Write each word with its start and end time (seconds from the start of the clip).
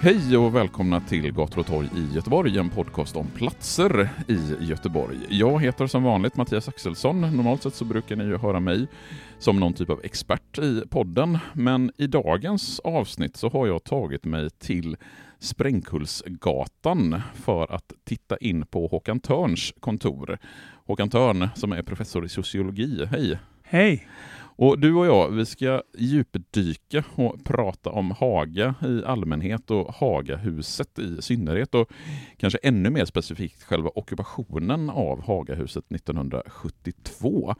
Hej 0.00 0.36
och 0.36 0.54
välkomna 0.54 1.00
till 1.00 1.32
Gator 1.32 1.58
och 1.58 1.66
torg 1.66 1.88
i 1.96 2.14
Göteborg, 2.14 2.58
en 2.58 2.70
podcast 2.70 3.16
om 3.16 3.26
platser 3.26 4.08
i 4.28 4.56
Göteborg. 4.60 5.16
Jag 5.28 5.62
heter 5.62 5.86
som 5.86 6.02
vanligt 6.02 6.36
Mattias 6.36 6.68
Axelsson. 6.68 7.20
Normalt 7.20 7.62
sett 7.62 7.74
så 7.74 7.84
brukar 7.84 8.16
ni 8.16 8.24
ju 8.24 8.38
höra 8.38 8.60
mig 8.60 8.86
som 9.38 9.60
någon 9.60 9.72
typ 9.72 9.90
av 9.90 10.00
expert 10.04 10.58
i 10.58 10.82
podden, 10.90 11.38
men 11.52 11.90
i 11.96 12.06
dagens 12.06 12.80
avsnitt 12.80 13.36
så 13.36 13.48
har 13.48 13.66
jag 13.66 13.84
tagit 13.84 14.24
mig 14.24 14.50
till 14.50 14.96
Sprängkullsgatan 15.38 17.22
för 17.34 17.72
att 17.72 17.92
titta 18.04 18.36
in 18.36 18.66
på 18.66 18.86
Håkan 18.86 19.20
Törns 19.20 19.72
kontor. 19.80 20.38
Håkan 20.86 21.10
Törn 21.10 21.48
som 21.54 21.72
är 21.72 21.82
professor 21.82 22.24
i 22.24 22.28
sociologi. 22.28 23.06
Hej! 23.10 23.38
Hej! 23.68 24.08
Och 24.58 24.78
du 24.78 24.94
och 24.94 25.06
jag, 25.06 25.30
vi 25.30 25.46
ska 25.46 25.82
djupdyka 25.98 27.04
och 27.14 27.44
prata 27.44 27.90
om 27.90 28.10
Haga 28.10 28.74
i 28.82 29.04
allmänhet 29.04 29.70
och 29.70 29.94
Hagahuset 29.94 30.98
i 30.98 31.22
synnerhet 31.22 31.74
och 31.74 31.90
kanske 32.36 32.58
ännu 32.62 32.90
mer 32.90 33.04
specifikt 33.04 33.62
själva 33.62 33.90
ockupationen 33.94 34.90
av 34.90 35.22
Hagahuset 35.26 35.84
1972. 35.92 37.54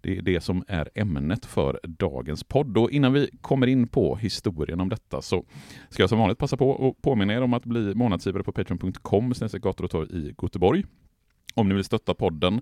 Det 0.00 0.18
är 0.18 0.22
det 0.22 0.40
som 0.40 0.64
är 0.68 0.88
ämnet 0.94 1.46
för 1.46 1.80
dagens 1.82 2.44
podd. 2.44 2.78
Och 2.78 2.90
innan 2.90 3.12
vi 3.12 3.30
kommer 3.40 3.66
in 3.66 3.88
på 3.88 4.16
historien 4.16 4.80
om 4.80 4.88
detta 4.88 5.22
så 5.22 5.44
ska 5.88 6.02
jag 6.02 6.10
som 6.10 6.18
vanligt 6.18 6.38
passa 6.38 6.56
på 6.56 6.88
att 6.88 7.02
påminna 7.02 7.34
er 7.34 7.42
om 7.42 7.54
att 7.54 7.64
bli 7.64 7.94
månadsgivare 7.94 8.42
på 8.42 8.52
patreon.com 8.52 9.32
gator 9.52 9.84
och 9.84 9.90
torg 9.90 10.08
i 10.12 10.34
Göteborg. 10.42 10.84
Om 11.54 11.68
ni 11.68 11.74
vill 11.74 11.84
stötta 11.84 12.14
podden 12.14 12.60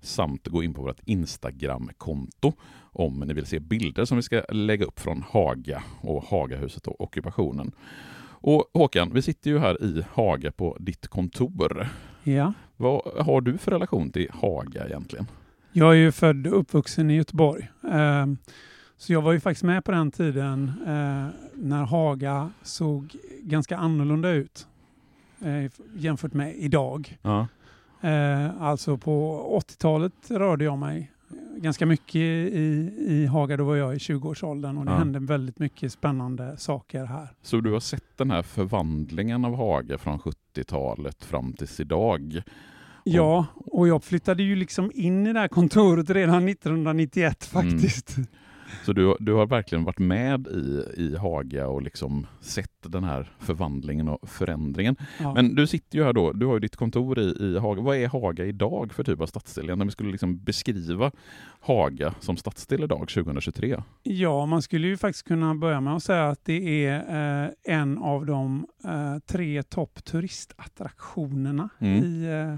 samt 0.00 0.48
gå 0.48 0.62
in 0.62 0.74
på 0.74 0.82
vårt 0.82 1.00
Instagram-konto 1.04 2.52
om 2.92 3.20
ni 3.20 3.34
vill 3.34 3.46
se 3.46 3.58
bilder 3.58 4.04
som 4.04 4.16
vi 4.16 4.22
ska 4.22 4.42
lägga 4.48 4.84
upp 4.84 5.00
från 5.00 5.24
Haga 5.30 5.82
och 6.00 6.24
Hagahuset 6.24 6.86
och 6.86 7.00
ockupationen. 7.00 7.72
Och 8.40 8.70
Håkan, 8.74 9.10
vi 9.14 9.22
sitter 9.22 9.50
ju 9.50 9.58
här 9.58 9.82
i 9.82 10.04
Haga 10.12 10.52
på 10.52 10.76
ditt 10.80 11.08
kontor. 11.08 11.88
Ja. 12.22 12.52
Vad 12.76 13.24
har 13.26 13.40
du 13.40 13.58
för 13.58 13.70
relation 13.70 14.10
till 14.10 14.30
Haga 14.32 14.86
egentligen? 14.86 15.26
Jag 15.72 15.90
är 15.90 15.96
ju 15.96 16.12
född 16.12 16.46
och 16.46 16.58
uppvuxen 16.58 17.10
i 17.10 17.16
Göteborg. 17.16 17.70
Ehm, 17.90 18.38
så 18.96 19.12
jag 19.12 19.22
var 19.22 19.32
ju 19.32 19.40
faktiskt 19.40 19.64
med 19.64 19.84
på 19.84 19.90
den 19.90 20.10
tiden 20.10 20.72
eh, 20.86 21.26
när 21.54 21.84
Haga 21.84 22.50
såg 22.62 23.16
ganska 23.42 23.76
annorlunda 23.76 24.30
ut 24.30 24.66
eh, 25.40 25.72
jämfört 25.96 26.32
med 26.32 26.56
idag. 26.56 27.18
Ja. 27.22 27.46
Eh, 28.00 28.62
alltså 28.62 28.96
på 28.96 29.42
80-talet 29.68 30.12
rörde 30.30 30.64
jag 30.64 30.78
mig 30.78 31.12
ganska 31.56 31.86
mycket 31.86 32.14
i, 32.16 32.94
i 32.98 33.26
Haga. 33.26 33.56
Då 33.56 33.64
var 33.64 33.76
jag 33.76 33.94
i 33.94 33.98
20-årsåldern 33.98 34.78
och 34.78 34.84
det 34.84 34.90
Ja. 34.92 34.98
hände 34.98 35.18
väldigt 35.18 35.58
mycket 35.58 35.92
spännande 35.92 36.56
saker 36.56 37.04
här. 37.04 37.28
Så 37.42 37.60
du 37.60 37.72
har 37.72 37.80
sett 37.80 38.16
den 38.16 38.30
här 38.30 38.42
förvandlingen 38.42 39.44
av 39.44 39.54
Haga 39.56 39.98
från 39.98 40.18
70-talet 40.18 41.24
fram 41.24 41.52
tills 41.52 41.80
idag? 41.80 42.42
Ja, 43.04 43.46
och 43.54 43.88
jag 43.88 44.04
flyttade 44.04 44.42
ju 44.42 44.56
liksom 44.56 44.90
in 44.94 45.26
i 45.26 45.32
det 45.32 45.40
här 45.40 45.48
kontoret 45.48 46.10
redan 46.10 46.48
1991 46.48 47.50
Mm. 47.54 47.70
faktiskt. 47.70 48.16
Så 48.84 48.92
du, 48.92 49.16
du 49.20 49.32
har 49.32 49.46
verkligen 49.46 49.84
varit 49.84 49.98
med 49.98 50.46
i, 50.46 50.84
i 51.02 51.16
Haga 51.16 51.68
och 51.68 51.82
liksom 51.82 52.26
sett 52.40 52.67
den 52.88 53.04
här 53.04 53.30
förvandlingen 53.38 54.08
och 54.08 54.28
förändringen. 54.28 54.96
Ja. 55.20 55.34
Men 55.34 55.54
du 55.54 55.66
sitter 55.66 55.98
ju 55.98 56.04
här 56.04 56.12
då, 56.12 56.32
du 56.32 56.46
har 56.46 56.54
ju 56.54 56.60
ditt 56.60 56.76
kontor 56.76 57.18
i, 57.18 57.22
i 57.40 57.58
Haga. 57.58 57.82
Vad 57.82 57.96
är 57.96 58.08
Haga 58.08 58.44
idag 58.44 58.92
för 58.92 59.04
typ 59.04 59.20
av 59.20 59.26
stadsdel? 59.26 59.76
När 59.78 59.84
vi 59.84 59.90
skulle 59.90 60.10
liksom 60.10 60.44
beskriva 60.44 61.10
Haga 61.60 62.14
som 62.20 62.36
stadsdel 62.36 62.84
idag, 62.84 63.08
2023. 63.08 63.82
Ja, 64.02 64.46
man 64.46 64.62
skulle 64.62 64.86
ju 64.86 64.96
faktiskt 64.96 65.28
kunna 65.28 65.54
börja 65.54 65.80
med 65.80 65.94
att 65.96 66.02
säga 66.02 66.28
att 66.28 66.44
det 66.44 66.86
är 66.86 67.44
eh, 67.44 67.50
en 67.64 67.98
av 67.98 68.26
de 68.26 68.66
eh, 68.84 69.18
tre 69.26 69.62
topp 69.62 70.04
turistattraktionerna 70.04 71.68
Mm. 71.78 72.04
i, 72.04 72.24
eh, 72.26 72.54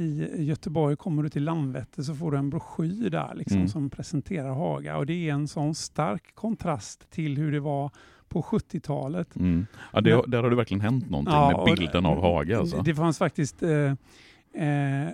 i 0.00 0.44
Göteborg. 0.44 0.96
Kommer 0.96 1.22
du 1.22 1.28
till 1.28 1.44
Landvetter 1.44 2.02
så 2.02 2.14
får 2.14 2.30
du 2.32 2.38
en 2.38 2.50
broschyr 2.50 3.10
där 3.10 3.34
liksom, 3.34 3.56
Mm. 3.56 3.68
som 3.68 3.90
presenterar 3.90 4.50
Haga 4.54 4.96
och 4.96 5.06
det 5.06 5.28
är 5.28 5.32
en 5.32 5.48
sån 5.48 5.74
stark 5.74 6.34
kontrast 6.34 7.10
till 7.10 7.36
hur 7.36 7.52
det 7.52 7.60
var 7.60 7.90
på 8.32 8.42
70-talet. 8.42 9.36
Mm. 9.36 9.66
Ja, 9.92 10.00
det, 10.00 10.16
Men- 10.16 10.30
där 10.30 10.42
har 10.42 10.50
det 10.50 10.56
verkligen 10.56 10.80
hänt 10.80 11.10
någonting 11.10 11.34
Ja, 11.34 11.64
med 11.66 11.76
bilden 11.76 12.06
av 12.06 12.20
Haga. 12.20 12.58
Alltså. 12.58 12.82
Det 12.82 12.94
fanns 12.94 13.18
faktiskt 13.18 13.62
eh, 13.62 13.70
eh, 14.62 15.08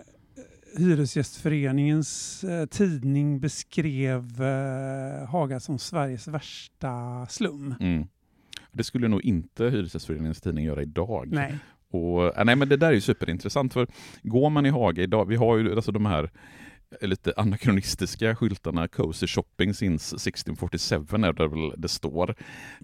Hyresgästföreningens 0.78 2.44
eh, 2.44 2.66
tidning 2.66 3.40
beskrev 3.40 4.42
eh, 4.42 5.28
Haga 5.28 5.60
som 5.60 5.78
Sveriges 5.78 6.28
värsta 6.28 7.26
slum. 7.28 7.74
Mm. 7.80 8.06
Det 8.72 8.84
skulle 8.84 9.08
nog 9.08 9.24
inte 9.24 9.64
Hyresgästföreningens 9.64 10.40
tidning 10.40 10.64
göra 10.64 10.82
idag. 10.82 11.28
Nej. 11.32 11.54
Och, 11.90 12.38
äh, 12.38 12.44
nej, 12.44 12.56
men 12.56 12.68
det 12.68 12.76
där 12.76 12.88
är 12.88 12.92
ju 12.92 13.00
superintressant, 13.00 13.72
för 13.72 13.86
går 14.22 14.50
man 14.50 14.66
i 14.66 14.70
Haga 14.70 15.02
idag, 15.02 15.24
vi 15.28 15.36
har 15.36 15.56
ju 15.56 15.74
alltså 15.76 15.92
de 15.92 16.06
här 16.06 16.24
eh, 16.24 16.30
lite 17.00 17.32
anakronistiska 17.36 18.36
skyltarna 18.36 18.88
Cozy 18.88 19.26
Shopping 19.26 19.74
since 19.74 20.16
1647 20.16 20.96
är 21.12 21.32
det 21.32 21.48
väl 21.48 21.72
det 21.76 21.88
står. 21.88 22.34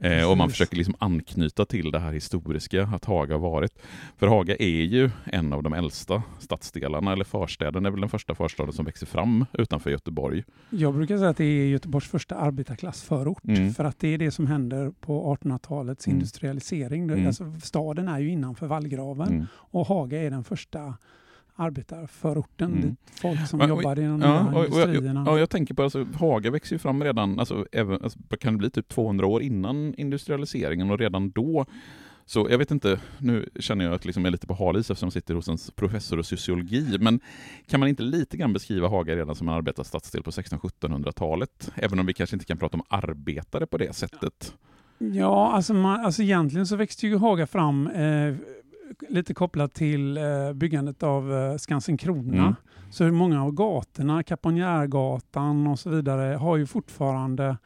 Eh, 0.03 0.31
och 0.31 0.37
man 0.37 0.50
försöker 0.50 0.76
liksom 0.76 0.94
anknyta 0.98 1.65
till 1.65 1.91
det 1.91 1.98
här 1.98 2.12
historiska, 2.12 2.82
att 2.82 3.04
Haga 3.04 3.38
varit. 3.38 3.72
För 4.16 4.26
Haga 4.26 4.56
är 4.56 4.82
ju 4.84 5.10
en 5.25 5.53
av 5.53 5.62
de 5.62 5.72
äldsta 5.72 6.22
stadsdelarna, 6.38 7.12
eller 7.12 7.25
förstäden 7.25 7.87
är 7.87 7.91
väl 7.91 8.00
den 8.00 8.10
första 8.10 8.34
förstaden 8.34 8.72
som 8.72 8.84
växer 8.84 9.06
fram 9.06 9.47
utanför 9.53 9.91
Göteborg. 9.91 10.44
Jag 10.70 10.94
brukar 10.94 11.19
säga 11.19 11.31
att 11.31 11.37
det 11.37 11.44
är 11.44 11.66
Göteborgs 11.66 12.09
första 12.09 12.34
arbetarklassförort. 12.34 13.44
Mm. 13.44 13.75
För 13.75 13.84
att 13.84 13.98
det 13.98 14.09
är 14.09 14.19
det 14.19 14.31
som 14.31 14.47
händer 14.47 14.91
på 15.00 15.37
1800-talets 15.37 16.06
Mm. 16.06 16.16
industrialisering. 16.16 17.03
Mm. 17.03 17.26
Alltså, 17.26 17.53
staden 17.62 18.09
är 18.09 18.19
ju 18.19 18.31
innanför 18.31 18.66
vallgraven 18.66 19.28
Mm. 19.28 19.47
och 19.54 19.87
Haga 19.87 20.22
är 20.22 20.31
den 20.31 20.44
första 20.44 20.94
arbetarförorten. 21.56 22.72
Mm. 22.72 22.82
Dit 22.82 22.98
folk 23.20 23.48
som 23.48 23.60
och- 23.60 23.69
jobbade 23.69 24.03
inom 24.03 24.20
Ja, 24.20 24.28
de 24.28 24.48
här 24.48 24.54
och, 24.54 24.60
och, 24.72 24.81
jag, 24.81 24.88
industrierna. 24.88 25.25
ja, 25.26 25.38
jag 25.38 25.50
tänker 25.50 25.75
på 25.75 25.82
alltså, 25.82 26.06
Haga 26.15 26.50
växer 26.50 26.75
ju 26.75 26.78
fram 26.78 27.04
redan, 27.04 27.38
alltså, 27.38 27.66
även, 27.72 28.03
alltså, 28.03 28.19
kan 28.41 28.53
det 28.53 28.59
bli 28.59 28.70
typ 28.70 28.88
200 28.88 29.26
år 29.26 29.42
innan 29.42 29.94
industrialiseringen 29.94 30.91
och 30.91 30.98
redan 30.98 31.31
då 31.31 31.66
så 32.26 32.47
jag 32.50 32.59
vet 32.59 32.70
inte, 32.70 33.00
nu 33.19 33.48
känner 33.60 33.84
jag 33.84 33.94
att 33.94 34.04
liksom 34.04 34.25
jag 34.25 34.28
är 34.28 34.32
lite 34.32 34.47
på 34.47 34.54
hal 34.54 34.76
is 34.76 34.91
eftersom 34.91 35.06
jag 35.06 35.12
sitter 35.12 35.34
hos 35.34 35.49
en 35.49 35.58
professor 35.76 36.20
i 36.20 36.25
sociologi, 36.25 36.96
men 37.00 37.20
kan 37.69 37.81
man 37.81 37.88
inte 37.88 38.02
lite 38.02 38.37
grann 38.37 38.52
beskriva 38.52 38.88
Haga 38.88 39.17
redan 39.17 39.34
som 39.34 39.49
en 39.49 39.55
arbetarstadsdel 39.55 40.23
på 40.23 40.31
1600-1700-talet? 40.31 41.70
Även 41.75 41.99
om 41.99 42.06
vi 42.06 42.12
kanske 42.12 42.37
inte 42.37 42.46
kan 42.46 42.58
prata 42.58 42.76
om 42.76 42.82
arbetare 42.88 43.67
på 43.67 43.79
det 43.79 43.93
sättet. 43.96 44.55
Ja, 44.99 45.52
alltså, 45.52 45.75
man, 45.75 46.00
alltså 46.05 46.23
egentligen 46.23 46.67
så 46.67 46.76
växte 46.76 47.06
ju 47.06 47.17
Haga 47.17 47.46
fram 47.46 47.87
eh, 47.87 48.34
lite 49.08 49.34
kopplat 49.34 49.75
till 49.75 50.16
eh, 50.16 50.52
byggandet 50.54 51.02
av 51.02 51.32
eh, 51.34 51.56
Skansen 51.56 51.96
Krona. 51.96 52.42
Mm. 52.42 52.54
Så 52.90 53.12
många 53.12 53.42
av 53.44 53.52
gatorna, 53.52 54.22
Kaponjärgatan 54.22 55.66
och 55.66 55.78
så 55.78 55.90
vidare, 55.90 56.36
har 56.36 56.56
ju 56.56 56.66
fortfarande 56.66 57.56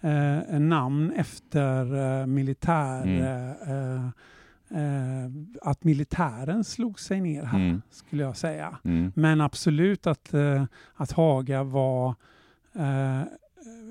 eh, 0.00 0.58
namn 0.60 1.12
efter 1.16 1.96
eh, 2.20 2.26
militär... 2.26 3.02
Mm. 3.02 3.22
Eh, 3.68 4.06
eh, 4.70 5.30
att 5.62 5.84
militären 5.84 6.64
slog 6.64 7.00
sig 7.00 7.20
ner 7.20 7.44
här, 7.44 7.58
Mm. 7.58 7.82
skulle 7.90 8.22
jag 8.22 8.36
säga. 8.36 8.78
Mm. 8.84 9.12
Men 9.16 9.40
absolut 9.40 10.06
att, 10.06 10.34
eh, 10.34 10.64
att 10.94 11.12
Haga 11.12 11.62
var 11.62 12.14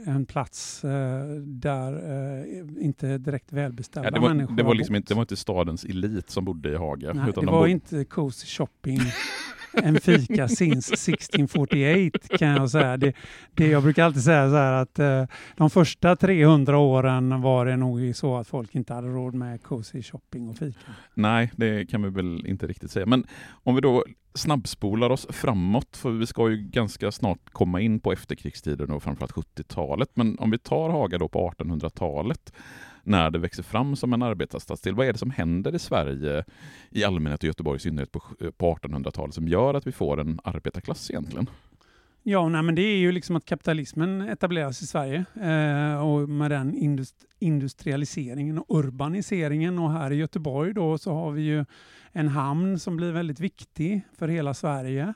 en 0.05 0.25
plats 0.25 0.83
eh, 0.83 1.25
där 1.39 1.93
eh, 1.93 2.85
inte 2.85 3.17
direkt 3.17 3.53
välbeställda 3.53 4.07
Ja, 4.07 4.11
det, 4.13 4.19
var, 4.19 4.29
människor 4.29 4.55
det, 4.55 4.63
var 4.63 4.75
liksom 4.75 4.95
inte, 4.95 5.13
det 5.13 5.15
var 5.15 5.21
inte 5.23 5.35
stadens 5.35 5.83
elit 5.85 6.29
som 6.29 6.45
bodde 6.45 6.69
i 6.71 6.75
Haga. 6.75 7.13
Nej, 7.13 7.29
utan 7.29 7.45
det 7.45 7.45
de 7.45 7.45
var 7.45 7.59
bodde- 7.59 7.71
inte 7.71 8.05
cozy 8.05 8.47
shopping, 8.47 8.99
en 9.73 9.99
fika 9.99 10.47
since 10.47 10.93
1648 10.93 12.37
kan 12.37 12.47
jag 12.47 12.69
säga. 12.69 12.97
Det, 12.97 13.13
det 13.53 13.67
jag 13.67 13.83
brukar 13.83 14.03
alltid 14.03 14.23
säga 14.23 14.49
så 14.49 14.55
här 14.55 14.73
att 14.73 14.99
eh, 14.99 15.25
de 15.55 15.69
första 15.69 16.15
300 16.15 16.77
åren 16.77 17.41
var 17.41 17.65
det 17.65 17.77
nog 17.77 18.15
så 18.15 18.37
att 18.37 18.47
folk 18.47 18.75
inte 18.75 18.93
hade 18.93 19.07
råd 19.07 19.33
med 19.33 19.63
cozy 19.63 20.03
shopping 20.03 20.49
och 20.49 20.57
fika. 20.57 20.79
Nej, 21.13 21.51
det 21.55 21.85
kan 21.85 22.03
vi 22.03 22.09
väl 22.09 22.47
inte 22.47 22.67
riktigt 22.67 22.91
säga. 22.91 23.05
Men 23.05 23.27
om 23.63 23.75
vi 23.75 23.81
då 23.81 24.03
snabbspolar 24.33 25.09
oss 25.09 25.27
framåt, 25.29 25.97
för 25.97 26.11
vi 26.11 26.25
ska 26.25 26.49
ju 26.49 26.57
ganska 26.57 27.11
snart 27.11 27.49
komma 27.51 27.81
in 27.81 27.99
på 27.99 28.11
efterkrigstiden 28.11 28.91
och 28.91 29.03
framförallt 29.03 29.31
70-talet. 29.31 30.09
Men 30.13 30.39
om 30.39 30.51
vi 30.51 30.57
tar 30.57 30.89
Haga 30.89 31.17
då 31.17 31.27
på 31.27 31.49
1800-talet, 31.57 32.53
när 33.03 33.29
det 33.31 33.39
växer 33.39 33.63
fram 33.63 33.95
som 33.95 34.13
en 34.13 34.21
arbetarstadsdel, 34.21 34.95
vad 34.95 35.07
är 35.07 35.13
det 35.13 35.19
som 35.19 35.31
händer 35.31 35.75
i 35.75 35.79
Sverige 35.79 36.43
i 36.89 37.03
allmänhet 37.03 37.39
och 37.39 37.47
Göteborg 37.47 37.77
i 37.77 37.79
synnerhet 37.79 38.11
på, 38.11 38.21
på 38.57 38.75
1800-talet 38.75 39.35
som 39.35 39.47
gör 39.47 39.73
att 39.73 39.87
vi 39.87 39.91
får 39.91 40.19
en 40.19 40.39
arbetarklass 40.43 41.11
egentligen? 41.11 41.49
Ja, 42.25 42.49
nej, 42.49 42.63
men 42.63 42.75
det 42.75 42.81
är 42.81 42.97
ju 42.97 43.11
liksom 43.11 43.35
att 43.35 43.45
kapitalismen 43.45 44.21
etableras 44.21 44.81
i 44.81 44.87
Sverige 44.87 45.25
eh, 45.41 46.07
och 46.07 46.29
med 46.29 46.51
den 46.51 46.75
indust- 46.75 47.25
industrialiseringen 47.39 48.57
och 48.57 48.77
urbaniseringen 48.77 49.79
och 49.79 49.91
här 49.91 50.11
i 50.11 50.15
Göteborg 50.15 50.73
då 50.73 50.97
så 50.97 51.13
har 51.13 51.31
vi 51.31 51.41
ju 51.41 51.65
en 52.11 52.27
hamn 52.27 52.79
som 52.79 52.97
blir 52.97 53.11
väldigt 53.11 53.39
viktig 53.39 54.01
för 54.17 54.27
hela 54.27 54.53
Sverige. 54.53 55.13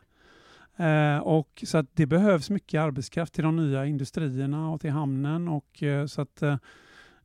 Eh, 0.78 1.18
och 1.18 1.64
så 1.68 1.78
att 1.78 1.96
det 1.96 2.06
behövs 2.06 2.50
mycket 2.50 2.80
arbetskraft 2.80 3.34
till 3.34 3.44
de 3.44 3.56
nya 3.56 3.86
industrierna 3.86 4.72
och 4.72 4.82
till 4.82 4.92
hamnen 4.92 5.48
och 5.48 5.84
eh, 5.84 6.06
så 6.06 6.22
att 6.22 6.42
eh, 6.42 6.58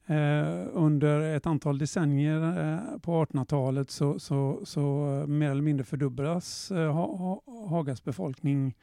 Eh, 0.07 0.67
under 0.73 1.21
ett 1.37 1.47
antal 1.47 1.79
decennier 1.79 2.43
eh, 2.43 2.99
på 2.99 3.25
1800-talet 3.25 3.91
så, 3.91 4.19
så, 4.19 4.61
så 4.65 4.81
eh, 5.21 5.27
mer 5.27 5.51
eller 5.51 5.63
mindre 5.63 5.85
fördubblas 5.85 6.71
eh, 6.71 6.93
ha, 6.93 7.43
Hagas 7.69 8.05
befolkning 8.05 8.75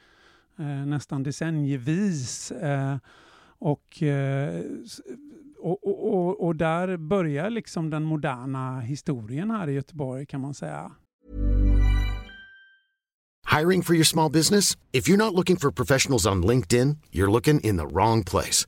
eh, 0.60 0.66
nästan 0.66 1.24
decennievis. 1.24 2.52
Eh, 2.52 2.98
och, 3.60 4.04
eh, 4.04 4.62
och, 5.58 5.88
och, 5.88 6.14
och, 6.14 6.46
och 6.46 6.56
där 6.56 6.98
börjar 6.98 7.50
liksom 7.50 7.90
den 7.90 8.04
moderna 8.04 8.80
historien 8.80 9.52
här 9.52 9.70
i 9.70 9.74
Göteborg 9.74 10.26
kan 10.26 10.42
man 10.42 10.54
säga. 10.54 10.92
Hiring 13.58 13.82
for 13.84 13.96
your 13.96 14.06
small 14.06 14.32
business? 14.32 14.78
If 14.92 15.08
you're 15.08 15.18
not 15.18 15.34
looking 15.34 15.58
for 15.58 15.72
professionals 15.72 16.26
on 16.26 16.46
LinkedIn, 16.46 16.98
you're 17.12 17.32
looking 17.32 17.60
in 17.60 17.78
the 17.78 17.86
wrong 17.86 18.24
place. 18.24 18.68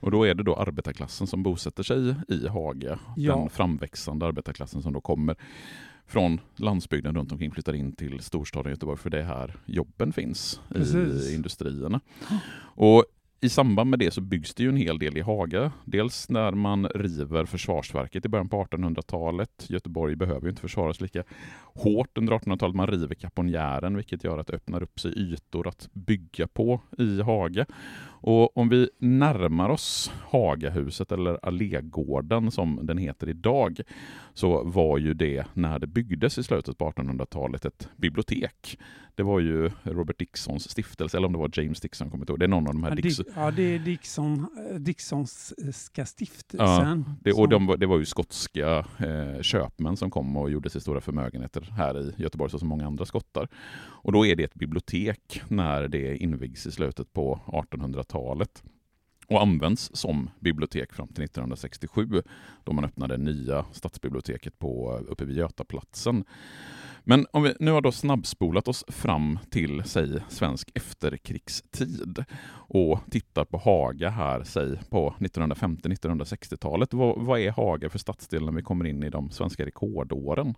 Och 0.00 0.10
då 0.10 0.24
är 0.24 0.34
det 0.34 0.42
då 0.42 0.56
arbetarklassen 0.56 1.26
som 1.26 1.42
bosätter 1.42 1.82
sig 1.82 2.14
i 2.28 2.48
Haga. 2.48 2.98
Ja. 3.16 3.36
Den 3.36 3.50
framväxande 3.50 4.26
arbetarklassen 4.26 4.82
som 4.82 4.92
då 4.92 5.00
kommer 5.00 5.36
från 6.06 6.40
landsbygden 6.56 7.14
runt 7.14 7.32
omkring 7.32 7.50
flyttar 7.50 7.74
in 7.74 7.92
till 7.92 8.20
storstaden 8.20 8.72
Göteborg 8.72 8.98
för 8.98 9.10
det 9.10 9.18
är 9.18 9.24
här 9.24 9.56
jobben 9.66 10.12
finns 10.12 10.60
Precis. 10.68 11.30
i 11.30 11.34
industrierna. 11.34 12.00
Och 12.60 13.04
i 13.42 13.48
samband 13.48 13.90
med 13.90 13.98
det 13.98 14.10
så 14.10 14.20
byggs 14.20 14.54
det 14.54 14.62
ju 14.62 14.68
en 14.68 14.76
hel 14.76 14.98
del 14.98 15.16
i 15.16 15.20
Haga. 15.20 15.72
Dels 15.84 16.28
när 16.28 16.52
man 16.52 16.86
river 16.86 17.44
försvarsverket 17.44 18.24
i 18.24 18.28
början 18.28 18.48
på 18.48 18.64
1800-talet. 18.64 19.66
Göteborg 19.68 20.16
behöver 20.16 20.48
inte 20.48 20.60
försvaras 20.60 21.00
lika 21.00 21.24
hårt 21.74 22.18
under 22.18 22.32
1800-talet. 22.32 22.76
Man 22.76 22.86
river 22.86 23.14
Kaponjären 23.14 23.96
vilket 23.96 24.24
gör 24.24 24.38
att 24.38 24.46
det 24.46 24.52
öppnar 24.52 24.82
upp 24.82 25.00
sig 25.00 25.12
ytor 25.18 25.68
att 25.68 25.88
bygga 25.92 26.46
på 26.46 26.80
i 26.98 27.22
Haga. 27.22 27.66
Och 28.22 28.56
om 28.56 28.68
vi 28.68 28.88
närmar 28.98 29.68
oss 29.68 30.12
Hagahuset 30.30 31.12
eller 31.12 31.38
Allégården 31.46 32.50
som 32.50 32.80
den 32.82 32.98
heter 32.98 33.28
idag 33.28 33.80
så 34.34 34.64
var 34.64 34.98
ju 34.98 35.14
det 35.14 35.44
när 35.54 35.78
det 35.78 35.86
byggdes 35.86 36.38
i 36.38 36.42
slutet 36.42 36.78
på 36.78 36.90
1800-talet 36.90 37.64
ett 37.64 37.88
bibliotek. 37.96 38.78
Det 39.14 39.22
var 39.22 39.40
ju 39.40 39.70
Robert 39.82 40.18
Dixons 40.18 40.70
stiftelse, 40.70 41.16
eller 41.16 41.26
om 41.26 41.32
det 41.32 41.38
var 41.38 41.50
James 41.52 41.80
Dixon, 41.80 42.10
kommer 42.10 42.22
inte 42.22 42.32
ihåg. 42.32 42.38
Det 42.38 42.46
är 42.46 42.48
någon 42.48 42.66
av 42.66 42.72
de 42.74 42.82
här 42.84 42.90
Ja, 43.36 43.42
ja, 43.44 43.50
det 43.50 43.62
är 43.62 43.78
Dixon, 43.78 44.46
eh, 44.70 44.76
Dixonska 44.76 46.06
stiftelsen. 46.06 47.04
det, 47.20 47.32
och 47.32 47.48
de, 47.48 47.66
var- 47.66 47.76
det 47.76 47.86
var 47.86 47.98
ju 47.98 48.04
skotska 48.04 48.78
eh, 48.98 49.42
köpmän 49.42 49.96
som 49.96 50.10
kom 50.10 50.36
och 50.36 50.50
gjorde 50.50 50.70
sig 50.70 50.80
stora 50.80 51.00
förmögenheter 51.00 51.60
här 51.76 52.00
i 52.00 52.22
Göteborg, 52.22 52.50
som 52.50 52.68
många 52.68 52.86
andra 52.86 53.04
skottar. 53.04 53.48
Och 54.02 54.12
då 54.12 54.26
är 54.26 54.36
det 54.36 54.42
ett 54.44 54.54
bibliotek 54.54 55.42
när 55.48 55.88
det 55.88 56.16
invigs 56.16 56.66
i 56.66 56.70
slutet 56.72 57.12
på 57.12 57.40
1800-talet 57.46 58.09
talet 58.10 58.62
och 59.30 59.42
används 59.42 59.90
som 59.94 60.30
bibliotek 60.40 60.92
fram 60.92 61.08
till 61.08 61.24
1967 61.24 62.22
då 62.64 62.72
man 62.72 62.84
öppnade 62.84 63.16
nya 63.16 63.64
stadsbiblioteket 63.72 64.58
på, 64.58 65.00
uppe 65.08 65.24
vid 65.24 65.36
Götaplatsen. 65.36 66.24
Men 67.04 67.26
om 67.32 67.42
vi 67.42 67.54
nu 67.60 67.70
har 67.70 67.80
då 67.80 67.92
snabbspolat 67.92 68.68
oss 68.68 68.84
fram 68.88 69.38
till, 69.50 69.82
säg, 69.84 70.20
svensk 70.28 70.70
efterkrigstid 70.74 72.24
och 72.52 72.98
tittar 73.10 73.44
på 73.44 73.58
Haga 73.58 74.10
här, 74.10 74.44
säg 74.44 74.76
på 74.90 75.14
1950-1960-talet. 75.18 76.94
Vad, 76.94 77.20
vad 77.20 77.40
är 77.40 77.50
Haga 77.50 77.90
för 77.90 77.98
stadsdel 77.98 78.44
när 78.44 78.52
vi 78.52 78.62
kommer 78.62 78.84
in 78.84 79.02
i 79.02 79.10
de 79.10 79.30
svenska 79.30 79.66
rekordåren? 79.66 80.54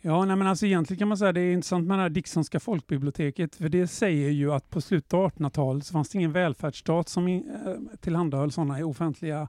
Ja, 0.00 0.24
nej, 0.24 0.36
men 0.36 0.46
alltså 0.46 0.66
egentligen 0.66 0.98
kan 0.98 1.08
man 1.08 1.18
säga 1.18 1.28
att 1.28 1.34
det 1.34 1.40
är 1.40 1.52
intressant 1.52 1.86
med 1.86 1.98
det 1.98 2.02
här 2.02 2.08
Dixonska 2.10 2.60
folkbiblioteket, 2.60 3.56
för 3.56 3.68
det 3.68 3.86
säger 3.86 4.30
ju 4.30 4.52
att 4.52 4.70
på 4.70 4.80
slutet 4.80 5.14
av 5.14 5.30
1800-talet 5.30 5.86
så 5.86 5.92
fanns 5.92 6.08
det 6.08 6.18
ingen 6.18 6.32
välfärdsstat 6.32 7.08
som 7.08 7.28
in, 7.28 7.50
eh, 7.66 7.96
tillhandahöll 8.00 8.52
sådana 8.52 8.86
offentliga 8.86 9.48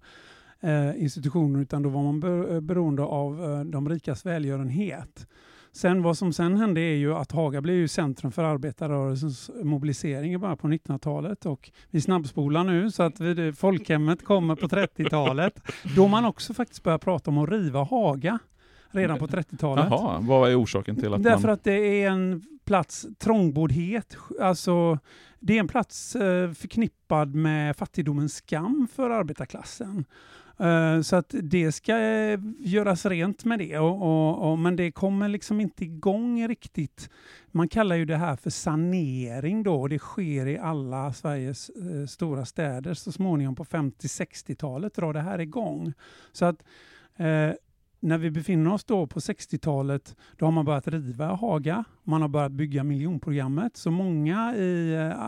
eh, 0.59 1.03
institutioner, 1.03 1.59
utan 1.59 1.83
då 1.83 1.89
var 1.89 2.03
man 2.03 2.19
be- 2.19 2.55
eh, 2.55 2.61
beroende 2.61 3.03
av 3.03 3.43
eh, 3.43 3.59
de 3.63 3.89
rikas 3.89 4.25
välgörenhet. 4.25 5.27
Sen 5.71 6.03
vad 6.03 6.17
som 6.17 6.33
sen 6.33 6.57
hände 6.57 6.81
är 6.81 6.95
ju 6.95 7.13
att 7.13 7.31
Haga 7.31 7.61
blev 7.61 7.75
ju 7.75 7.87
centrum 7.87 8.31
för 8.31 8.43
arbetarrörelsens 8.43 9.51
mobilisering 9.63 10.33
i 10.33 10.37
början 10.37 10.57
på 10.57 10.67
1900-talet 10.67 11.45
och 11.45 11.71
vi 11.89 12.01
snabbspolar 12.01 12.63
nu 12.63 12.91
så 12.91 13.03
att 13.03 13.19
vi, 13.19 13.53
folkhemmet 13.53 14.25
kommer 14.25 14.55
på 14.55 14.67
30-talet 14.67 15.59
då 15.95 16.07
man 16.07 16.25
också 16.25 16.53
faktiskt 16.53 16.83
börjar 16.83 16.97
prata 16.97 17.31
om 17.31 17.37
att 17.37 17.49
riva 17.49 17.83
Haga 17.83 18.39
redan 18.91 19.19
på 19.19 19.27
30-talet. 19.27 19.85
Jaha, 19.89 20.19
vad 20.21 20.51
är 20.51 20.63
orsaken 20.63 20.95
till 20.95 21.13
att 21.13 21.23
Därför 21.23 21.47
man... 21.47 21.53
att 21.53 21.63
det 21.63 22.03
är 22.03 22.09
en 22.09 22.43
plats, 22.65 23.07
trångboddhet, 23.17 24.17
alltså 24.41 24.99
det 25.39 25.55
är 25.55 25.59
en 25.59 25.67
plats 25.67 26.15
eh, 26.15 26.51
förknippad 26.51 27.35
med 27.35 27.75
fattigdomens 27.75 28.35
skam 28.35 28.87
för 28.95 29.09
arbetarklassen. 29.09 30.05
Eh, 30.59 31.01
så 31.01 31.15
att 31.15 31.35
det 31.43 31.71
ska 31.71 31.99
eh, 31.99 32.39
göras 32.59 33.05
rent 33.05 33.45
med 33.45 33.59
det, 33.59 33.77
och, 33.77 34.01
och, 34.01 34.51
och, 34.51 34.59
men 34.59 34.75
det 34.75 34.91
kommer 34.91 35.27
liksom 35.27 35.59
inte 35.59 35.83
igång 35.83 36.47
riktigt. 36.47 37.09
Man 37.51 37.67
kallar 37.67 37.95
ju 37.95 38.05
det 38.05 38.17
här 38.17 38.35
för 38.35 38.49
sanering 38.49 39.63
då, 39.63 39.81
och 39.81 39.89
det 39.89 39.99
sker 39.99 40.45
i 40.45 40.57
alla 40.57 41.13
Sveriges 41.13 41.69
eh, 41.69 42.05
stora 42.07 42.45
städer 42.45 42.93
så 42.93 43.11
småningom 43.11 43.55
på 43.55 43.65
50-60-talet 43.65 44.93
drar 44.95 45.13
det 45.13 45.21
här 45.21 45.39
igång. 45.39 45.93
Så 46.31 46.45
att 46.45 46.63
eh, 47.17 47.51
när 47.99 48.17
vi 48.17 48.31
befinner 48.31 48.73
oss 48.73 48.83
då 48.83 49.07
på 49.07 49.19
60-talet, 49.19 50.15
då 50.37 50.45
har 50.45 50.51
man 50.51 50.65
börjat 50.65 50.87
riva 50.87 51.25
Haga, 51.25 51.83
man 52.03 52.21
har 52.21 52.29
börjat 52.29 52.51
bygga 52.51 52.83
miljonprogrammet, 52.83 53.77
så 53.77 53.91
många 53.91 54.55
i 54.55 54.93
eh, 54.93 55.19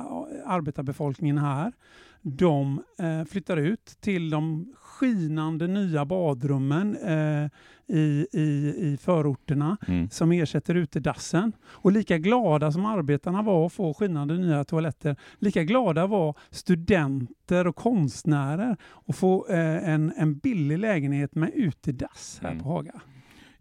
arbetarbefolkningen 0.45 1.37
här 1.37 1.73
de 2.21 2.81
eh, 2.99 3.23
flyttar 3.23 3.57
ut 3.57 3.85
till 3.99 4.29
de 4.29 4.73
skinande 4.75 5.67
nya 5.67 6.05
badrummen 6.05 6.97
eh, 6.97 7.49
i, 7.87 8.27
i, 8.31 8.41
i 8.77 8.97
förorterna 9.01 9.77
Mm. 9.87 10.09
som 10.09 10.31
ersätter 10.31 10.75
utedassen. 10.75 11.51
Och 11.63 11.91
lika 11.91 12.17
glada 12.17 12.71
som 12.71 12.85
arbetarna 12.85 13.41
var 13.41 13.65
att 13.65 13.73
få 13.73 13.93
skinande 13.93 14.37
nya 14.37 14.63
toaletter, 14.63 15.15
lika 15.39 15.63
glada 15.63 16.07
var 16.07 16.35
studenter 16.49 17.67
och 17.67 17.75
konstnärer 17.75 18.77
att 19.05 19.15
få 19.15 19.47
eh, 19.49 19.89
en, 19.89 20.13
en 20.17 20.35
billig 20.37 20.77
lägenhet 20.79 21.35
med 21.35 21.51
utedass 21.53 22.39
här 22.43 22.51
Mm. 22.51 22.63
på 22.63 22.69
Haga. 22.69 23.01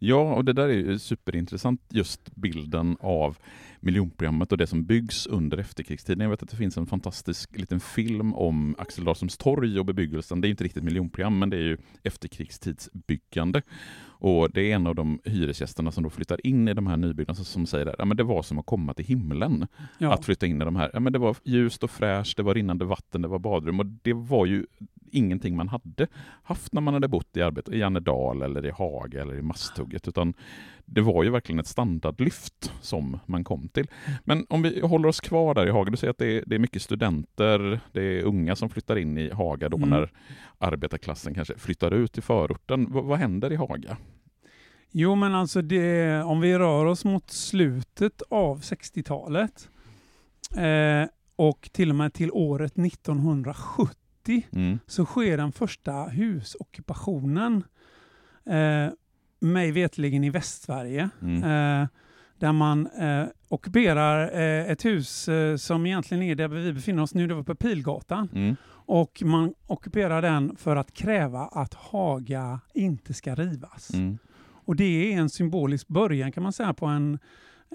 Ja, 0.02 0.34
och 0.34 0.44
det 0.44 0.52
där 0.52 0.68
är 0.68 0.72
ju 0.72 0.98
superintressant, 0.98 1.80
just 1.90 2.34
bilden 2.34 2.96
av 3.00 3.36
miljonprogrammet 3.80 4.52
och 4.52 4.58
det 4.58 4.66
som 4.66 4.84
byggs 4.84 5.26
under 5.26 5.58
efterkrigstiden. 5.58 6.20
Jag 6.20 6.30
vet 6.30 6.42
att 6.42 6.48
det 6.50 6.56
finns 6.56 6.76
en 6.76 6.86
fantastisk 6.86 7.58
liten 7.58 7.80
film 7.80 8.34
om 8.34 8.74
Axel 8.78 9.04
Darlströms 9.04 9.36
torg 9.36 9.78
och 9.78 9.86
bebyggelsen. 9.86 10.40
Det 10.40 10.48
är 10.48 10.50
inte 10.50 10.64
riktigt 10.64 10.84
miljonprogram, 10.84 11.38
men 11.38 11.50
det 11.50 11.56
är 11.56 11.60
ju 11.62 11.76
efterkrigstidsbyggande. 12.02 13.62
Och 14.02 14.50
det 14.50 14.70
är 14.70 14.74
en 14.74 14.86
av 14.86 14.94
de 14.94 15.20
hyresgästerna 15.24 15.92
som 15.92 16.02
då 16.02 16.10
flyttar 16.10 16.46
in 16.46 16.68
i 16.68 16.74
de 16.74 16.86
här 16.86 16.96
nybyggnaderna 16.96 17.44
som 17.44 17.66
säger 17.66 17.86
att 17.86 17.94
ja, 17.98 18.04
men 18.04 18.16
det 18.16 18.22
var 18.24 18.42
som 18.42 18.58
att 18.58 18.66
komma 18.66 18.94
till 18.94 19.04
himlen 19.04 19.66
Ja. 19.98 20.14
att 20.14 20.24
flytta 20.24 20.46
in 20.46 20.62
i 20.62 20.64
de 20.64 20.76
här. 20.76 20.90
Ja, 20.92 21.00
men 21.00 21.12
det 21.12 21.18
var 21.18 21.36
ljust 21.44 21.84
och 21.84 21.90
fräscht, 21.90 22.36
det 22.36 22.42
var 22.42 22.54
rinnande 22.54 22.84
vatten, 22.84 23.22
det 23.22 23.28
var 23.28 23.38
badrum 23.38 23.80
och 23.80 23.86
det 23.86 24.12
var 24.12 24.46
ju 24.46 24.66
ingenting 25.12 25.56
man 25.56 25.68
hade 25.68 26.06
haft 26.42 26.72
när 26.72 26.80
man 26.80 26.94
hade 26.94 27.08
bott 27.08 27.36
i 27.36 27.42
arbete 27.42 27.76
i 27.76 27.82
Annedal 27.82 28.42
eller 28.42 28.66
i 28.66 28.70
Haga 28.70 29.22
eller 29.22 29.34
i 29.38 29.42
Masthugget, 29.42 30.08
utan 30.08 30.34
det 30.84 31.00
var 31.00 31.24
ju 31.24 31.30
verkligen 31.30 31.58
ett 31.60 31.66
standardlyft 31.66 32.72
som 32.80 33.18
man 33.26 33.44
kom 33.44 33.68
till. 33.68 33.86
Men 34.24 34.46
om 34.48 34.62
vi 34.62 34.80
håller 34.80 35.08
oss 35.08 35.20
kvar 35.20 35.54
där 35.54 35.66
i 35.66 35.70
Haga, 35.70 35.90
du 35.90 35.96
säger 35.96 36.10
att 36.10 36.18
det 36.18 36.26
är, 36.38 36.44
det 36.46 36.54
är 36.54 36.58
mycket 36.58 36.82
studenter, 36.82 37.80
det 37.92 38.02
är 38.02 38.22
unga 38.22 38.56
som 38.56 38.68
flyttar 38.70 38.96
in 38.96 39.18
i 39.18 39.30
Haga 39.30 39.68
då 39.68 39.76
Mm. 39.76 39.88
när 39.90 40.10
arbetarklassen 40.58 41.34
kanske 41.34 41.58
flyttar 41.58 41.90
ut 41.94 42.18
i 42.18 42.20
förorten. 42.20 42.84
V- 42.92 43.00
vad 43.04 43.18
händer 43.18 43.52
i 43.52 43.56
Haga? 43.56 43.96
Jo, 44.92 45.14
men 45.14 45.34
alltså 45.34 45.62
det, 45.62 46.22
om 46.22 46.40
vi 46.40 46.58
rör 46.58 46.84
oss 46.84 47.04
mot 47.04 47.30
slutet 47.30 48.22
av 48.30 48.60
60-talet 48.60 49.68
eh, 50.56 51.08
och 51.36 51.68
till 51.72 51.90
och 51.90 51.96
med 51.96 52.12
till 52.14 52.30
året 52.32 52.78
1970 52.78 53.99
Mm. 54.28 54.78
så 54.86 55.04
sker 55.04 55.36
den 55.36 55.52
första 55.52 56.04
husockupationen 56.04 57.64
eh, 58.46 58.88
mig 59.40 59.72
vetligen 59.72 60.24
i 60.24 60.30
Västsverige. 60.30 61.10
Mm. 61.22 61.44
Eh, 61.82 61.88
där 62.38 62.52
man 62.52 62.86
eh, 62.86 63.24
ockuperar 63.48 64.40
eh, 64.40 64.70
ett 64.70 64.84
hus 64.84 65.28
eh, 65.28 65.56
som 65.56 65.86
egentligen 65.86 66.22
är 66.22 66.34
där 66.34 66.48
vi 66.48 66.72
befinner 66.72 67.02
oss 67.02 67.14
nu, 67.14 67.26
det 67.26 67.34
var 67.34 67.42
på 67.42 67.54
Pilgatan. 67.54 68.28
Mm. 68.34 68.56
Och 68.92 69.22
man 69.24 69.54
ockuperar 69.66 70.22
den 70.22 70.56
för 70.56 70.76
att 70.76 70.92
kräva 70.92 71.40
att 71.40 71.74
Haga 71.74 72.60
inte 72.74 73.14
ska 73.14 73.34
rivas. 73.34 73.94
Mm. 73.94 74.18
Och 74.64 74.76
det 74.76 75.12
är 75.12 75.18
en 75.18 75.30
symbolisk 75.30 75.88
början 75.88 76.32
kan 76.32 76.42
man 76.42 76.52
säga 76.52 76.74
på 76.74 76.86
en, 76.86 77.18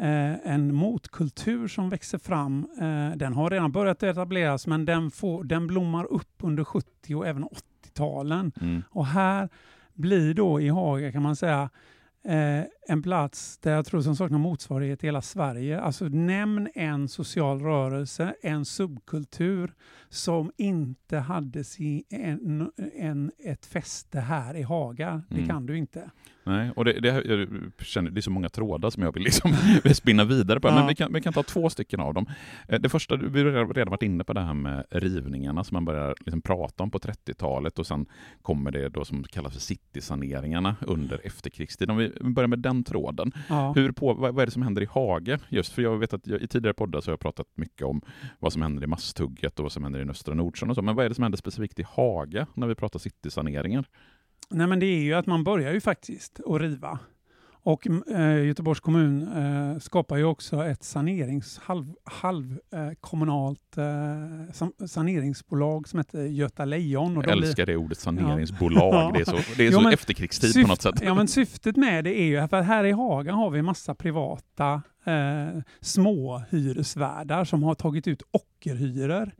eh, 0.02 0.52
en 0.54 0.76
motkultur 0.76 1.68
som 1.68 1.90
växer 1.90 2.18
fram. 2.18 2.68
Eh, 2.80 3.18
den 3.18 3.34
har 3.34 3.50
redan 3.50 3.72
börjat 3.72 4.04
etableras 4.04 4.68
men 4.68 4.86
den, 4.86 5.12
får, 5.12 5.44
den 5.44 5.68
blommar 5.68 6.06
upp 6.06 6.34
under 6.42 6.64
70 6.64 7.16
och 7.16 7.28
även 7.28 7.44
80-talen. 7.44 8.52
Mm. 8.62 8.84
Och 8.90 9.06
här 9.06 9.50
blir 9.94 10.34
då 10.34 10.62
i 10.62 10.70
Haga 10.70 11.12
kan 11.12 11.22
man 11.22 11.36
säga 11.36 11.70
eh, 12.26 12.64
en 12.88 13.02
plats 13.04 13.58
där 13.58 13.72
jag 13.72 13.86
tror 13.86 14.02
som 14.02 14.16
saknar 14.16 14.38
motsvarighet 14.38 15.04
i 15.04 15.08
hela 15.08 15.22
Sverige. 15.22 15.82
Alltså 15.82 16.06
nämn 16.06 16.68
en 16.76 17.08
social 17.08 17.60
rörelse, 17.62 18.36
en 18.42 18.66
subkultur 18.66 19.74
som 20.10 20.52
inte 20.58 21.18
hade 21.18 21.64
sin, 21.64 22.04
en, 22.10 22.72
en, 22.96 23.32
ett 23.46 23.66
fäste 23.66 24.20
här 24.20 24.56
i 24.56 24.62
Haga. 24.62 25.22
Det 25.30 25.36
Mm. 25.36 25.48
kan 25.48 25.66
du 25.66 25.78
inte. 25.78 26.10
Nej, 26.48 26.72
och 26.76 26.86
det, 26.86 27.00
det, 27.00 27.08
jag 27.08 27.48
känner, 27.86 28.12
det 28.12 28.20
är 28.20 28.22
så 28.22 28.32
många 28.32 28.50
trådar 28.50 28.90
som 28.90 29.04
jag 29.04 29.12
vill 29.14 29.24
liksom 29.24 29.52
spinna 29.94 30.24
vidare 30.24 30.60
på. 30.60 30.68
Men 30.68 30.78
Ja. 30.78 30.88
vi 30.88 30.96
kan, 30.96 31.14
vi 31.14 31.22
kan 31.22 31.34
ta 31.34 31.44
två 31.44 31.70
stycken 31.70 32.00
av 32.00 32.14
dem. 32.14 32.26
Eh, 32.68 32.80
Det 32.80 32.90
första, 32.90 33.16
vi 33.16 33.44
har 33.44 33.74
redan 33.74 33.90
varit 33.92 34.04
inne 34.04 34.24
på 34.24 34.34
det 34.34 34.42
här 34.42 34.54
med 34.54 34.86
rivningarna 34.90 35.64
som 35.64 35.76
man 35.76 35.86
börjar 35.86 36.16
liksom 36.20 36.42
prata 36.42 36.84
om 36.84 36.92
på 36.92 37.00
30-talet 37.00 37.80
och 37.80 37.88
sen 37.88 38.06
kommer 38.42 38.72
det 38.72 38.90
då 38.90 39.06
som 39.06 39.24
kallas 39.24 39.54
för 39.54 39.60
citysaneringarna 39.60 40.76
under 40.82 41.22
efterkrigstiden. 41.24 41.90
Om 41.92 41.98
vi 41.98 42.12
börjar 42.34 42.48
med 42.48 42.60
den 42.60 42.75
tråden. 42.84 43.32
Ja. 43.50 43.74
Hur 43.76 43.92
på, 43.92 44.14
vad, 44.14 44.34
vad 44.34 44.42
är 44.42 44.46
det 44.46 44.52
som 44.52 44.62
händer 44.62 44.82
i 44.82 44.86
Haga? 44.86 45.40
Just 45.50 45.74
för 45.74 45.82
jag 45.82 45.98
vet 45.98 46.14
att 46.14 46.28
jag, 46.28 46.42
i 46.42 46.48
tidigare 46.48 46.74
poddar 46.74 47.02
så 47.02 47.08
har 47.08 47.14
jag 47.14 47.20
pratat 47.20 47.48
mycket 47.56 47.88
om 47.88 48.02
vad 48.40 48.54
som 48.54 48.62
händer 48.62 48.84
i 48.84 48.88
Masthugget 48.88 49.60
och 49.60 49.64
vad 49.64 49.72
som 49.72 49.84
händer 49.84 50.00
i 50.00 50.10
Östra 50.10 50.34
Nordsjön 50.34 50.70
och 50.70 50.76
så. 50.76 50.82
Men 50.82 50.96
vad 50.96 51.06
är 51.06 51.10
det 51.10 51.16
som 51.16 51.24
händer 51.24 51.38
specifikt 51.38 51.80
i 51.80 51.86
Haga 51.90 52.48
när 52.54 52.68
vi 52.68 52.76
pratar 52.76 53.00
citysaneringar? 53.00 53.86
Nej, 54.50 54.68
men 54.68 54.80
det 54.80 54.86
är 54.86 55.02
ju 55.02 55.14
att 55.14 55.26
man 55.26 55.44
börjar 55.44 55.74
ju 55.74 55.82
faktiskt 55.82 56.40
att 56.46 56.62
riva. 56.62 57.00
Och 57.68 57.88
eh, 58.12 58.44
Göteborgs 58.46 58.80
kommun 58.80 59.28
eh, 59.38 59.80
skapar 59.80 60.18
ju 60.18 60.24
också 60.24 60.66
ett 60.66 60.84
sanerings, 60.84 61.60
halv, 61.64 61.94
halv 62.04 62.60
eh, 62.74 62.90
kommunalt 63.00 63.78
eh, 63.78 64.86
saneringsbolag 64.88 65.88
som 65.88 66.00
heter 66.00 66.24
Göta 66.26 66.66
Lejon. 66.66 67.18
Och 67.18 67.24
Jag 67.24 67.32
de 67.32 67.38
blir- 67.38 67.48
älskar 67.48 67.66
det 67.66 67.76
ordet 67.76 67.98
saneringsbolag. 67.98 69.14
Det 69.14 69.20
är 69.22 69.26
så, 69.26 69.38
det 69.58 69.64
är 69.68 69.72
Jo, 69.72 69.78
så 69.78 69.82
men 69.82 69.94
efterkrigstid 69.94 70.50
Syft- 70.54 70.62
på 70.64 70.68
något 70.68 70.82
sätt. 70.82 70.96
Ja, 71.02 71.14
men 71.14 71.28
syftet 71.28 71.78
med 71.78 72.04
det 72.04 72.20
är 72.22 72.26
ju 72.26 72.48
för 72.48 72.58
att 72.58 72.66
här 72.66 72.84
i 72.84 72.92
Haga 72.92 73.34
har 73.34 73.50
vi 73.50 73.62
massa 73.62 73.96
privata 73.96 74.82
eh, 75.06 75.62
små 75.82 76.42
hyresvärdar 76.50 77.46
som 77.46 77.64
har 77.64 77.76
tagit 77.76 78.08
ut 78.08 78.22
ockerhyror 78.32 79.32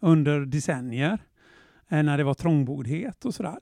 under 0.00 0.40
decennier 0.40 1.18
eh, 1.88 2.02
när 2.02 2.18
det 2.18 2.24
var 2.24 2.34
trångboddhet 2.34 3.24
och 3.24 3.34
sådär. 3.34 3.58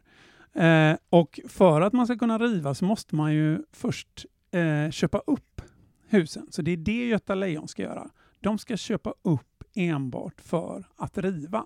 Eh, 0.54 0.96
och 1.10 1.40
för 1.48 1.80
att 1.80 1.92
man 1.92 2.06
ska 2.06 2.18
kunna 2.18 2.38
riva 2.38 2.74
så 2.74 2.84
måste 2.84 3.16
man 3.16 3.34
ju 3.34 3.62
först 3.72 4.26
eh, 4.50 4.90
köpa 4.90 5.18
upp 5.18 5.62
husen. 6.08 6.46
Så 6.50 6.62
det 6.62 6.70
är 6.70 6.76
det 6.76 7.06
Göta 7.06 7.34
Lejon 7.34 7.68
ska 7.68 7.82
göra. 7.82 8.10
De 8.40 8.58
ska 8.58 8.76
köpa 8.76 9.14
upp 9.22 9.64
enbart 9.74 10.40
för 10.40 10.84
att 10.96 11.18
riva. 11.18 11.64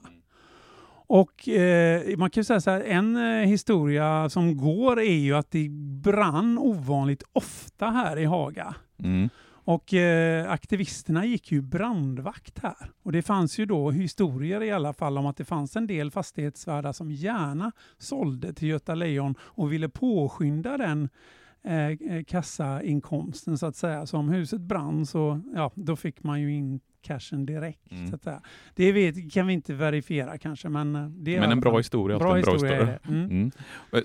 Och 1.08 1.48
eh, 1.48 2.16
man 2.16 2.30
kan 2.30 2.40
ju 2.40 2.44
säga 2.44 2.60
så 2.60 2.70
här, 2.70 2.80
en 2.80 3.16
eh, 3.16 3.46
historia 3.46 4.28
som 4.28 4.56
går 4.56 5.00
är 5.00 5.18
ju 5.18 5.34
att 5.34 5.50
det 5.50 5.68
brann 6.02 6.58
ovanligt 6.58 7.22
ofta 7.32 7.90
här 7.90 8.18
i 8.18 8.24
Haga. 8.24 8.74
Mm. 8.98 9.28
Och 9.66 9.94
eh, 9.94 10.50
aktivisterna 10.50 11.24
gick 11.24 11.52
ju 11.52 11.62
brandvakt 11.62 12.58
här. 12.58 12.90
Och 13.02 13.12
det 13.12 13.22
fanns 13.22 13.58
ju 13.58 13.66
då 13.66 13.90
historier 13.90 14.62
i 14.62 14.72
alla 14.72 14.92
fall 14.92 15.18
om 15.18 15.26
att 15.26 15.36
det 15.36 15.44
fanns 15.44 15.76
en 15.76 15.86
del 15.86 16.10
fastighetsvärdar 16.10 16.92
som 16.92 17.12
gärna 17.12 17.72
sålde 17.98 18.52
till 18.52 18.68
Göta 18.68 18.94
Lejon 18.94 19.34
och 19.40 19.72
ville 19.72 19.88
påskynda 19.88 20.76
den 20.76 21.08
eh, 21.64 21.86
eh 21.86 22.24
kassainkomsten 22.26 23.58
så 23.58 23.66
att 23.66 23.76
säga. 23.76 24.06
Så 24.06 24.18
om 24.18 24.28
huset 24.28 24.60
brann 24.60 25.06
så 25.06 25.40
ja, 25.54 25.70
då 25.74 25.96
fick 25.96 26.22
man 26.22 26.40
ju 26.40 26.54
in 26.54 26.80
cashen 27.06 27.46
direkt. 27.46 27.92
Mm. 27.92 28.08
Så 28.10 28.14
att. 28.14 28.42
Det 28.74 28.92
vet, 28.92 29.32
kan 29.32 29.46
vi 29.46 29.52
inte 29.52 29.74
verifiera 29.74 30.38
kanske 30.38 30.68
men 30.68 30.96
eh, 30.96 31.08
det 31.08 31.36
är 31.36 31.40
Men 31.40 31.52
en 31.52 31.60
bra 31.60 31.76
historia. 31.76 32.18
Bra 32.18 32.30
en 32.30 32.36
historia 32.36 32.76
är 32.76 32.86
det. 32.86 32.98
Mm. 33.08 33.30
Mm. 33.30 33.50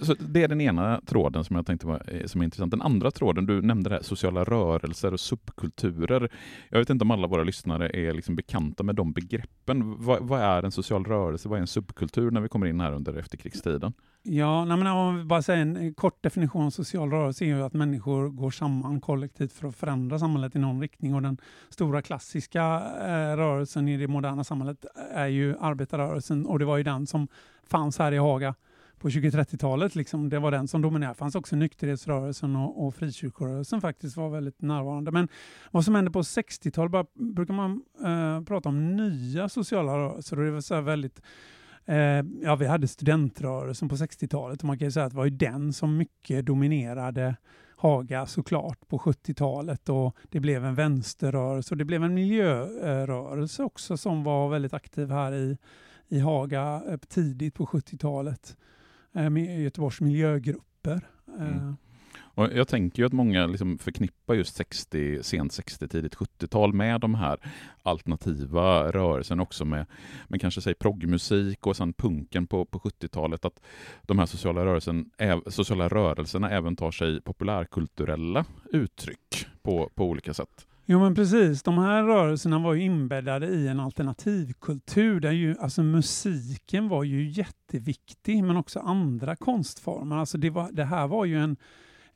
Så 0.01 0.13
det 0.19 0.43
är 0.43 0.47
den 0.47 0.61
ena 0.61 1.01
tråden 1.05 1.43
som 1.43 1.55
jag 1.55 1.65
tänkte 1.65 1.87
var, 1.87 2.03
eh, 2.07 2.25
som 2.25 2.41
är 2.41 2.45
intressant. 2.45 2.71
Den 2.71 2.81
andra 2.81 3.11
tråden, 3.11 3.45
du 3.45 3.61
nämnde 3.61 3.89
det 3.89 3.95
här, 3.95 4.03
sociala 4.03 4.43
rörelser 4.43 5.13
och 5.13 5.19
subkulturer. 5.19 6.29
Jag 6.69 6.79
vet 6.79 6.89
inte 6.89 7.03
om 7.03 7.11
alla 7.11 7.27
våra 7.27 7.43
lyssnare 7.43 7.89
är 7.89 8.13
liksom 8.13 8.35
bekanta 8.35 8.83
med 8.83 8.95
de 8.95 9.13
begreppen. 9.13 10.03
Vad, 10.03 10.27
vad 10.27 10.41
är 10.41 10.63
en 10.63 10.71
social 10.71 11.05
rörelse? 11.05 11.49
Vad 11.49 11.57
är 11.57 11.61
en 11.61 11.67
subkultur 11.67 12.31
när 12.31 12.41
vi 12.41 12.49
kommer 12.49 12.67
in 12.67 12.79
här 12.79 12.93
under 12.93 13.17
efterkrigstiden? 13.17 13.93
Ja, 14.23 14.65
nej, 14.65 14.77
men 14.77 14.87
om 14.87 15.17
vi 15.17 15.23
bara 15.23 15.41
säger 15.41 15.61
en 15.61 15.93
kort 15.93 16.23
definition 16.23 16.65
av 16.65 16.69
social 16.69 17.11
rörelse 17.11 17.45
är 17.45 17.47
ju 17.47 17.63
att 17.63 17.73
människor 17.73 18.29
går 18.29 18.51
samman 18.51 19.01
kollektivt 19.01 19.53
för 19.53 19.67
att 19.67 19.75
förändra 19.75 20.19
samhället 20.19 20.55
i 20.55 20.59
någon 20.59 20.81
riktning 20.81 21.15
och 21.15 21.21
den 21.21 21.37
stora 21.69 22.01
klassiska 22.01 22.61
eh, 22.99 23.35
rörelsen 23.37 23.87
i 23.87 23.97
det 23.97 24.07
moderna 24.07 24.43
samhället 24.43 24.85
är 25.13 25.27
ju 25.27 25.57
arbetarrörelsen 25.59 26.45
och 26.45 26.59
det 26.59 26.65
var 26.65 26.77
ju 26.77 26.83
den 26.83 27.07
som 27.07 27.27
fanns 27.63 27.99
här 27.99 28.11
i 28.11 28.17
Haga 28.17 28.55
på 29.01 29.09
20-30-talet. 29.09 29.95
Liksom. 29.95 30.29
Det 30.29 30.39
var 30.39 30.51
den 30.51 30.67
som 30.67 30.81
dominerade. 30.81 31.13
Det 31.13 31.17
fanns 31.17 31.35
också 31.35 31.55
nykterhetsrörelsen 31.55 32.55
och, 32.55 32.87
och 32.87 32.95
frikyrkorörelsen 32.95 33.81
faktiskt 33.81 34.17
var 34.17 34.29
väldigt 34.29 34.61
närvarande. 34.61 35.11
Men 35.11 35.27
vad 35.71 35.85
som 35.85 35.95
hände 35.95 36.11
på 36.11 36.21
60-talet 36.21 37.13
brukar 37.13 37.53
man 37.53 37.81
eh, 38.03 38.43
prata 38.43 38.69
om 38.69 38.95
nya 38.95 39.49
sociala 39.49 39.97
rörelser 39.97 40.39
och 40.39 40.45
det 40.45 40.51
var 40.51 40.61
så 40.61 40.75
här 40.75 40.81
väldigt 40.81 41.21
Eh, 41.85 42.23
ja, 42.41 42.55
vi 42.55 42.67
hade 42.67 42.87
studentrörelsen 42.87 43.89
på 43.89 43.95
60-talet 43.95 44.59
och 44.59 44.65
man 44.65 44.77
kan 44.77 44.87
ju 44.87 44.91
säga 44.91 45.05
att 45.05 45.11
det 45.11 45.17
var 45.17 45.25
ju 45.25 45.31
den 45.31 45.73
som 45.73 45.97
mycket 45.97 46.45
dominerade 46.45 47.35
Haga 47.75 48.25
såklart 48.25 48.87
på 48.87 48.97
70-talet 48.97 49.89
och 49.89 50.15
det 50.29 50.39
blev 50.39 50.65
en 50.65 50.75
vänsterrörelse 50.75 51.73
och 51.73 51.77
det 51.77 51.85
blev 51.85 52.03
en 52.03 52.13
miljörörelse 52.13 53.63
också 53.63 53.97
som 53.97 54.23
var 54.23 54.49
väldigt 54.49 54.73
aktiv 54.73 55.11
här 55.11 55.33
i, 55.33 55.57
i 56.07 56.19
Haga 56.19 56.83
eh, 56.87 56.97
tidigt 56.97 57.53
på 57.53 57.65
70-talet 57.65 58.57
eh, 59.15 59.29
med 59.29 59.61
Göteborgs 59.61 60.01
miljögrupper. 60.01 61.01
Eh, 61.39 61.57
Mm. 61.57 61.75
Och 62.33 62.49
jag 62.53 62.67
tänker 62.67 63.03
ju 63.03 63.07
att 63.07 63.13
många 63.13 63.47
liksom 63.47 63.77
förknippar 63.77 64.33
just 64.33 64.55
60, 64.55 65.23
sent 65.23 65.53
60, 65.53 65.87
tidigt 65.87 66.15
70-tal 66.15 66.73
med 66.73 67.01
de 67.01 67.15
här 67.15 67.39
alternativa 67.83 68.91
rörelserna 68.91 69.43
också 69.43 69.65
med, 69.65 69.85
med 70.27 70.41
kanske 70.41 70.61
säg 70.61 70.73
proggmusik 70.73 71.67
och 71.67 71.77
sen 71.77 71.93
punken 71.93 72.47
på, 72.47 72.65
på 72.65 72.79
70-talet. 72.79 73.45
Att 73.45 73.61
de 74.01 74.19
här 74.19 74.25
sociala, 74.25 74.65
rörelsen, 74.65 75.11
sociala 75.47 75.87
rörelserna 75.87 76.49
även 76.49 76.75
tar 76.75 76.91
sig 76.91 77.21
populärkulturella 77.21 78.45
uttryck 78.71 79.45
på, 79.61 79.89
på 79.95 80.05
olika 80.05 80.33
sätt. 80.33 80.67
Jo 80.85 80.99
men 80.99 81.15
precis, 81.15 81.63
de 81.63 81.77
här 81.77 82.03
rörelserna 82.03 82.59
var 82.59 82.73
ju 82.73 82.83
inbäddade 82.83 83.47
i 83.47 83.67
en 83.67 83.79
alternativkultur 83.79 85.19
där 85.19 85.31
ju, 85.31 85.55
alltså 85.59 85.83
musiken 85.83 86.89
var 86.89 87.03
ju 87.03 87.29
jätteviktig 87.29 88.43
men 88.43 88.57
också 88.57 88.79
andra 88.79 89.35
konstformer. 89.35 90.15
Alltså 90.15 90.37
det, 90.37 90.49
var, 90.49 90.69
det 90.71 90.83
här 90.83 91.07
var 91.07 91.25
ju 91.25 91.37
en, 91.37 91.57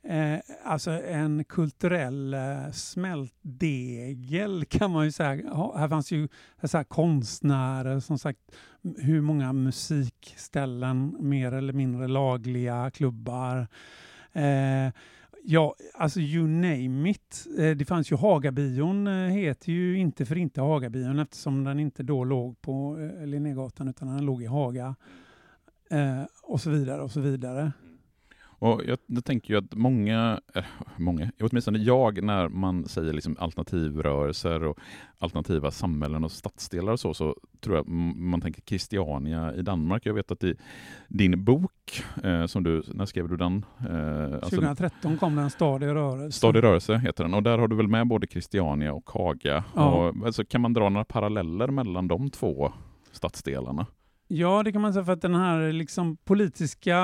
eh, 0.08 0.38
alltså 0.64 0.90
en 0.90 1.44
kulturell 1.44 2.34
eh, 2.34 2.70
smältdegel 2.72 4.64
kan 4.68 4.90
man 4.90 5.04
ju 5.04 5.12
säga. 5.12 5.30
Här 5.76 5.88
fanns 5.88 6.12
ju 6.12 6.28
så 6.62 6.76
här, 6.76 6.84
konstnärer, 6.84 8.00
som 8.00 8.18
sagt 8.18 8.40
hur 8.98 9.20
många 9.20 9.52
musikställen, 9.52 11.16
mer 11.20 11.52
eller 11.52 11.72
mindre 11.72 12.08
lagliga 12.08 12.90
klubbar. 12.90 13.68
Eh, 14.32 14.90
Ja, 15.48 15.74
alltså 15.94 16.20
you 16.20 16.48
name 16.48 17.10
it. 17.10 17.46
Eh, 17.58 17.70
det 17.70 17.84
fanns 17.84 18.12
ju 18.12 18.16
Hagabion, 18.16 19.06
eh, 19.06 19.28
heter 19.28 19.72
ju 19.72 19.98
inte 19.98 20.26
för 20.26 20.38
inte 20.38 20.60
Hagabion 20.60 21.18
eftersom 21.18 21.64
den 21.64 21.80
inte 21.80 22.02
då 22.02 22.24
låg 22.24 22.60
på 22.60 22.98
eh, 22.98 23.26
Linnégatan 23.26 23.88
utan 23.88 24.08
den 24.08 24.24
låg 24.24 24.42
i 24.42 24.46
Haga. 24.46 24.94
Eh, 25.90 26.22
och 26.42 26.60
så 26.60 26.70
vidare 26.70 27.02
och 27.02 27.10
så 27.10 27.20
vidare. 27.20 27.72
Och 28.58 28.82
jag, 28.86 28.98
jag 29.06 29.24
tänker 29.24 29.54
ju 29.54 29.58
att 29.58 29.74
många, 29.74 30.40
äh, 30.54 30.64
många, 30.96 31.30
åtminstone 31.40 31.78
jag, 31.78 32.22
när 32.22 32.48
man 32.48 32.88
säger 32.88 33.12
liksom 33.12 33.36
alternativrörelser 33.38 34.64
och 34.64 34.78
alternativa 35.18 35.70
samhällen 35.70 36.24
och 36.24 36.32
stadsdelar 36.32 36.92
och 36.92 37.00
så, 37.00 37.14
så 37.14 37.36
tror 37.60 37.76
jag 37.76 37.88
man 38.16 38.40
tänker 38.40 38.62
Christiania 38.62 39.54
i 39.54 39.62
Danmark. 39.62 40.06
Jag 40.06 40.14
vet 40.14 40.30
att 40.30 40.44
i 40.44 40.56
din 41.08 41.44
bok, 41.44 42.02
eh, 42.24 42.46
som 42.46 42.62
du, 42.62 42.82
när 42.94 43.06
skrev 43.06 43.28
du 43.28 43.36
den? 43.36 43.64
Eh, 43.80 44.40
2013 44.40 45.12
alltså, 45.12 45.26
kom 45.26 45.36
den, 45.36 45.50
Stad 45.50 45.82
i 45.82 45.86
rörelse. 45.86 46.38
Stad 46.38 46.56
i 46.56 46.60
rörelse 46.60 46.98
heter 46.98 47.24
den, 47.24 47.34
och 47.34 47.42
där 47.42 47.58
har 47.58 47.68
du 47.68 47.76
väl 47.76 47.88
med 47.88 48.06
både 48.06 48.26
Christiania 48.26 48.92
och 48.92 49.10
Haga. 49.10 49.64
Ja. 49.74 49.90
Och, 49.90 50.26
alltså, 50.26 50.44
kan 50.44 50.60
man 50.60 50.72
dra 50.72 50.88
några 50.88 51.04
paralleller 51.04 51.68
mellan 51.68 52.08
de 52.08 52.30
två 52.30 52.72
stadsdelarna? 53.12 53.86
Ja, 54.28 54.62
det 54.62 54.72
kan 54.72 54.82
man 54.82 54.92
säga 54.92 55.04
för 55.04 55.12
att 55.12 55.22
den 55.22 55.34
här 55.34 55.72
liksom 55.72 56.16
politiska 56.16 56.98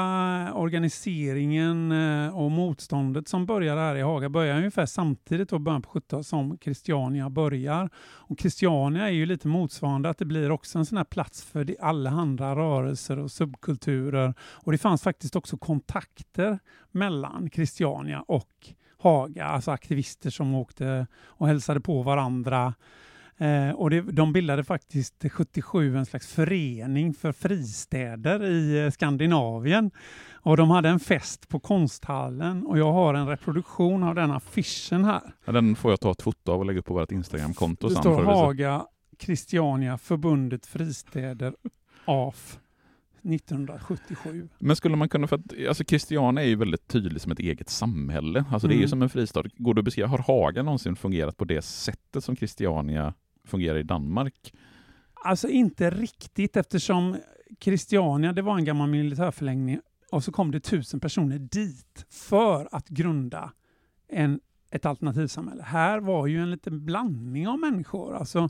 organiseringen 0.55 1.93
eh, 1.93 2.38
och 2.38 2.50
motståndet 2.50 3.29
som 3.29 3.47
börjar 3.47 3.76
här 3.76 3.97
i 3.97 4.00
Haga 4.00 4.29
börjar 4.29 4.57
ungefär 4.57 4.87
samtidigt, 4.87 5.49
då 5.49 5.59
början 5.59 5.83
på 5.83 5.91
70 5.91 6.23
som 6.23 6.59
Christiania 6.59 7.31
börjar. 7.31 7.91
Och 7.97 8.41
Christiania 8.41 9.09
är 9.09 9.12
ju 9.12 9.26
lite 9.26 9.49
motsvarande, 9.49 10.09
att 10.09 10.19
det 10.19 10.25
blir 10.25 10.50
också 10.50 10.79
en 10.79 10.87
sån 10.87 10.97
här 10.97 11.05
plats 11.05 11.45
för 11.45 11.76
alla 11.81 12.11
andra 12.11 12.57
rörelser 12.57 13.19
och 13.19 13.31
subkulturer. 13.31 14.35
Och 14.41 14.73
det 14.73 14.79
fanns 14.79 15.02
faktiskt 15.02 15.37
också 15.37 15.57
kontakter 15.57 16.59
mellan 16.91 17.50
Christiania 17.52 18.25
och 18.29 18.73
Haga, 18.99 19.45
alltså 19.45 19.71
aktivister 19.71 20.31
som 20.31 20.55
åkte 20.55 21.07
och 21.25 21.47
hälsade 21.47 21.81
på 21.81 22.02
varandra 22.02 22.75
Eh, 23.38 23.70
och 23.70 23.90
det, 23.90 24.00
de 24.00 24.32
bildade 24.32 24.64
faktiskt 24.64 25.24
77 25.32 25.96
en 25.96 26.06
slags 26.06 26.32
förening 26.32 27.14
för 27.14 27.32
fristäder 27.32 28.44
i 28.44 28.84
eh, 28.84 28.90
Skandinavien. 28.90 29.90
Och 30.32 30.56
de 30.56 30.70
hade 30.70 30.88
en 30.88 31.00
fest 31.00 31.48
på 31.48 31.60
konsthallen 31.60 32.66
och 32.66 32.78
jag 32.78 32.92
har 32.92 33.14
en 33.14 33.28
reproduktion 33.28 34.02
av 34.02 34.14
den 34.14 34.30
affischen 34.30 35.04
här. 35.04 35.22
Ja, 35.44 35.52
den 35.52 35.76
får 35.76 35.92
jag 35.92 36.00
ta 36.00 36.10
ett 36.10 36.22
foto 36.22 36.52
av 36.52 36.58
och 36.58 36.66
lägga 36.66 36.78
upp 36.78 36.86
på 36.86 36.94
vårt 36.94 37.12
Instagramkonto. 37.12 37.88
Det 37.88 37.94
står 37.94 38.24
Haga 38.24 38.86
Christiania 39.18 39.98
Förbundet 39.98 40.66
Fristäder 40.66 41.54
AF 42.04 42.58
1977. 43.23 44.49
Men 44.59 44.76
skulle 44.76 44.97
man 44.97 45.09
kunna, 45.09 45.26
för 45.26 45.37
att 45.37 45.67
alltså 45.69 45.85
Christiania 45.85 46.45
är 46.45 46.49
ju 46.49 46.57
väldigt 46.57 46.88
tydligt 46.88 47.23
som 47.23 47.33
ett 47.33 47.38
eget 47.38 47.69
samhälle. 47.69 48.45
Alltså 48.50 48.67
mm. 48.67 48.69
det 48.69 48.75
är 48.75 48.76
ju 48.76 48.83
mm. 48.83 48.88
som 48.88 49.02
en 49.02 49.11
fristad. 49.11 49.43
Går 49.57 49.75
det 49.75 49.79
att 49.79 49.85
beskriva, 49.85 50.09
har 50.09 50.19
Haga 50.19 50.62
någonsin 50.62 50.97
fungerat 50.97 51.37
på 51.37 51.45
det 51.45 51.62
sättet 51.62 52.25
som 52.25 52.37
Christiania 52.37 53.14
fungerar 53.45 53.79
i 53.79 53.83
Danmark? 53.83 54.52
Alltså 55.14 55.49
inte 55.49 55.91
riktigt 55.91 56.57
eftersom 56.57 57.17
Christiania, 57.61 58.32
det 58.32 58.43
var 58.43 58.58
en 58.58 58.65
gammal 58.65 58.89
militärförlängning 58.89 59.80
och 60.13 60.25
så 60.25 60.32
kom 60.32 60.50
det 60.50 60.61
tusen 60.61 61.00
personer 61.00 61.39
dit 61.39 62.06
för 62.11 62.69
att 62.73 62.89
grunda 62.89 63.52
en, 64.08 64.41
ett 64.71 64.87
alternativsamhälle. 64.87 65.63
Här 65.63 66.00
var 66.00 66.26
ju 66.26 66.43
en 66.43 66.50
liten 66.50 66.85
blandning 66.85 67.49
av 67.49 67.58
människor. 67.58 68.15
Alltså, 68.15 68.49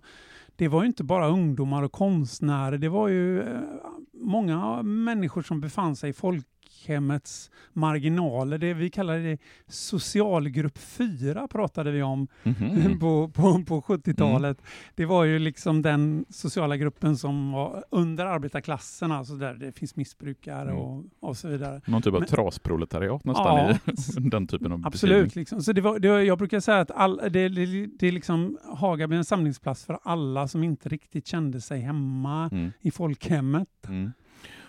det 0.56 0.68
var 0.68 0.82
ju 0.82 0.86
inte 0.86 1.04
bara 1.04 1.28
ungdomar 1.28 1.82
och 1.82 1.92
konstnärer, 1.92 2.78
det 2.78 2.88
var 2.88 3.08
ju 3.08 3.42
eh, 3.42 3.60
många 4.22 4.82
människor 4.82 5.42
som 5.42 5.60
befann 5.60 5.96
sig 5.96 6.10
i 6.10 6.12
folk 6.12 6.46
folkhemmets 6.82 7.50
marginaler. 7.72 8.58
Det 8.58 8.74
vi 8.74 8.90
kallar 8.90 9.18
det 9.18 9.38
socialgrupp 9.66 10.78
4 10.78 11.48
pratade 11.48 11.90
vi 11.90 12.02
om 12.02 12.28
mm 12.42 12.56
-hmm. 12.56 12.98
på, 13.00 13.28
på, 13.28 13.64
på 13.64 13.80
70-talet. 13.80 14.58
Mm. 14.58 14.70
Det 14.94 15.06
var 15.06 15.24
ju 15.24 15.38
liksom 15.38 15.82
den 15.82 16.24
sociala 16.28 16.76
gruppen 16.76 17.16
som 17.16 17.52
var 17.52 17.84
under 17.90 18.26
arbetarklassen, 18.26 19.12
alltså 19.12 19.34
där 19.34 19.54
det 19.54 19.72
finns 19.72 19.96
missbrukare 19.96 20.70
mm. 20.70 20.76
och, 20.76 21.04
och 21.20 21.36
så 21.36 21.48
vidare. 21.48 21.80
Någon 21.86 22.02
typ 22.02 22.14
av 22.14 22.20
Men, 22.20 22.28
trasproletariat 22.28 23.24
nästan 23.24 23.56
ja, 23.56 23.92
i 23.96 24.20
den 24.30 24.46
typen 24.46 24.72
av 24.72 24.86
Absolut. 24.86 25.34
Liksom. 25.34 25.62
Så 25.62 25.72
det 25.72 25.80
var, 25.80 25.98
det 25.98 26.08
var, 26.08 26.18
jag 26.18 26.38
brukar 26.38 26.60
säga 26.60 26.80
att 26.80 26.90
all, 26.90 27.16
det, 27.16 27.48
det, 27.48 27.86
det 27.98 28.06
är 28.06 28.12
liksom, 28.12 28.58
Haga 28.64 29.08
blir 29.08 29.18
en 29.18 29.24
samlingsplats 29.24 29.84
för 29.84 29.98
alla 30.02 30.48
som 30.48 30.64
inte 30.64 30.88
riktigt 30.88 31.26
kände 31.26 31.60
sig 31.60 31.80
hemma 31.80 32.48
mm. 32.52 32.72
i 32.80 32.90
folkhemmet. 32.90 33.68
Mm. 33.88 34.12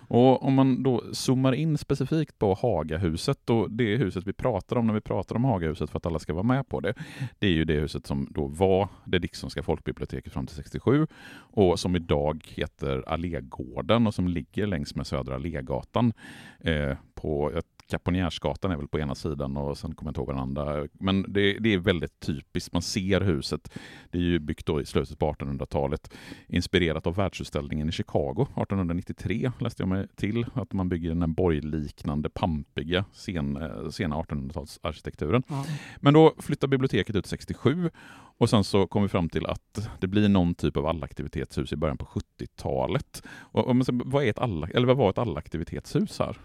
Och 0.08 0.44
om 0.44 0.54
man 0.54 0.84
då 0.84 1.04
zoomar 1.12 1.54
in 1.54 1.78
specifikt 1.78 2.40
på 2.40 2.54
Hagahuset 2.54 3.50
och 3.50 3.72
det 3.72 3.98
huset 3.98 4.28
vi 4.28 4.34
pratar 4.34 4.76
om 4.76 4.88
när 4.88 4.94
vi 4.94 5.02
pratar 5.02 5.36
om 5.36 5.44
Hagahuset 5.44 5.90
för 5.90 5.98
att 5.98 6.06
alla 6.06 6.20
ska 6.20 6.34
vara 6.34 6.44
med 6.44 6.68
på 6.68 6.80
det. 6.80 6.94
Det 7.40 7.48
är 7.48 7.52
ju 7.52 7.66
det 7.66 7.74
huset 7.74 8.08
som 8.08 8.28
då 8.32 8.48
var 8.48 8.88
det 9.06 9.20
Dicksonska 9.20 9.64
folkbiblioteket 9.64 10.34
fram 10.34 10.48
till 10.48 10.56
67 10.56 11.08
och 11.36 11.80
som 11.80 11.96
idag 11.96 12.46
heter 12.48 13.04
Allégården 13.08 14.08
och 14.08 14.14
som 14.14 14.28
ligger 14.28 14.68
längs 14.68 14.96
med 14.96 15.08
Södra 15.08 15.36
Allégatan 15.36 16.14
eh, 16.60 16.98
på 17.16 17.52
ett 17.52 17.73
Kaponjärsgatan 17.88 18.72
är 18.72 18.78
väl 18.78 18.88
på 18.88 19.00
ena 19.00 19.16
sidan 19.16 19.58
och 19.58 19.78
sen 19.78 19.96
kommer 19.96 20.08
jag 20.08 20.12
inte 20.12 20.20
ihåg 20.22 20.30
den 20.30 20.40
andra. 20.40 20.88
Men 20.94 21.26
det, 21.28 21.60
det, 21.60 21.74
är 21.74 21.78
väldigt 21.78 22.20
typiskt. 22.20 22.74
Man 22.74 22.82
ser 22.82 23.22
huset. 23.22 23.72
Det 24.12 24.18
är 24.18 24.22
ju 24.22 24.40
byggt 24.40 24.70
i 24.70 24.86
slutet 24.86 25.20
på 25.20 25.34
1800-talet. 25.34 26.14
Inspirerat 26.48 27.08
av 27.08 27.16
världsutställningen 27.16 27.90
i 27.90 27.92
Chicago 27.92 28.42
1893 28.42 29.52
läste 29.60 29.84
jag 29.84 29.90
mig 29.90 30.08
till. 30.16 30.46
Att 30.54 30.74
man 30.74 30.90
bygger 30.90 31.10
den 31.16 31.34
borgliknande, 31.34 32.30
pampiga 32.30 33.06
sen, 33.12 33.58
eh, 33.58 33.90
sena 33.90 34.16
1800-talsarkitekturen. 34.16 35.44
Ja. 35.48 35.66
Men 36.00 36.14
då 36.14 36.34
flyttar 36.40 36.68
biblioteket 36.68 37.16
ut 37.16 37.26
67 37.26 37.90
och 38.38 38.50
sen 38.50 38.64
så 38.64 38.88
kom 38.88 39.02
vi 39.02 39.08
fram 39.08 39.30
till 39.30 39.46
att 39.46 39.90
det 40.00 40.08
blir 40.08 40.30
någon 40.30 40.56
typ 40.56 40.78
av 40.78 40.86
allaktivitetshus 40.86 41.74
i 41.74 41.76
början 41.76 41.98
på 41.98 42.06
70-talet. 42.06 43.24
Och, 43.28 43.68
och, 43.68 43.76
vad, 43.88 44.24
är 44.24 44.30
ett 44.30 44.40
alla, 44.40 44.68
eller 44.68 44.88
vad 44.88 44.98
var 44.98 45.10
ett 45.10 45.18
allaktivitetshus 45.18 46.20
här? 46.20 46.38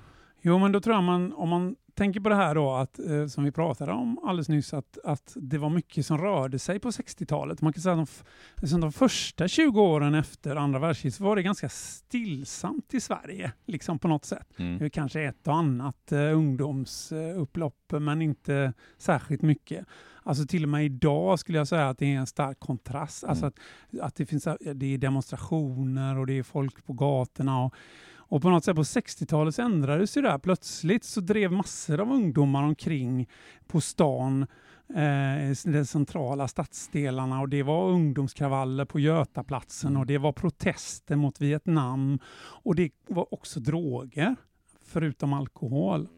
Jo, 0.42 0.58
men 0.58 0.72
då 0.72 0.80
tror 0.80 0.94
jag 0.94 1.04
man, 1.04 1.32
om 1.32 1.48
man 1.48 1.76
tänker 1.98 2.20
på 2.20 2.28
det 2.28 2.34
här 2.34 2.54
då, 2.54 2.74
att, 2.74 2.98
eh, 2.98 3.26
som 3.26 3.44
vi 3.44 3.52
pratade 3.52 3.92
om 3.92 4.18
alldeles 4.24 4.48
nyss, 4.48 4.74
att, 4.74 4.98
att 5.04 5.32
det 5.36 5.58
var 5.58 5.70
mycket 5.70 6.06
som 6.06 6.18
rörde 6.18 6.58
sig 6.58 6.78
på 6.78 6.90
60-talet. 6.90 7.62
Man 7.62 7.72
kan 7.72 7.82
säga 7.82 7.94
att 7.94 8.08
de, 8.08 8.62
liksom 8.62 8.80
de 8.80 8.92
första 8.92 9.48
20 9.48 9.80
åren 9.80 10.14
efter 10.14 10.56
andra 10.56 10.78
världskriget 10.78 11.20
var 11.20 11.36
det 11.36 11.42
ganska 11.42 11.68
stillsamt 11.68 12.94
i 12.94 13.00
Sverige, 13.00 13.52
liksom 13.66 13.98
på 13.98 14.08
något 14.08 14.24
sätt. 14.24 14.58
Mm. 14.58 14.78
Det 14.78 14.90
kanske 14.90 15.22
ett 15.22 15.48
och 15.48 15.56
annat 15.56 16.12
eh, 16.12 16.18
ungdomsupplopp, 16.18 17.92
men 18.00 18.22
inte 18.22 18.72
särskilt 18.98 19.42
mycket. 19.42 19.86
Alltså 20.22 20.46
till 20.46 20.62
och 20.62 20.68
med 20.68 20.84
idag 20.84 21.38
skulle 21.38 21.58
jag 21.58 21.68
säga 21.68 21.88
att 21.88 21.98
det 21.98 22.14
är 22.14 22.18
en 22.18 22.26
stark 22.26 22.60
kontrast. 22.60 23.24
Alltså 23.24 23.44
mm. 23.44 23.54
Alltså 23.94 24.02
att, 24.02 24.06
att 24.06 24.14
det 24.14 24.26
finns 24.26 24.48
det 24.74 24.94
är 24.94 24.98
demonstrationer 24.98 26.18
och 26.18 26.26
det 26.26 26.38
är 26.38 26.42
folk 26.42 26.86
på 26.86 26.92
gatorna. 26.92 27.64
Och, 27.64 27.74
och 28.28 28.42
på 28.42 28.50
något 28.50 28.64
sätt 28.64 28.76
på 28.76 28.82
60-talet 28.82 29.54
så 29.54 29.62
ändrades 29.62 30.16
ju 30.16 30.22
det 30.22 30.30
här. 30.30 30.38
Plötsligt 30.38 31.04
så 31.04 31.20
drev 31.20 31.52
massor 31.52 32.00
av 32.00 32.12
ungdomar 32.12 32.62
omkring 32.62 33.28
på 33.66 33.80
stan 33.80 34.46
eh, 34.94 35.70
de 35.72 35.84
centrala 35.84 36.48
stadsdelarna 36.48 37.40
och 37.40 37.48
det 37.48 37.62
var 37.62 37.88
ungdomskravaller 37.88 38.84
på 38.84 39.00
Götaplatsen 39.00 39.96
och 39.96 40.06
det 40.06 40.18
var 40.18 40.32
protester 40.32 41.16
mot 41.16 41.40
Vietnam 41.40 42.18
och 42.38 42.74
det 42.74 42.90
var 43.06 43.34
också 43.34 43.60
droger, 43.60 44.36
förutom 44.86 45.32
alkohol. 45.32 46.08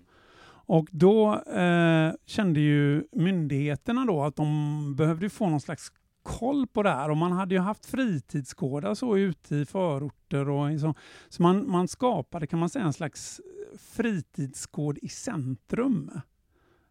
Och 0.72 0.88
då 0.90 1.34
eh, 1.34 2.12
kände 2.26 2.60
ju 2.60 3.04
myndigheterna 3.12 4.04
då 4.04 4.22
att 4.22 4.36
de 4.36 4.94
behövde 4.96 5.30
få 5.30 5.48
någon 5.48 5.60
slags 5.60 5.92
koll 6.22 6.66
på 6.66 6.82
det 6.82 6.90
här 6.90 7.10
och 7.10 7.16
man 7.16 7.32
hade 7.32 7.54
ju 7.54 7.60
haft 7.60 7.86
fritidsgårdar 7.86 8.94
så 8.94 9.16
ute 9.16 9.56
i 9.56 9.66
förorter 9.66 10.48
och 10.48 10.80
så, 10.80 10.94
så 11.28 11.42
man, 11.42 11.70
man 11.70 11.88
skapade 11.88 12.46
kan 12.46 12.58
man 12.58 12.68
säga 12.68 12.84
en 12.84 12.92
slags 12.92 13.40
eh, 13.40 13.78
fritidsgård 13.78 14.98
i 15.02 15.08
centrum. 15.08 16.10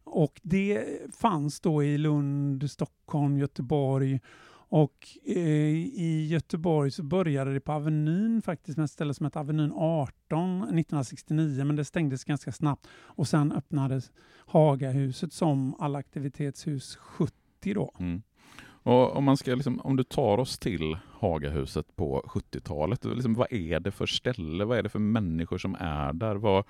Och 0.04 0.42
det 0.44 0.86
fanns 1.15 1.60
då 1.60 1.84
i 1.84 1.98
Lund, 1.98 2.72
Stockholm, 2.72 3.38
Göteborg 3.38 4.20
och 4.72 5.08
eh, 5.26 5.38
i 5.38 6.28
Göteborg 6.30 6.92
så 6.92 7.04
började 7.04 7.54
det 7.54 7.60
på 7.60 7.72
Avenyn 7.72 8.42
faktiskt 8.42 8.78
med 8.78 8.86
ett 8.86 8.92
ställe 8.92 9.13
som 9.13 9.26
hette 9.26 9.39
Avenyn 9.39 9.72
18 9.76 10.63
1969 10.63 11.63
men 11.65 11.76
det 11.76 11.86
stängdes 11.86 12.24
ganska 12.24 12.52
snabbt 12.52 12.88
och 12.92 13.28
sen 13.28 13.52
öppnades 13.52 14.12
Hagahuset 14.46 15.34
som 15.34 15.76
allaktivitetshus 15.80 16.96
70 16.96 17.34
då. 17.74 17.96
Mm. 18.00 18.22
Och 18.84 19.15
om, 19.15 19.24
man 19.24 19.38
ska 19.38 19.56
liksom, 19.56 19.80
om 19.80 19.96
du 19.96 20.04
tar 20.04 20.38
oss 20.38 20.60
till 20.60 20.98
Hagahuset 21.20 21.96
på 21.96 22.24
70-talet, 22.28 23.06
liksom, 23.06 23.34
vad 23.34 23.54
är 23.54 23.80
det 23.80 23.92
för 23.92 24.06
ställe? 24.06 24.65
Vad 24.65 24.78
är 24.78 24.84
det 24.84 24.89
för 24.89 25.00
människor 25.00 25.58
som 25.58 25.76
är 25.80 26.13
där? 26.13 26.36
Vad, 26.36 26.63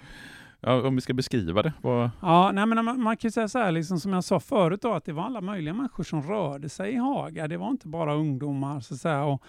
ja, 0.59 0.87
om 0.87 0.95
vi 0.95 1.01
ska 1.01 1.13
beskriva 1.13 1.61
det? 1.61 1.73
Vad... 1.81 2.09
Ja, 2.21 2.51
nej, 2.51 2.65
men 2.65 2.85
man, 2.85 3.01
man 3.01 3.17
kan 3.17 3.31
säga 3.31 3.47
så 3.47 3.59
här, 3.59 3.71
liksom, 3.71 3.99
som 3.99 4.13
jag 4.13 4.23
sa 4.23 4.39
förut, 4.39 4.81
då, 4.81 4.93
att 4.93 5.05
det 5.05 5.13
var 5.13 5.23
alla 5.23 5.41
möjliga 5.41 5.73
människor 5.73 6.03
som 6.03 6.23
rörde 6.23 6.69
sig 6.69 6.93
i 6.93 6.97
Haga. 6.97 7.47
Det 7.47 7.57
var 7.57 7.69
inte 7.69 7.87
bara 7.87 8.13
ungdomar. 8.13 8.79
Så 8.79 8.93
att 8.93 8.99
säga, 8.99 9.23
och, 9.23 9.43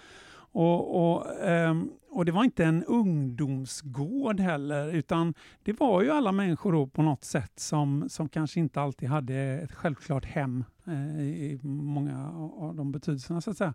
och, 0.51 1.13
och, 1.13 1.25
um, 1.47 1.91
och 2.09 2.25
det 2.25 2.31
var 2.31 2.43
inte 2.43 2.65
en 2.65 2.83
ungdomsgård 2.83 4.39
heller, 4.39 4.93
utan 4.93 5.33
det 5.63 5.79
var 5.79 6.01
ju 6.01 6.11
alla 6.11 6.31
människor 6.31 6.71
då 6.71 6.87
på 6.87 7.01
något 7.01 7.23
sätt 7.23 7.59
som, 7.59 8.09
som 8.09 8.29
kanske 8.29 8.59
inte 8.59 8.81
alltid 8.81 9.09
hade 9.09 9.35
ett 9.35 9.71
självklart 9.71 10.25
hem 10.25 10.63
eh, 10.87 11.21
i 11.21 11.59
många 11.63 12.31
av 12.57 12.75
de 12.75 12.91
betydelserna. 12.91 13.41
Så 13.41 13.51
att 13.51 13.57
säga. 13.57 13.73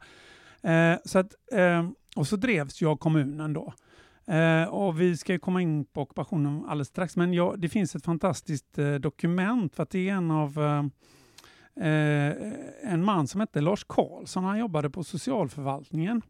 Eh, 0.62 0.99
så 1.05 1.19
att, 1.19 1.35
eh, 1.53 1.89
och 2.17 2.27
så 2.27 2.37
drevs 2.37 2.83
jag 2.83 3.01
kommunen 3.01 3.53
då. 3.53 3.73
Eh, 4.27 4.65
och 4.65 5.01
vi 5.01 5.17
ska 5.17 5.39
komma 5.39 5.62
in 5.62 5.85
på 5.85 6.01
ockupationen 6.01 6.65
alldeles 6.69 6.89
strax, 6.89 7.17
men 7.17 7.33
ja, 7.33 7.55
det 7.59 7.69
finns 7.69 7.97
ett 7.97 8.05
fantastiskt 8.05 8.79
eh, 8.79 8.95
dokument 8.95 9.75
för 9.75 9.83
att 9.83 9.91
det 9.91 10.09
är 10.09 10.15
en 10.15 10.31
av 10.31 10.59
eh, 10.59 10.85
eh 11.87 12.53
en 12.83 13.05
man 13.05 13.27
som 13.27 13.41
hette 13.41 13.61
Lars 13.61 13.85
Karlsson, 13.89 14.45
han 14.45 14.59
jobbade 14.59 14.91
på 14.91 15.05
socialförvaltningen. 15.05 16.23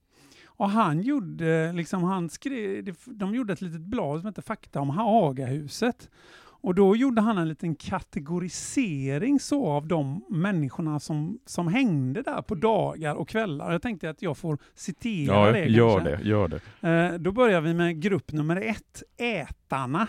Och 0.56 0.70
han 0.70 1.02
gjorde, 1.02 1.72
liksom, 1.72 2.02
han 2.04 2.28
skrev, 2.28 2.94
de 3.04 3.34
gjorde 3.34 3.52
ett 3.52 3.60
litet 3.60 3.80
blad 3.80 4.20
som 4.20 4.26
hette 4.26 4.42
Fakta 4.42 4.80
om 4.80 4.90
Hagahuset. 4.90 6.10
Och 6.66 6.74
då 6.74 6.96
gjorde 6.96 7.20
han 7.20 7.38
en 7.38 7.48
liten 7.48 7.74
kategorisering 7.74 9.40
så 9.40 9.66
av 9.66 9.86
de 9.86 10.24
människorna 10.28 11.00
som, 11.00 11.38
som 11.46 11.68
hängde 11.68 12.22
där 12.22 12.42
på 12.42 12.54
dagar 12.54 13.14
och 13.14 13.28
kvällar. 13.28 13.72
Jag 13.72 13.82
tänkte 13.82 14.10
att 14.10 14.22
jag 14.22 14.38
får 14.38 14.58
citera 14.74 15.46
ja, 15.46 15.52
det. 15.52 15.64
Gör 15.64 16.00
kanske. 16.00 16.16
det, 16.16 16.28
gör 16.28 16.48
det. 16.48 16.88
Eh, 16.88 17.18
då 17.18 17.32
börjar 17.32 17.60
vi 17.60 17.74
med 17.74 18.00
grupp 18.00 18.32
nummer 18.32 18.56
ett, 18.56 19.02
ätarna. 19.16 20.08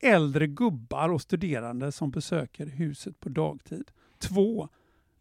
Äldre 0.00 0.46
gubbar 0.46 1.08
och 1.08 1.22
studerande 1.22 1.92
som 1.92 2.10
besöker 2.10 2.66
huset 2.66 3.20
på 3.20 3.28
dagtid. 3.28 3.90
Två, 4.18 4.68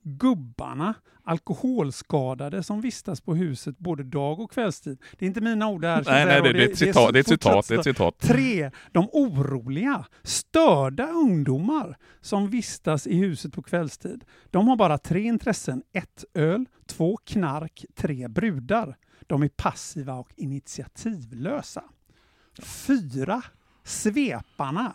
gubbarna, 0.01 0.93
alkoholskadade 1.23 2.63
som 2.63 2.81
vistas 2.81 3.21
på 3.21 3.35
huset 3.35 3.77
både 3.77 4.03
dag 4.03 4.39
och 4.39 4.51
kvällstid. 4.51 5.01
Det 5.19 5.25
är 5.25 5.27
inte 5.27 5.41
mina 5.41 5.67
ord 5.67 5.85
här. 5.85 6.03
Nej, 6.05 6.25
nej, 6.25 6.41
det, 6.41 6.53
det, 6.53 6.63
är 6.63 6.69
ett 6.69 6.77
citat, 6.77 7.13
det 7.13 7.19
är 7.19 7.21
ett 7.21 7.27
citat, 7.27 7.67
det 7.67 7.75
är 7.75 7.79
ett 7.79 7.83
citat. 7.83 8.19
Tre, 8.19 8.71
de 8.91 9.09
oroliga, 9.11 10.05
störda 10.23 11.07
ungdomar 11.07 11.97
som 12.21 12.49
vistas 12.49 13.07
i 13.07 13.15
huset 13.15 13.53
på 13.53 13.61
kvällstid. 13.61 14.23
De 14.51 14.67
har 14.67 14.75
bara 14.75 14.97
tre 14.97 15.21
intressen. 15.21 15.83
Ett 15.93 16.25
öl, 16.33 16.65
två 16.85 17.17
knark, 17.17 17.85
tre 17.95 18.27
brudar. 18.27 18.97
De 19.27 19.43
är 19.43 19.49
passiva 19.49 20.13
och 20.13 20.29
initiativlösa. 20.35 21.83
Fyra, 22.61 23.43
sveparna, 23.83 24.93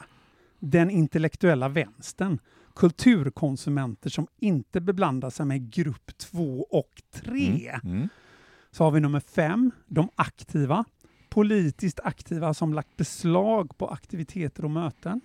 den 0.59 0.91
intellektuella 0.91 1.69
vänstern 1.69 2.39
kulturkonsumenter 2.75 4.11
som 4.11 4.27
inte 4.41 4.81
beblandar 4.81 5.31
sig 5.31 5.47
med 5.47 5.73
grupp 5.73 6.19
2 6.19 6.67
och 6.71 7.03
3. 7.13 7.79
Mm. 7.85 7.97
Mm. 7.97 8.09
Så 8.71 8.85
har 8.85 8.91
vi 8.91 9.01
nummer 9.01 9.21
5, 9.21 9.71
de 9.87 10.09
aktiva. 10.15 10.85
Politiskt 11.29 12.01
aktiva 12.01 12.55
som 12.55 12.75
lagt 12.75 12.97
beslag 12.97 13.79
på 13.79 13.89
aktiviteter 13.89 14.65
och 14.65 14.71
möten. 14.71 15.21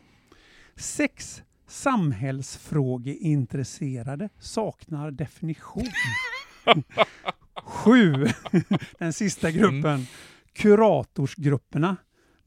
6. 0.76 1.44
Samhällsfrågeintresserade 1.68 4.30
saknar 4.40 5.12
definition. 5.12 5.88
7. 7.64 8.26
Den 9.00 9.14
sista 9.14 9.52
gruppen. 9.52 9.86
Mm. 9.86 10.06
Kuratorsgrupperna 10.54 11.98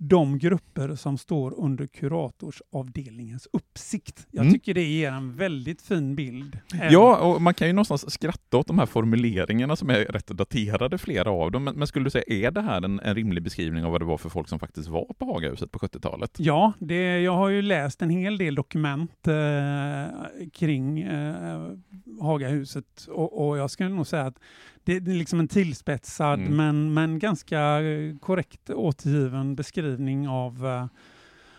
de 0.02 0.38
grupper 0.38 0.94
som 0.94 1.18
står 1.18 1.54
under 1.58 1.86
kuratorsavdelningens 1.86 3.48
uppsikt. 3.52 4.26
Jag 4.30 4.42
mm. 4.42 4.54
tycker 4.54 4.74
det 4.74 4.82
ger 4.82 5.12
en 5.12 5.36
väldigt 5.36 5.82
fin 5.82 6.14
bild. 6.14 6.58
Ja, 6.90 7.16
och 7.16 7.42
man 7.42 7.54
kan 7.54 7.66
ju 7.66 7.72
någonstans 7.72 8.12
skratta 8.12 8.56
åt 8.56 8.66
de 8.66 8.78
här 8.78 8.86
formuleringarna 8.86 9.76
som 9.76 9.90
är 9.90 9.94
rätt 9.94 10.26
daterade, 10.26 10.98
flera 10.98 11.30
av 11.30 11.50
dem. 11.50 11.64
Men, 11.64 11.74
men 11.74 11.86
skulle 11.86 12.04
du 12.04 12.10
säga, 12.10 12.24
är 12.26 12.50
det 12.50 12.60
här 12.60 12.82
en, 12.82 13.00
en, 13.00 13.14
rimlig 13.14 13.42
beskrivning 13.42 13.84
av 13.84 13.92
vad 13.92 14.00
det 14.00 14.04
var 14.04 14.18
för 14.18 14.28
folk 14.28 14.48
som 14.48 14.58
faktiskt 14.58 14.88
var 14.88 15.06
på 15.18 15.24
Hagahuset 15.24 15.72
på 15.72 15.78
70-talet? 15.78 16.36
Ja, 16.38 16.72
det, 16.78 17.20
jag 17.20 17.32
har 17.32 17.48
ju 17.48 17.62
läst 17.62 18.02
en 18.02 18.10
hel 18.10 18.38
del 18.38 18.54
dokument 18.54 19.28
eh, 19.28 20.48
kring 20.52 21.00
eh, 21.00 21.72
Hagahuset 22.20 23.06
och, 23.09 23.48
och 23.48 23.59
jag 23.59 23.70
skulle 23.70 23.88
nog 23.88 24.06
säga 24.06 24.26
att 24.26 24.38
det 24.85 24.96
är 24.96 25.00
liksom 25.00 25.40
en 25.40 25.48
tillspetsad 25.48 26.40
mm. 26.40 26.56
men, 26.56 26.94
men 26.94 27.18
ganska 27.18 27.80
eh, 27.80 28.16
korrekt 28.18 28.70
återgiven 28.70 29.54
beskrivning 29.56 30.28
av, 30.28 30.64
uh, 30.64 30.87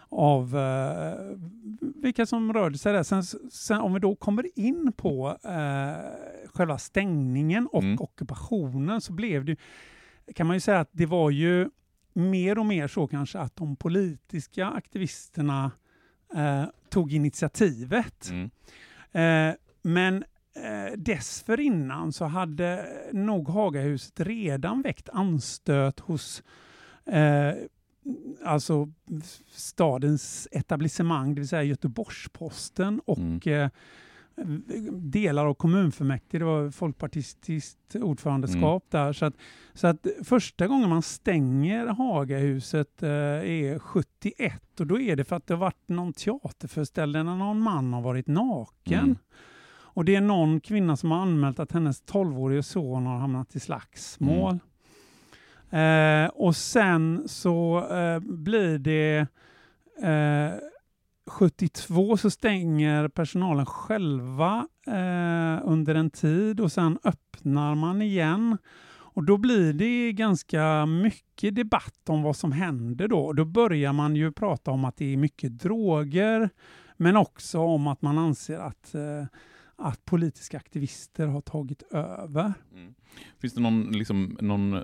av 0.10 0.56
uh, 0.56 1.38
vilka 1.96 2.26
som 2.26 2.54
rörde 2.54 2.78
sig 2.78 2.94
där. 2.94 3.04
Sen, 3.04 3.24
sen, 3.52 3.82
om 3.82 3.94
vi 3.94 4.00
då 4.00 4.16
kommer 4.16 4.60
in 4.60 4.94
på 4.98 5.30
uh, 5.30 6.48
själva 6.54 6.78
stängningen 6.78 7.68
och 7.68 7.84
mm. 7.84 7.98
ockupationen 8.00 9.02
så 9.02 9.14
blev 9.14 9.46
det, 9.46 9.56
kan 10.36 10.48
man 10.48 10.56
ju 10.56 10.60
säga 10.60 10.80
att 10.80 10.90
det 10.92 11.06
var 11.06 11.30
ju 11.30 11.70
mer 12.14 12.58
och 12.60 12.66
mer 12.66 12.88
så 12.88 13.08
kanske 13.08 13.40
att 13.40 13.56
de 13.56 13.76
politiska 13.76 14.68
aktivisterna 14.68 15.72
tog 16.90 17.14
initiativet. 17.14 18.30
Mm. 18.32 18.50
men 19.82 20.24
eh, 20.56 20.98
dessförinnan 20.98 22.12
så 22.12 22.26
hade 22.26 22.88
nog 23.12 23.50
Hagahuset 23.50 24.20
redan 24.20 24.82
väckt 24.82 25.10
anstöt 25.10 26.00
hos 26.00 26.44
eh, 27.06 27.54
alltså 28.44 28.90
stadens 29.52 30.48
etablissemang, 30.52 31.36
det 31.36 31.42
vill 31.42 31.48
säga 31.48 31.64
Göteborgs-Posten 31.64 33.02
och 33.06 33.48
mm. 33.48 33.64
eh, 33.64 33.70
delar 34.92 35.46
av 35.46 35.54
kommunfullmäktige, 35.54 36.40
det 36.40 36.46
var 36.46 36.72
folkpartistiskt 36.72 37.96
ordförandeskap 37.96 38.94
mm. 38.94 39.06
där. 39.06 39.14
Så 39.14 39.26
att, 39.26 39.34
så 39.74 39.88
att 39.88 40.08
första 40.24 40.68
gången 40.68 40.90
man 40.90 41.02
stänger 41.02 41.88
Hagahuset 41.88 43.04
eh, 43.04 43.10
är 43.10 43.80
71 43.80 44.80
och 44.80 44.88
då 44.88 45.00
är 45.00 45.16
det 45.16 45.24
för 45.24 45.36
att 45.36 45.48
det 45.48 45.54
har 45.54 45.60
varit 45.60 45.88
någon 45.88 46.14
teaterföreställning 46.14 47.26
där 47.26 47.36
någon 47.36 47.60
man 47.60 47.94
har 47.94 48.02
varit 48.02 48.28
naken. 48.28 49.00
Mm. 49.00 49.18
Och 49.94 50.06
det 50.06 50.16
är 50.16 50.22
någon 50.22 50.60
kvinna 50.60 50.98
som 50.98 51.12
har 51.12 51.22
anmält 51.22 51.60
att 51.60 51.72
hennes 51.72 52.04
12-årige 52.04 52.64
son 52.64 53.06
har 53.06 53.18
hamnat 53.18 53.56
i 53.56 53.60
slagsmål. 53.60 54.60
Mm. 55.70 56.26
Eh, 56.26 56.30
och 56.30 56.56
sen 56.56 57.24
så 57.28 57.88
eh, 57.92 58.20
blir 58.20 58.80
det 58.80 59.28
eh, 60.04 60.60
72 61.28 62.18
så 62.18 62.30
stänger 62.30 63.08
personalen 63.08 63.66
själva 63.66 64.68
eh, 64.88 65.60
under 65.64 65.96
en 65.96 66.10
tid 66.10 66.60
och 66.60 66.72
sen 66.72 67.00
öppnar 67.04 67.76
man 67.76 68.02
igen. 68.02 68.58
Och 69.14 69.24
då 69.24 69.38
blir 69.38 69.74
det 69.74 70.14
ganska 70.14 70.86
mycket 70.86 71.56
debatt 71.56 72.10
om 72.10 72.22
vad 72.22 72.36
som 72.36 72.52
händer 72.52 73.08
då. 73.08 73.34
Då 73.34 73.46
börjar 73.46 73.94
man 73.94 74.16
ju 74.16 74.32
prata 74.32 74.72
om 74.72 74.86
att 74.86 74.98
det 74.98 75.14
är 75.14 75.18
mycket 75.18 75.60
droger, 75.60 76.50
men 76.98 77.18
också 77.18 77.60
om 77.60 77.88
att 77.88 78.02
man 78.02 78.18
anser 78.18 78.60
att 78.60 78.96
eh, 78.96 79.26
att 79.82 80.06
politiska 80.06 80.58
aktivister 80.58 81.28
har 81.28 81.42
tagit 81.42 81.84
över. 81.92 82.54
Mm. 82.74 82.94
Finns 83.40 83.54
det 83.54 83.62
någon, 83.62 83.92
liksom, 83.92 84.38
någon, 84.42 84.74
eh, 84.74 84.82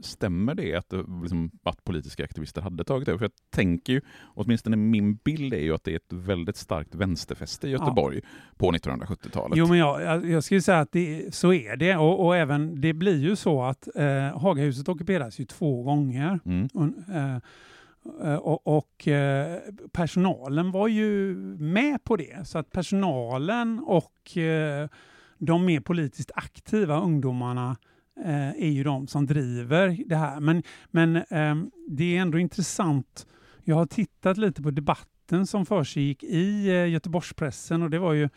stämmer 0.00 0.54
det 0.54 0.74
att, 0.74 0.92
liksom, 1.22 1.50
att 1.62 1.84
politiska 1.84 2.24
aktivister 2.24 2.60
hade 2.62 2.84
tagit 2.84 3.08
över? 3.08 3.18
För 3.18 3.24
jag 3.24 3.32
tänker 3.50 3.92
ju, 3.92 4.00
åtminstone 4.22 4.76
min 4.76 5.14
bild 5.14 5.54
är 5.54 5.60
ju 5.60 5.74
att 5.74 5.84
det 5.84 5.92
är 5.92 5.96
ett 5.96 6.12
väldigt 6.12 6.56
starkt 6.56 6.94
vänsterfäste 6.94 7.68
i 7.68 7.70
Göteborg 7.70 8.20
ja. 8.22 8.28
på 8.56 8.72
1970-talet. 8.72 9.58
Jo, 9.58 9.66
men 9.66 9.78
jag, 9.78 10.02
jag, 10.02 10.30
jag 10.30 10.44
skulle 10.44 10.62
säga 10.62 10.80
att 10.80 10.92
det, 10.92 11.34
så 11.34 11.52
är 11.52 11.76
det. 11.76 11.96
Och, 11.96 12.26
och, 12.26 12.36
även, 12.36 12.80
det 12.80 12.92
blir 12.92 13.18
ju 13.18 13.36
så 13.36 13.62
att 13.62 13.88
eh, 13.96 14.38
Hagahuset 14.38 14.88
ockuperas 14.88 15.38
ju 15.40 15.44
två 15.44 15.82
gånger. 15.82 16.40
Mm. 16.44 16.68
Och, 16.74 17.14
eh, 17.14 17.22
Eh, 17.22 17.38
Eh, 18.22 18.34
och, 18.34 18.76
och, 18.76 19.08
eh, 19.08 19.58
personalen 19.92 20.70
var 20.70 20.88
ju 20.88 21.34
med 21.58 22.04
på 22.04 22.16
det. 22.16 22.48
Så 22.48 22.58
att 22.58 22.70
personalen 22.70 23.78
och 23.78 24.36
eh, 24.36 24.88
de 25.38 25.64
mer 25.64 25.80
politiskt 25.80 26.30
aktiva 26.34 27.00
ungdomarna 27.00 27.76
är 28.56 28.68
ju 28.68 28.84
de 28.84 29.06
som 29.06 29.26
driver 29.26 29.98
det 30.06 30.16
här. 30.16 30.40
Men, 30.40 30.62
men 30.90 31.16
ehm, 31.30 31.70
det 31.88 32.16
är 32.16 32.20
ändå 32.20 32.38
intressant. 32.38 33.26
Jag 33.64 33.76
har 33.76 33.86
tittat 33.86 34.36
lite 34.38 34.62
på 34.62 34.70
debatten 34.70 35.46
som 35.46 35.66
försiggick 35.66 36.22
i 36.22 36.68
Göteborgspressen 36.68 37.82
och 37.82 37.90
det 37.90 37.98
var 37.98 38.12
ju 38.12 38.28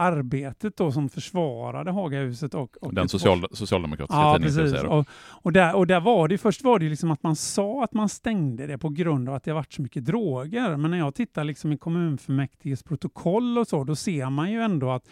arbetet 0.00 0.76
då 0.76 0.92
som 0.92 1.08
försvarade 1.08 1.90
Hagahuset 1.90 2.54
och, 2.54 2.76
och 2.80 2.94
Den 2.94 3.08
social, 3.08 3.46
socialdemokratiska 3.52 4.20
Ja, 4.20 4.38
tidningen. 4.38 4.70
precis. 4.72 4.82
Och, 4.88 5.06
och, 5.42 5.52
där, 5.52 5.76
och 5.76 5.86
där 5.86 6.00
var 6.00 6.28
det 6.28 6.38
först 6.38 6.64
var 6.64 6.78
det 6.78 6.88
liksom 6.88 7.10
att 7.10 7.22
man 7.22 7.36
sa 7.36 7.84
att 7.84 7.94
man 7.94 8.08
stängde 8.08 8.66
det 8.66 8.78
på 8.78 8.88
grund 8.88 9.28
av 9.28 9.34
att 9.34 9.44
det 9.44 9.52
varit 9.52 9.72
så 9.72 9.82
mycket 9.82 10.04
droger. 10.04 10.76
Men 10.76 10.90
när 10.90 10.98
jag 10.98 11.14
tittar 11.14 11.44
liksom 11.44 11.72
i 11.72 11.78
kommunfullmäktiges 11.78 12.82
protokoll 12.82 13.58
och 13.58 13.68
så, 13.68 13.84
då 13.84 13.96
ser 13.96 14.30
man 14.30 14.50
ju 14.52 14.60
ändå 14.60 14.90
att 14.90 15.08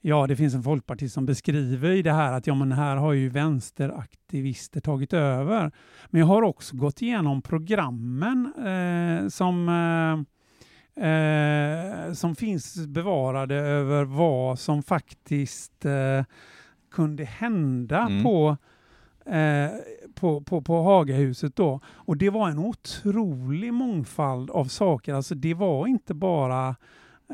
ja, 0.00 0.26
det 0.26 0.36
finns 0.36 0.54
en 0.54 0.62
folkpartist 0.62 1.14
som 1.14 1.26
beskriver 1.26 1.90
i 1.90 2.02
det 2.02 2.12
här 2.12 2.32
att 2.32 2.46
ja, 2.46 2.54
men 2.54 2.72
här 2.72 2.96
har 2.96 3.12
ju 3.12 3.28
vänsteraktivister 3.28 4.80
tagit 4.80 5.12
över. 5.12 5.72
Men 6.10 6.20
jag 6.20 6.26
har 6.26 6.42
också 6.42 6.76
gått 6.76 7.02
igenom 7.02 7.42
programmen 7.42 8.52
eh, 8.56 9.28
som 9.28 9.68
eh, 9.68 10.32
eh, 10.96 12.12
som 12.12 12.34
finns 12.36 12.86
bevarade 12.86 13.54
över 13.54 14.04
vad 14.04 14.58
som 14.58 14.82
faktiskt 14.82 15.84
eh, 15.84 16.24
kunde 16.90 17.24
hända 17.24 18.00
Mm. 18.00 18.22
på, 18.22 18.56
eh, 19.26 19.70
på, 20.14 20.40
på, 20.40 20.60
på 20.62 20.82
Hagahuset 20.82 21.56
då. 21.56 21.80
Och 21.86 22.16
det 22.16 22.30
var 22.30 22.48
en 22.50 22.58
otrolig 22.58 23.74
mångfald 23.74 24.50
av 24.50 24.64
saker. 24.64 25.14
Alltså 25.14 25.34
det 25.34 25.54
var 25.54 25.86
inte 25.86 26.14
bara 26.14 26.76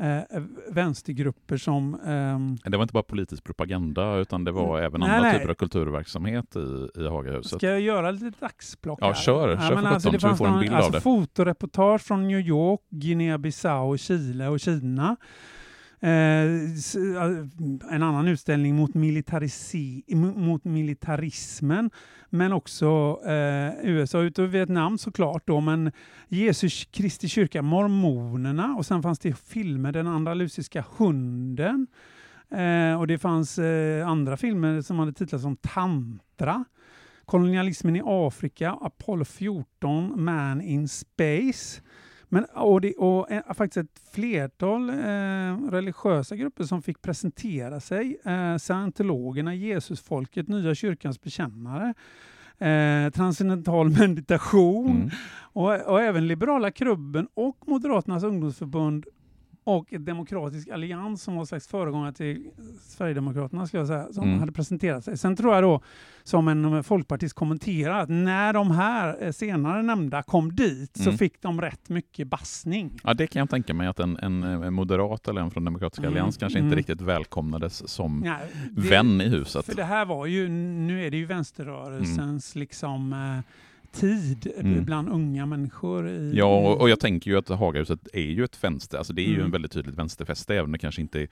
eh, 0.01 0.41
vänstergrupper 0.71 1.57
som 1.57 1.99
ehm, 2.05 2.57
Det 2.63 2.77
var 2.77 2.83
inte 2.83 2.93
bara 2.93 3.03
politisk 3.03 3.43
propaganda 3.43 4.15
utan 4.15 4.43
det 4.43 4.51
var 4.51 4.79
även 4.81 4.99
Nej, 5.01 5.09
andra 5.09 5.21
nej. 5.21 5.39
typer 5.39 5.49
av 5.49 5.53
kulturverksamhet 5.55 6.55
i, 6.55 6.89
i 7.01 7.07
Hagahuset. 7.07 7.59
Ska 7.59 7.67
jag 7.67 7.81
göra 7.81 8.11
lite 8.11 8.31
dagsblock 8.39 8.99
Ja, 9.01 9.07
här? 9.07 9.13
kör. 9.13 9.55
Kör 9.57 9.67
för 9.67 9.75
men 9.75 9.85
alltså, 9.85 10.11
sjutton, 10.11 10.29
det 10.29 10.37
så 10.37 10.43
vi 10.43 10.49
får 10.49 10.55
en 10.55 10.59
bild 10.59 10.71
av 10.73 10.77
alltså, 10.77 10.91
det. 10.91 11.01
Fotoreportage 11.01 12.01
från 12.01 12.27
New 12.27 12.39
York, 12.39 12.81
Guinea-Bissau, 12.89 13.97
Chile 13.97 14.47
och 14.47 14.59
Kina. 14.59 15.15
Eh, 16.01 16.09
eh, 16.09 17.45
en 17.91 18.03
annan 18.03 18.27
utställning 18.27 18.75
mot, 18.75 18.91
militarisi- 18.91 20.15
mot 20.35 20.63
militarismen, 20.63 21.91
men 22.29 22.53
också 22.53 23.19
eh, 23.25 23.73
USA 23.83 24.21
utöver 24.21 24.47
Vietnam 24.49 24.97
såklart 24.97 25.43
då, 25.47 25.59
men 25.61 25.91
Jesus 26.27 26.85
Kristi 26.85 27.27
kyrka, 27.27 27.61
mormonerna 27.61 28.75
och 28.77 28.85
sen 28.85 29.01
fanns 29.03 29.19
det 29.19 29.33
filmer, 29.39 29.91
Den 29.91 30.07
andalusiska 30.07 30.85
hunden. 30.97 31.87
Eh, 32.51 32.99
och 32.99 33.07
det 33.07 33.17
fanns 33.17 33.59
eh, 33.59 34.07
andra 34.07 34.37
filmer 34.37 34.81
som 34.81 34.99
hade 34.99 35.13
titlar 35.13 35.39
som 35.39 35.55
Tantra, 35.55 36.65
Kolonialismen 37.25 37.95
i 37.95 38.01
Afrika, 38.05 38.71
Apollo 38.81 39.25
14, 39.25 40.23
Man 40.23 40.61
in 40.61 40.87
Space. 40.87 41.81
Men, 42.29 42.45
och 42.45 42.81
det, 42.81 42.93
och 42.93 43.31
eh, 43.31 43.53
faktiskt 43.53 43.77
ett 43.77 44.01
flertal 44.11 44.89
eh, 44.89 45.71
religiösa 45.71 46.35
grupper 46.35 46.63
som 46.63 46.81
fick 46.81 47.01
presentera 47.01 47.79
sig. 47.79 48.17
Eh, 48.25 48.57
Scientologerna, 48.57 49.55
Jesusfolket, 49.55 50.47
Nya 50.47 50.75
kyrkans 50.75 51.21
bekännare, 51.21 51.93
eh, 52.57 53.11
transcendental 53.11 53.89
meditation 53.99 54.95
Mm. 54.95 55.09
och, 55.53 55.81
och 55.81 56.01
även 56.01 56.27
Liberala 56.27 56.71
klubben 56.71 57.27
och 57.33 57.57
Moderaternas 57.67 58.23
ungdomsförbund 58.23 59.05
och 59.77 59.93
Demokratisk 59.99 60.69
allians 60.69 61.23
som 61.23 61.35
var 61.35 61.45
slags 61.45 61.67
föregångare 61.67 62.13
till 62.13 62.49
Sverigedemokraterna 62.81 63.67
ska 63.67 63.77
jag 63.77 63.87
säga, 63.87 64.07
som 64.13 64.23
Mm. 64.23 64.39
hade 64.39 64.51
presenterat 64.51 65.03
sig. 65.05 65.17
Sen 65.17 65.35
tror 65.35 65.53
jag 65.53 65.63
då, 65.63 65.81
som 66.23 66.47
en 66.47 66.83
folkpartist 66.83 67.35
kommenterar, 67.35 67.99
att 67.99 68.09
när 68.09 68.53
de 68.53 68.71
här 68.71 69.23
eh, 69.23 69.31
senare 69.31 69.81
nämnda 69.83 70.23
kom 70.23 70.55
dit 70.55 70.97
så 70.97 71.03
Mm. 71.03 71.17
fick 71.17 71.41
de 71.41 71.61
rätt 71.61 71.89
mycket 71.89 72.27
bassning. 72.27 72.99
Ja, 73.03 73.13
det 73.13 73.27
kan 73.27 73.39
jag 73.39 73.49
tänka 73.49 73.73
mig 73.73 73.87
att 73.87 73.99
en, 73.99 74.17
en, 74.17 74.43
en 74.43 74.73
moderat 74.73 75.27
eller 75.27 75.41
en 75.41 75.51
från 75.51 75.65
Demokratiska 75.65 76.01
Mm, 76.07 76.13
Allians 76.13 76.37
kanske 76.37 76.59
mm. 76.59 76.67
inte 76.67 76.79
riktigt 76.79 77.01
välkomnades 77.01 77.89
som 77.89 78.23
Ja, 78.25 78.37
det- 78.71 78.89
vän 78.89 79.21
i 79.21 79.27
huset. 79.29 79.65
För 79.65 79.75
det 79.75 79.83
här 79.83 80.05
var 80.05 80.25
ju, 80.25 80.49
nu 80.49 81.05
är 81.05 81.11
det 81.11 81.17
ju 81.17 81.25
vänsterrörelsens 81.25 82.55
liksom 82.55 83.13
eh, 83.13 83.39
tid 83.91 84.51
Mm. 84.59 84.85
bland 84.85 85.09
unga 85.09 85.45
människor. 85.45 86.09
I, 86.09 86.31
Ja, 86.35 86.75
och, 86.75 86.89
jag 86.89 86.99
tänker 86.99 87.31
ju 87.31 87.37
att 87.37 87.49
Hagahuset 87.49 88.07
är 88.13 88.21
ju 88.21 88.43
ett 88.43 88.63
vänster, 88.63 88.97
alltså 88.97 89.13
det 89.13 89.21
är 89.21 89.27
ju 89.27 89.33
Mm. 89.33 89.45
en 89.45 89.51
väldigt 89.51 89.71
tydligt 89.71 89.95
vänsterfäste, 89.95 90.53
även 90.53 90.65
om 90.65 90.71
det 90.71 90.77
kanske 90.79 91.01
inte 91.01 91.27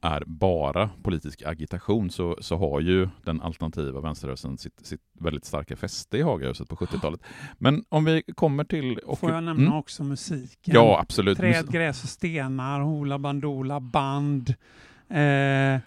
är 0.00 0.22
bara 0.26 0.90
politisk 1.02 1.42
agitation, 1.46 2.10
så, 2.10 2.36
så 2.40 2.56
har 2.56 2.80
ju 2.80 3.08
den 3.24 3.40
alternativa 3.40 4.00
vänsterrörelsen 4.00 4.58
sitt, 4.58 4.86
sitt 4.86 5.00
väldigt 5.20 5.44
starka 5.44 5.76
fäste 5.76 6.18
i 6.18 6.22
Hagahuset 6.22 6.68
på 6.68 6.76
70-talet. 6.76 7.20
Men 7.58 7.84
om 7.88 8.04
vi 8.04 8.22
kommer 8.34 8.64
till... 8.64 8.98
och- 8.98 9.18
Får 9.18 9.30
jag 9.32 9.44
nämna 9.44 9.62
Mm. 9.66 9.78
också 9.78 10.04
musiken? 10.04 10.74
Ja, 10.74 10.98
absolut. 11.00 11.38
Träd, 11.38 11.72
gräs 11.72 12.02
och 12.02 12.08
stenar, 12.08 12.80
Hoola 12.80 13.18
Bandoola, 13.18 13.80
band. 13.80 14.54
Eh, 15.08 15.80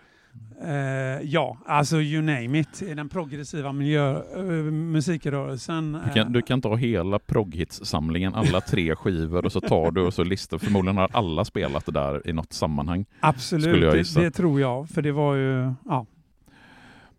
eh, 0.62 1.22
ja, 1.24 1.58
alltså 1.66 1.98
you 2.02 2.22
name 2.22 2.60
it. 2.60 2.82
I 2.82 2.94
Den 2.94 3.10
progressiva 3.10 3.72
miljö, 3.72 4.12
eh, 4.36 4.44
musikrörelsen. 4.72 5.98
Du 6.08 6.14
kan, 6.14 6.32
du 6.34 6.42
kan 6.42 6.62
ta 6.62 6.76
hela 6.76 7.20
progghits-samlingen, 7.20 8.34
alla 8.36 8.62
tre 8.62 8.96
skivor, 8.96 9.46
och 9.46 9.52
så 9.52 9.62
tar 9.62 9.92
du 9.92 10.02
och 10.02 10.14
så 10.14 10.24
listar. 10.24 10.58
Förmodligen 10.58 10.98
har 10.98 11.10
alla 11.14 11.46
spelat 11.46 11.86
det 11.86 11.92
där 11.92 12.30
i 12.30 12.34
något 12.34 12.54
sammanhang. 12.54 13.06
Absolut, 13.20 14.16
det, 14.16 14.22
det 14.22 14.32
tror 14.32 14.62
jag. 14.62 14.90
För 14.90 15.02
det 15.02 15.12
var 15.12 15.36
ju, 15.36 15.74
ja. 15.86 16.06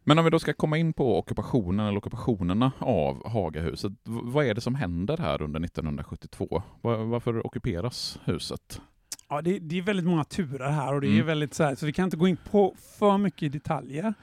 Men 0.06 0.18
om 0.18 0.24
vi 0.24 0.30
då 0.30 0.38
ska 0.38 0.52
komma 0.52 0.76
in 0.78 0.92
på 0.92 1.18
ockupationen 1.18 1.86
eller 1.86 1.98
ockupationerna 1.98 2.72
av 2.78 3.28
Hagahuset, 3.30 3.92
vad 4.04 4.46
är 4.46 4.54
det 4.54 4.60
som 4.60 4.74
händer 4.74 5.16
här 5.16 5.42
under 5.42 5.60
1972? 5.64 6.62
Va- 6.82 6.96
Varför 7.04 7.46
ockuperas 7.46 8.18
huset? 8.24 8.80
Ja, 9.28 9.42
det, 9.42 9.58
det 9.58 9.78
är 9.78 9.82
väldigt 9.82 10.06
många 10.06 10.24
turer 10.24 10.70
här 10.70 10.94
och 10.94 11.00
det 11.00 11.06
är 11.06 11.12
Mm. 11.14 11.26
väldigt 11.26 11.54
så 11.54 11.64
här, 11.64 11.74
så 11.74 11.86
vi 11.86 11.92
kan 11.92 12.04
inte 12.04 12.16
gå 12.16 12.28
in 12.28 12.36
på 12.50 12.74
för 12.98 13.18
mycket 13.18 13.52
detaljer. 13.52 14.14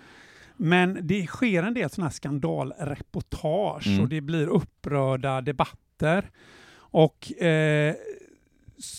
Men 0.58 1.00
det 1.02 1.26
sker 1.28 1.64
en 1.64 1.74
del 1.74 1.90
sådana 1.90 2.08
här 2.08 2.14
skandalreportage 2.14 3.88
Mm. 3.88 4.02
och 4.02 4.10
det 4.10 4.22
blir 4.22 4.48
upprörda 4.48 5.42
debatter. 5.42 6.30
Och 6.74 7.42
eh, 7.42 7.96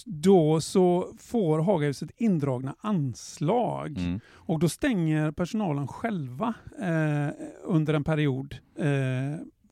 då 0.06 0.60
så 0.60 1.12
får 1.18 1.58
Hagahuset 1.58 2.10
indragna 2.16 2.74
anslag 2.80 3.98
Mm. 3.98 4.20
och 4.28 4.58
då 4.58 4.68
stänger 4.68 5.30
personalen 5.30 5.88
själva 5.88 6.54
eh, 6.80 7.28
under 7.64 7.94
en 7.94 8.04
period 8.04 8.56
eh, 8.78 8.86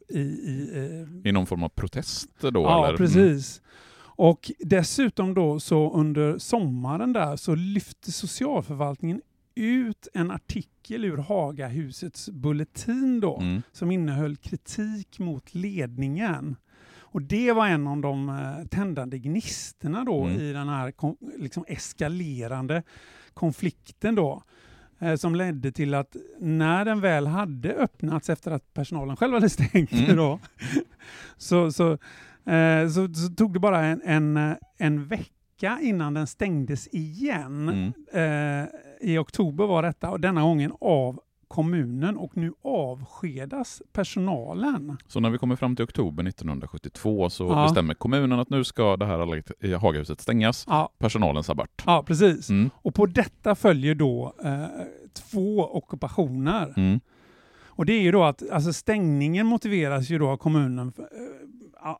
i, 0.09 0.21
i 0.21 0.71
eh, 0.75 1.29
I 1.31 1.33
någon 1.33 1.47
form 1.47 1.63
av 1.63 1.69
protest 1.69 2.29
då? 2.41 2.51
Ja, 2.63 2.89
eller? 2.89 3.17
Mm. 3.17 3.39
Och 4.23 4.51
dessutom 4.59 5.35
då 5.35 5.61
så 5.61 5.93
under 5.93 6.39
sommaren 6.39 7.13
där 7.13 7.37
så 7.37 7.55
lyfte 7.55 8.13
socialförvaltningen 8.13 9.21
ut 9.55 10.09
en 10.15 10.31
artikel 10.31 11.05
ur 11.05 11.17
Hagahusets 11.17 12.29
bulletin 12.31 13.21
då 13.21 13.37
Mm. 13.41 13.63
som 13.73 13.91
innehöll 13.91 14.37
kritik 14.37 15.19
mot 15.19 15.55
ledningen. 15.55 16.57
Och 16.99 17.23
det 17.23 17.53
var 17.53 17.67
en 17.69 17.87
av 17.87 18.01
de 18.01 18.29
eh, 18.29 18.67
tändande 18.67 19.19
gnistorna 19.19 20.05
då 20.05 20.25
Mm. 20.25 20.41
i 20.41 20.53
den 20.53 20.69
här 20.69 20.93
liksom 21.39 21.65
eskalerande 21.69 22.83
konflikten 23.35 24.15
då. 24.15 24.43
eh, 24.99 25.15
Som 25.17 25.35
ledde 25.35 25.73
till 25.73 25.95
att 25.95 26.17
när 26.41 26.85
den 26.85 27.01
väl 27.01 27.27
hade 27.27 27.73
öppnats 27.75 28.31
efter 28.31 28.51
att 28.51 28.75
personalen 28.75 29.17
själv 29.17 29.35
hade 29.35 29.49
stängt 29.51 29.93
Mm. 29.93 30.17
då, 30.17 30.39
så, 31.37 31.73
så, 31.73 31.99
så, 32.95 33.15
så 33.15 33.35
tog 33.37 33.53
det 33.53 33.59
bara 33.61 33.85
en, 33.85 34.01
en, 34.05 34.37
eh, 34.37 34.57
en 34.79 35.05
vecka 35.07 35.79
innan 35.83 36.15
den 36.15 36.27
stängdes 36.27 36.89
igen. 36.93 37.69
Mm. 37.69 38.63
Eh, 38.63 38.69
I 39.01 39.19
oktober 39.19 39.67
var 39.67 39.83
detta 39.83 40.11
och 40.11 40.21
denna 40.21 40.43
gången 40.43 40.73
av 40.81 41.21
kommunen 41.49 42.17
och 42.17 42.37
nu 42.37 42.53
avskedas 42.65 43.83
personalen. 43.93 44.97
Så 45.07 45.21
när 45.21 45.31
vi 45.31 45.39
kommer 45.39 45.57
fram 45.57 45.77
till 45.77 45.85
oktober 45.85 46.23
1972 46.29 47.31
så 47.31 47.45
Ja. 47.49 47.63
bestämmer 47.65 47.95
kommunen 47.95 48.41
att 48.41 48.51
nu 48.51 48.65
ska 48.65 48.97
det 48.97 49.07
här 49.07 49.77
Hagahuset 49.79 50.21
stängas. 50.21 50.65
Ja, 50.69 50.93
Personalen 50.99 51.43
sa 51.45 51.55
bort. 51.55 51.83
ja 51.87 52.03
precis. 52.07 52.51
Mm. 52.51 52.71
Och 52.75 52.95
på 52.95 53.07
detta 53.07 53.55
följer 53.55 53.95
då 53.95 54.35
eh, 54.45 54.65
två 55.13 55.61
ockupationer. 55.73 56.75
Mm. 56.77 57.01
Och 57.67 57.87
det 57.87 57.93
är 57.93 58.03
ju 58.03 58.13
då 58.13 58.25
att 58.25 58.51
alltså 58.51 58.73
stängningen 58.73 59.47
motiveras 59.47 60.11
ju 60.11 60.19
då 60.19 60.29
av 60.29 60.37
kommunen 60.37 60.93
eh, 60.99 61.05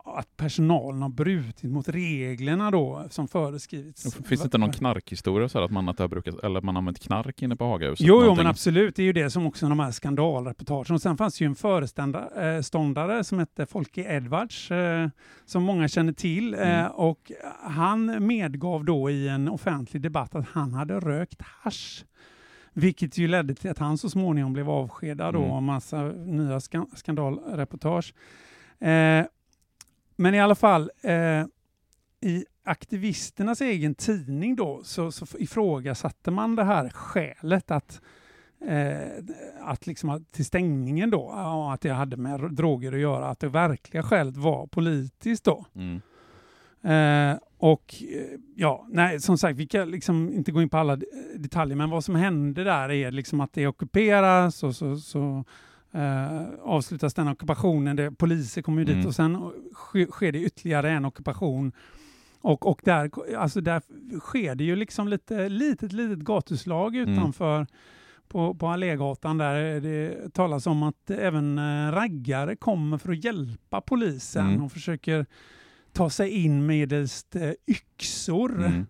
att 0.05 0.37
personalen 0.37 1.01
har 1.01 1.09
brutit 1.09 1.71
mot 1.71 1.87
reglerna 1.89 2.71
då 2.71 3.03
som 3.09 3.27
föreskrivits. 3.27 4.15
Finns 4.15 4.41
det 4.41 4.45
inte 4.45 4.57
någon 4.57 4.71
knarkhistoria 4.71 5.49
så 5.49 5.63
att 5.63 5.71
man, 5.71 5.89
att 5.89 6.09
brukat, 6.09 6.35
eller 6.43 6.57
att 6.57 6.63
man 6.63 6.77
använt 6.77 6.99
knark 6.99 7.41
inne 7.41 7.55
på 7.55 7.65
Hagahuset? 7.65 8.07
Jo, 8.07 8.23
jo, 8.25 8.35
men 8.35 8.47
absolut. 8.47 8.95
Det 8.95 9.01
är 9.01 9.05
ju 9.05 9.13
det 9.13 9.29
som 9.29 9.45
också 9.45 9.69
de 9.69 9.79
här 9.79 9.91
skandalreportagen. 9.91 10.93
Och 10.95 11.01
sen 11.01 11.17
fanns 11.17 11.41
ju 11.41 11.45
en 11.45 11.55
föreståndare 11.55 13.23
som 13.23 13.39
hette 13.39 13.65
Folke 13.65 14.01
Edwards, 14.15 14.71
eh, 14.71 15.09
som 15.45 15.63
många 15.63 15.87
känner 15.87 16.13
till. 16.13 16.53
Eh, 16.53 16.61
Mm. 16.61 16.91
och 16.91 17.31
han 17.63 18.27
medgav 18.27 18.85
då 18.85 19.09
i 19.09 19.27
en 19.27 19.49
offentlig 19.49 20.01
debatt 20.01 20.35
att 20.35 20.45
han 20.47 20.73
hade 20.73 20.99
rökt 20.99 21.41
hasch. 21.41 22.05
Vilket 22.73 23.17
ju 23.17 23.27
ledde 23.27 23.55
till 23.55 23.71
att 23.71 23.77
han 23.77 23.97
så 23.97 24.09
småningom 24.09 24.53
blev 24.53 24.69
avskedad 24.69 25.33
då 25.33 25.39
Mm. 25.39 25.51
och 25.51 25.63
massa 25.63 26.01
nya 26.11 26.59
skan- 26.59 26.95
skandalreportage. 26.95 28.13
Eh, 28.79 29.25
men 30.21 30.35
i 30.35 30.39
alla 30.39 30.55
fall, 30.55 30.91
eh, 31.01 31.45
i 32.21 32.45
aktivisternas 32.63 33.61
egen 33.61 33.95
tidning 33.95 34.55
då 34.55 34.81
så, 34.83 35.11
så 35.11 35.25
ifrågasatte 35.37 36.31
man 36.31 36.55
det 36.55 36.63
här 36.63 36.89
skälet 36.89 37.71
att 37.71 38.01
eh, 38.67 39.23
att 39.61 39.87
liksom, 39.87 40.25
till 40.31 40.45
stängningen 40.45 41.09
då, 41.09 41.29
att 41.73 41.81
det 41.81 41.89
hade 41.89 42.17
med 42.17 42.39
droger 42.53 42.93
att 42.93 42.99
göra, 42.99 43.27
att 43.27 43.39
det 43.39 43.49
verkliga 43.49 44.03
skälet 44.03 44.37
var 44.37 44.67
politiskt 44.67 45.43
då. 45.43 45.65
Mm. 45.75 46.01
Eh, 46.83 47.39
och 47.57 47.95
eh, 48.01 48.39
ja, 48.55 48.85
nej, 48.89 49.19
som 49.19 49.37
sagt, 49.37 49.57
vi 49.57 49.67
kan 49.67 49.91
liksom 49.91 50.33
inte 50.33 50.51
gå 50.51 50.61
in 50.61 50.69
på 50.69 50.77
alla 50.77 50.99
detaljer, 51.35 51.75
men 51.75 51.89
vad 51.89 52.03
som 52.03 52.15
hände 52.15 52.63
där 52.63 52.91
är 52.91 53.11
liksom 53.11 53.41
att 53.41 53.53
det 53.53 53.67
ockuperas 53.67 54.63
och 54.63 54.75
så, 54.75 54.97
så 54.97 55.43
eh, 55.93 56.41
avslutas 56.61 57.13
den 57.13 57.27
ockupationen. 57.27 57.95
Det, 57.95 58.11
poliser 58.11 58.61
kommer 58.61 58.79
ju 58.79 58.85
dit 58.85 58.95
Mm. 58.95 59.07
och 59.07 59.15
sen 59.15 59.51
sker, 59.73 60.05
sker 60.05 60.31
det 60.31 60.39
ytterligare 60.39 60.91
en 60.91 61.05
ockupation. 61.05 61.71
Och, 62.41 62.67
och 62.67 62.81
där, 62.83 63.35
alltså 63.37 63.61
där 63.61 63.81
sker 64.19 64.55
det 64.55 64.63
ju 64.63 64.75
liksom 64.75 65.07
lite 65.07 65.49
litet, 65.49 65.91
litet 65.93 66.19
gatuslag 66.19 66.95
Mm. 66.95 67.09
utanför 67.13 67.67
på, 68.27 68.53
på 68.53 68.67
Allégatan 68.67 69.37
där 69.37 69.81
det 69.81 70.33
talas 70.33 70.67
om 70.67 70.83
att 70.83 71.09
även 71.11 71.57
eh, 71.57 71.91
raggare 71.91 72.55
kommer 72.55 72.97
för 72.97 73.11
att 73.11 73.23
hjälpa 73.23 73.81
polisen 73.81 74.47
Mm. 74.49 74.63
och 74.63 74.71
försöker 74.71 75.25
ta 75.93 76.09
sig 76.09 76.29
in 76.29 76.65
medelst 76.65 77.35
eh, 77.35 77.51
yxor. 77.67 78.65
Mm. 78.65 78.85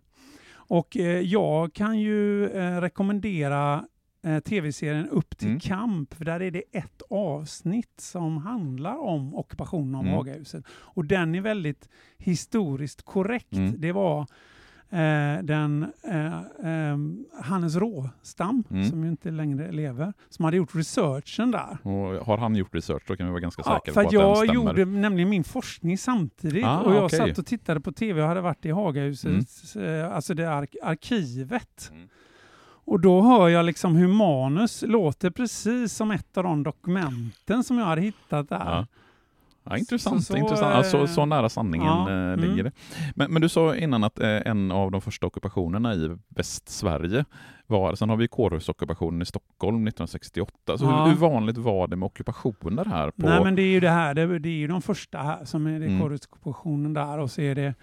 Och 0.54 0.98
eh, 0.98 1.20
jag 1.20 1.74
kan 1.74 2.00
ju 2.00 2.46
eh, 2.50 2.82
rekommendera 2.82 3.86
eh, 4.24 4.40
tv-serien 4.40 5.10
Upp 5.10 5.38
till 5.38 5.48
Mm. 5.48 5.60
kamp, 5.60 6.14
för 6.14 6.26
där 6.26 6.40
är 6.42 6.52
det 6.52 6.64
ett 6.72 7.02
avsnitt 7.10 7.94
som 8.00 8.38
handlar 8.38 8.98
om 8.98 9.36
ockupationen 9.36 9.96
av 9.96 10.02
Mm. 10.02 10.14
Hagahuset. 10.14 10.64
Och 10.70 11.06
den 11.06 11.36
är 11.36 11.42
väldigt 11.42 11.90
historiskt 12.18 13.02
korrekt. 13.02 13.54
Mm. 13.54 13.74
Det 13.78 13.92
var 13.92 14.20
eh, 14.90 15.44
den 15.44 15.86
eh, 16.04 16.42
ehm, 16.64 17.26
Hannes 17.42 17.76
Råstam, 17.76 18.64
Mm. 18.72 18.90
som 18.90 19.04
ju 19.04 19.10
inte 19.10 19.32
längre 19.32 19.72
lever, 19.72 20.14
som 20.30 20.46
hade 20.46 20.58
gjort 20.58 20.76
researchen 20.76 21.52
där. 21.52 21.78
Och 21.84 22.26
har 22.26 22.38
han 22.38 22.56
gjort 22.56 22.76
research 22.76 23.04
då 23.08 23.16
kan 23.16 23.26
vi 23.26 23.32
vara 23.32 23.40
ganska 23.42 23.62
Ja, 23.66 23.82
säkra 23.86 23.94
på 23.94 24.08
att 24.08 24.14
jag 24.14 24.30
den 24.30 24.36
stämmer. 24.36 24.54
gjorde 24.54 24.86
nämligen 24.86 25.30
min 25.30 25.44
forskning 25.44 25.98
samtidigt 25.98 26.66
Ah, 26.66 26.80
och 26.80 26.94
jag 26.96 27.06
okej. 27.06 27.20
satt 27.20 27.38
och 27.38 27.46
tittade 27.46 27.82
på 27.82 27.92
tv 27.92 28.22
och 28.22 28.28
hade 28.28 28.42
varit 28.42 28.66
i 28.66 28.72
Hagahuset, 28.72 29.76
eh, 29.76 30.12
alltså 30.16 30.34
det 30.34 30.52
ark 30.52 30.76
arkivet. 30.84 31.92
Mm. 32.92 32.96
Och 32.96 33.00
då 33.02 33.22
hör 33.22 33.50
jag 33.50 33.66
liksom 33.66 33.96
hur 33.96 34.08
manus 34.08 34.84
låter 34.88 35.30
precis 35.30 35.94
som 35.94 36.12
ett 36.12 36.38
av 36.38 36.44
de 36.44 36.64
dokumenten 36.64 37.64
som 37.64 37.78
jag 37.78 37.86
hade 37.86 38.02
hittat 38.02 38.50
där. 38.50 38.66
Ja. 38.66 38.88
Ja, 39.64 39.78
intressant. 39.78 40.24
Så- 40.24 40.34
så, 40.34 40.38
intressant. 40.38 40.76
Alltså, 40.76 40.98
eh, 40.98 41.06
så 41.06 41.26
nära 41.26 41.50
sanningen 41.50 41.88
ja, 41.88 42.10
eh, 42.10 42.16
mm. 42.16 42.40
ligger 42.40 42.64
det. 42.64 42.72
Men, 43.16 43.32
men 43.34 43.42
du 43.42 43.50
sa 43.50 43.76
innan 43.76 44.04
att 44.04 44.20
eh, 44.20 44.30
en 44.46 44.72
av 44.72 44.92
de 44.92 45.02
första 45.02 45.28
ockupationerna 45.28 45.94
i 45.94 46.18
Västsverige 46.30 47.26
var, 47.68 47.96
sen 47.96 48.10
har 48.10 48.18
vi 48.18 48.28
kårhusockupationen 48.28 49.22
i 49.22 49.26
Stockholm 49.26 49.88
1968. 49.88 50.78
Så 50.78 50.86
Ja. 50.86 51.04
hur, 51.06 51.12
hur 51.12 51.18
vanligt 51.20 51.58
var 51.58 51.88
det 51.88 51.96
med 51.96 52.06
ockupationer 52.06 52.86
här? 52.86 53.12
På, 53.12 53.14
Nej 53.28 53.44
men 53.44 53.56
det 53.56 53.62
är 53.62 53.72
ju 53.72 53.80
det 53.80 53.90
här, 53.90 54.14
det, 54.14 54.40
det 54.40 54.50
är 54.50 54.54
ju 54.54 54.68
de 54.68 54.82
första 54.82 55.18
här 55.18 55.46
som 55.46 55.68
är 55.68 55.80
det 55.80 55.86
Mm. 55.86 56.00
korrespondtionen 56.02 56.94
där 56.94 57.18
och 57.18 57.32
så 57.32 57.42
är 57.42 57.56
det 57.56 57.74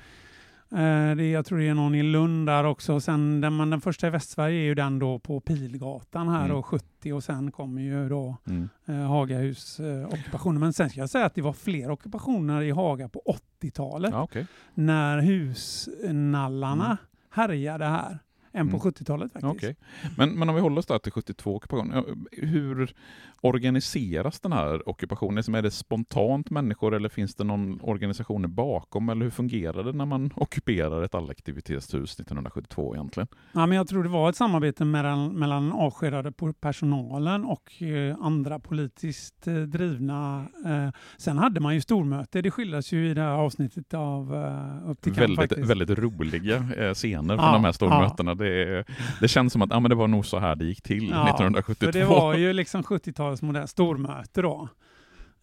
det, 0.71 0.77
är- 1.25 1.33
jag 1.33 1.47
tror 1.47 1.59
det 1.59 1.69
är 1.69 1.75
någon 1.75 1.95
i 1.95 2.03
Lund 2.03 2.47
där 2.47 2.65
också. 2.65 2.95
Och 2.95 3.03
Sen 3.03 3.41
den, 3.41 3.57
men 3.57 3.71
den 3.71 3.81
första 3.81 4.07
i 4.07 4.11
Västsverige 4.11 4.61
är 4.61 4.65
ju 4.65 4.75
den 4.75 4.99
då 4.99 5.19
på 5.19 5.41
Pilgatan 5.41 6.29
här 6.29 6.45
Mm. 6.45 6.57
då, 6.57 6.63
70 6.63 7.13
och 7.13 7.25
sen 7.25 7.51
kommer 7.53 7.83
ju 7.83 8.09
då 8.09 8.37
Mm. 8.47 8.69
eh, 8.87 8.95
Hagahus 8.95 9.81
eh. 9.81 10.53
Men 10.53 10.73
sen 10.73 10.91
ska 10.91 11.01
jag 11.01 11.11
säga 11.11 11.27
att 11.27 11.35
det 11.35 11.43
var 11.43 11.53
fler 11.53 11.91
ockupationer 11.91 12.63
i 12.63 12.71
Haga 12.71 13.09
på 13.09 13.23
80-talet 13.61 14.11
Ja, 14.13 14.23
okej. 14.23 14.47
när 14.75 15.19
husnallarna 15.21 16.85
Mm. 16.85 16.97
härjade 17.31 17.85
här 17.85 18.19
än 18.53 18.69
på 18.69 18.77
Mm. 18.77 18.81
70-talet 18.93 19.33
faktiskt. 19.33 19.55
Okej. 19.55 19.77
Men, 20.17 20.31
men 20.39 20.49
om 20.49 20.55
vi 20.55 20.61
håller 20.61 20.79
oss 20.79 20.87
där 20.87 20.99
till 20.99 21.13
72 21.13 21.57
ockupation. 21.57 21.91
ja, 21.95 22.05
Hur 22.47 22.95
organiseras 23.41 24.41
den 24.41 24.53
här 24.53 24.89
ockupationen? 24.89 25.35
Liksom, 25.37 25.55
Är 25.55 25.63
det 25.63 25.71
spontant 25.71 26.51
människor 26.51 26.95
eller 26.95 27.09
finns 27.09 27.35
det 27.35 27.45
någon 27.45 27.81
organisation 27.81 28.55
bakom? 28.55 29.09
Eller 29.09 29.23
hur 29.25 29.31
fungerar 29.31 29.85
det 29.85 29.93
när 29.93 30.07
man 30.07 30.31
ockuperar 30.37 31.03
ett 31.03 31.15
allaktivitetshus 31.15 32.13
1972 32.21 32.95
egentligen? 32.95 33.27
Ja, 33.53 33.67
men 33.67 33.77
jag 33.77 33.89
tror 33.89 34.03
det 34.03 34.09
var 34.09 34.29
ett 34.31 34.37
samarbete 34.37 34.85
mellan, 34.85 35.29
mellan 35.35 35.73
avskedade 35.73 36.31
po- 36.31 36.53
personalen 36.61 37.45
och 37.45 37.83
eh, 37.83 38.17
andra 38.21 38.59
politiskt 38.59 39.47
eh, 39.47 39.55
drivna. 39.55 40.47
Eh, 40.67 40.89
sen 41.17 41.39
hade 41.39 41.61
man 41.61 41.75
ju 41.75 41.81
stormöte, 41.81 42.43
det 42.43 42.51
skildras 42.51 42.93
ju 42.93 43.11
i 43.11 43.15
det 43.15 43.21
här 43.23 43.31
avsnittet 43.31 43.95
av 43.95 44.35
eh, 44.35 44.91
Upp 44.91 45.01
till 45.01 45.15
kamp 45.15 45.39
Väldigt, 45.39 45.59
väldigt 45.71 45.91
roliga 45.99 46.57
eh, 46.57 46.95
scener 46.95 47.37
från 47.37 47.47
Ja, 47.47 47.53
de 47.53 47.65
här 47.65 47.73
stormötena. 47.73 48.35
Det, 48.39 48.85
det 49.21 49.29
känns 49.29 49.53
som 49.53 49.63
att 49.63 49.71
ja, 49.71 49.81
men 49.81 49.89
det 49.89 49.95
var 49.95 50.09
nog 50.09 50.27
så 50.27 50.39
här 50.39 50.57
det 50.57 50.65
gick 50.65 50.83
till 50.83 51.09
Ja, 51.11 51.29
1972. 51.29 51.93
För 51.93 51.93
det 51.93 52.05
var 52.05 52.35
ju 52.35 52.53
liksom 52.53 52.83
70-talets 52.83 53.43
modell 53.43 53.69
stormöte 53.69 54.43
då. 54.43 54.69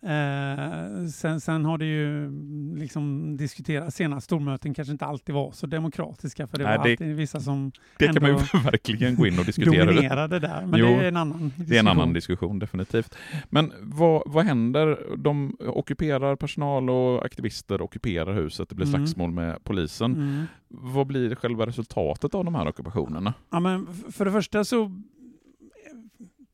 Eh, 0.06 1.06
sen, 1.08 1.42
sen 1.42 1.66
har 1.66 1.78
det 1.78 1.86
ju 1.86 2.32
liksom 2.80 3.38
diskuterats 3.38 3.96
senast 3.96 4.26
stormöten 4.26 4.74
kanske 4.74 4.92
inte 4.92 5.06
alltid 5.06 5.36
var 5.36 5.52
så 5.52 5.68
demokratiska 5.68 6.48
för 6.48 6.58
det 6.58 6.64
Nej, 6.64 6.78
var 6.78 6.86
det- 6.86 6.92
alltid 6.92 7.16
vissa 7.16 7.40
som 7.40 7.72
det 8.00 8.06
kan 8.08 8.22
man 8.22 8.32
ju 8.32 8.36
verkligen 8.64 9.16
gå 9.16 9.28
in 9.28 9.40
och 9.40 9.46
diskutera. 9.46 9.86
Det. 9.86 9.94
dominerade 9.94 10.40
där. 10.40 10.66
Men 10.66 10.80
Jo, 10.80 10.86
det 10.88 10.94
är 10.94 11.08
en 11.08 11.18
annan 11.18 11.40
diskussion. 11.44 11.66
Det 11.70 11.76
är 11.76 11.80
en 11.80 11.88
annan 11.88 12.14
diskussion 12.14 12.60
definitivt. 12.60 13.16
Men 13.50 13.72
vad, 13.82 14.24
vad 14.26 14.46
händer? 14.46 15.00
De 15.18 15.58
ockuperar 15.60 16.36
personal 16.36 16.90
och 16.90 17.26
aktivister 17.26 17.82
ockuperar 17.82 18.34
huset. 18.34 18.70
Det 18.70 18.76
blir 18.76 18.88
Mm. 18.88 19.08
slagsmål 19.08 19.32
med 19.32 19.64
polisen. 19.64 20.14
Mm. 20.14 20.44
Vad 20.68 21.08
blir 21.08 21.36
själva 21.36 21.66
resultatet 21.66 22.36
av 22.36 22.46
de 22.46 22.56
här 22.56 22.68
ockupationerna? 22.68 23.34
Ja, 23.52 23.60
men 23.60 23.88
för 24.12 24.26
det 24.26 24.32
första 24.32 24.64
så 24.64 24.92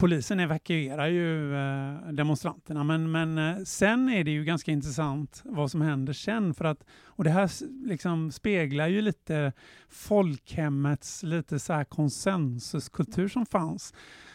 polisen 0.01 0.39
evakuerar 0.39 1.07
ju 1.07 1.55
eh, 1.55 2.11
demonstranterna, 2.11 2.83
men, 2.83 3.11
men 3.11 3.37
eh, 3.37 3.63
sen 3.63 4.09
är 4.09 4.23
det 4.23 4.31
ju 4.31 4.43
ganska 4.43 4.71
intressant 4.71 5.41
vad 5.45 5.71
som 5.71 5.81
händer 5.81 6.13
sen. 6.13 6.53
För 6.53 6.65
att, 6.65 6.83
och 7.05 7.23
det 7.23 7.29
här 7.29 7.49
liksom 7.87 8.31
speglar 8.31 8.87
ju 8.87 9.01
lite 9.01 9.53
folkhemmets 9.89 11.23
lite 11.23 11.59
så 11.59 11.73
här 11.73 11.83
konsensuskultur 11.83 13.27
som 13.27 13.45
fanns. 13.45 13.93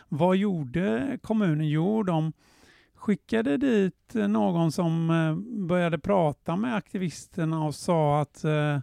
Vad 0.08 0.36
gjorde 0.36 1.18
kommunen? 1.22 1.68
Jo, 1.68 2.02
de 2.02 2.32
skickade 2.94 3.56
dit 3.56 4.14
eh, 4.14 4.28
någon 4.28 4.72
som 4.72 5.10
eh, 5.10 5.66
började 5.66 5.98
prata 5.98 6.56
med 6.56 6.76
aktivisterna 6.76 7.64
och 7.64 7.74
sa 7.74 8.20
att 8.20 8.44
eh, 8.44 8.78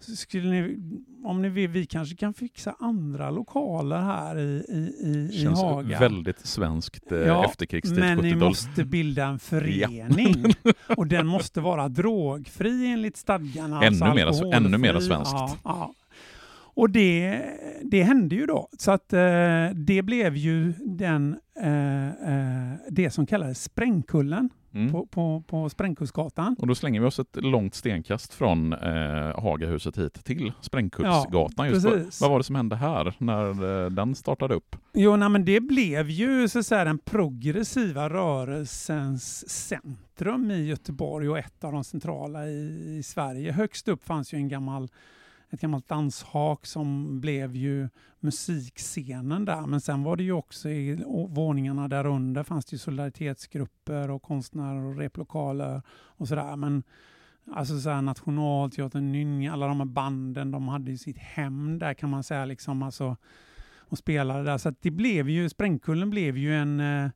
skulle 0.00 0.50
ni, 0.50 0.78
om 1.24 1.42
ni 1.42 1.48
vill, 1.48 1.70
vi 1.70 1.86
kanske 1.86 2.16
kan 2.16 2.34
fixa 2.34 2.76
andra 2.78 3.30
lokaler 3.30 4.00
här 4.00 4.38
i, 4.38 4.64
i, 4.68 5.08
i, 5.08 5.28
i 5.34 5.42
Känns 5.42 5.60
Haga. 5.60 5.98
väldigt 5.98 6.46
svenskt 6.46 7.12
eh, 7.12 7.18
Ja, 7.18 7.44
efterkrigstid 7.44 7.98
Men 7.98 8.18
ni 8.18 8.32
70-tal. 8.32 8.48
måste 8.48 8.84
bilda 8.84 9.26
en 9.26 9.38
förening 9.38 10.44
och 10.96 11.06
den 11.06 11.26
måste 11.26 11.60
vara 11.60 11.88
drogfri 11.88 12.86
enligt 12.92 13.16
stadgarna. 13.16 13.82
Ännu 13.82 14.04
alltså 14.04 14.44
mera- 14.44 14.56
ännu 14.56 14.78
mera 14.78 15.00
svenskt. 15.00 15.32
Ja, 15.32 15.56
ja. 15.64 15.94
Och 16.74 16.90
det, 16.90 17.42
det 17.82 18.02
hände 18.02 18.34
ju 18.34 18.46
då. 18.46 18.68
Så 18.78 18.90
att 18.90 19.12
eh, 19.12 19.18
det 19.74 20.02
blev 20.02 20.36
ju 20.36 20.72
den, 20.86 21.36
eh, 21.62 22.06
eh, 22.08 22.74
det 22.90 23.10
som 23.10 23.26
kallades 23.26 23.62
Sprängkullen 23.62 24.50
Mm. 24.74 24.92
på, 24.92 25.06
på, 25.06 25.44
på 25.46 25.68
Sprängkullsgatan. 25.68 26.56
Och 26.58 26.66
då 26.66 26.74
slänger 26.74 27.00
vi 27.00 27.06
oss 27.06 27.18
ett 27.18 27.36
långt 27.36 27.74
stenkast 27.74 28.34
från 28.34 28.72
eh, 28.72 29.40
Hagahuset 29.40 29.98
hit 29.98 30.24
till 30.24 30.52
Sprängkullsgatan. 30.60 31.66
Ja, 31.66 31.72
precis. 31.72 32.20
vad 32.20 32.30
var 32.30 32.38
det 32.38 32.44
som 32.44 32.56
hände 32.56 32.76
här 32.76 33.14
när 33.18 33.84
eh, 33.84 33.90
den 33.90 34.14
startade 34.14 34.54
upp? 34.54 34.76
Jo, 34.94 35.16
nej, 35.16 35.28
men 35.28 35.44
det 35.44 35.60
blev 35.60 36.10
ju 36.10 36.48
så 36.48 36.62
säga, 36.62 36.84
den 36.84 36.98
progressiva 36.98 38.10
rörelsens 38.10 39.48
centrum 39.50 40.50
i 40.50 40.66
Göteborg 40.66 41.28
och 41.28 41.38
ett 41.38 41.64
av 41.64 41.72
de 41.72 41.84
centrala 41.84 42.46
i, 42.46 42.96
i 42.98 43.02
Sverige. 43.02 43.52
Högst 43.52 43.88
upp 43.88 44.04
fanns 44.04 44.34
ju 44.34 44.36
en 44.36 44.48
gammal, 44.48 44.88
ett 45.50 45.60
gammalt 45.60 45.88
danshak 45.88 46.66
som 46.66 47.20
blev 47.20 47.56
ju 47.56 47.88
musikscenen 48.20 49.44
där. 49.44 49.66
Men 49.66 49.80
sen 49.80 50.02
var 50.02 50.16
det 50.16 50.22
ju 50.22 50.32
också 50.32 50.68
i 50.68 51.04
våningarna 51.28 51.88
där 51.88 52.06
under 52.06 52.42
fanns 52.42 52.66
det 52.66 52.74
ju 52.74 52.78
solidaritetsgrupper 52.78 54.10
och 54.10 54.22
konstnärer 54.22 54.84
och 54.84 54.96
replokaler 54.96 55.82
och 55.90 56.28
sådär. 56.28 56.56
Men 56.56 56.82
Alltså 57.52 57.80
så 57.80 57.90
här 57.90 58.02
Nationalteatern, 58.02 59.12
Nynning, 59.12 59.46
alla 59.46 59.66
de 59.66 59.78
här 59.78 59.86
banden, 59.86 60.50
de 60.50 60.68
hade 60.68 60.90
ju 60.90 60.96
sitt 60.96 61.18
hem 61.18 61.78
där 61.78 61.94
kan 61.94 62.10
man 62.10 62.22
säga 62.22 62.44
liksom. 62.44 62.82
Alltså, 62.82 63.16
och 63.78 63.98
spelade 63.98 64.44
där. 64.44 64.58
Så 64.58 64.74
det 64.80 64.90
blev 64.90 65.28
ju, 65.28 65.48
Sprängkullen 65.48 66.10
blev 66.10 66.36
ju 66.36 66.54
en, 66.54 66.80
eh, 66.80 67.10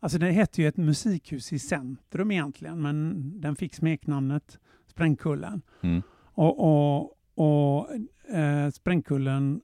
alltså 0.00 0.18
det 0.18 0.30
hette 0.30 0.62
ju 0.62 0.68
ett 0.68 0.76
musikhus 0.76 1.52
i 1.52 1.58
centrum 1.58 2.30
egentligen, 2.30 2.82
men 2.82 3.40
den 3.40 3.56
fick 3.56 3.74
smeknamnet 3.74 4.58
Sprängkullen. 4.86 5.62
Mm. 5.80 6.02
Och, 6.22 6.60
och, 6.60 7.14
och 7.40 7.88
eh, 8.36 8.70
Sprängkullen, 8.70 9.60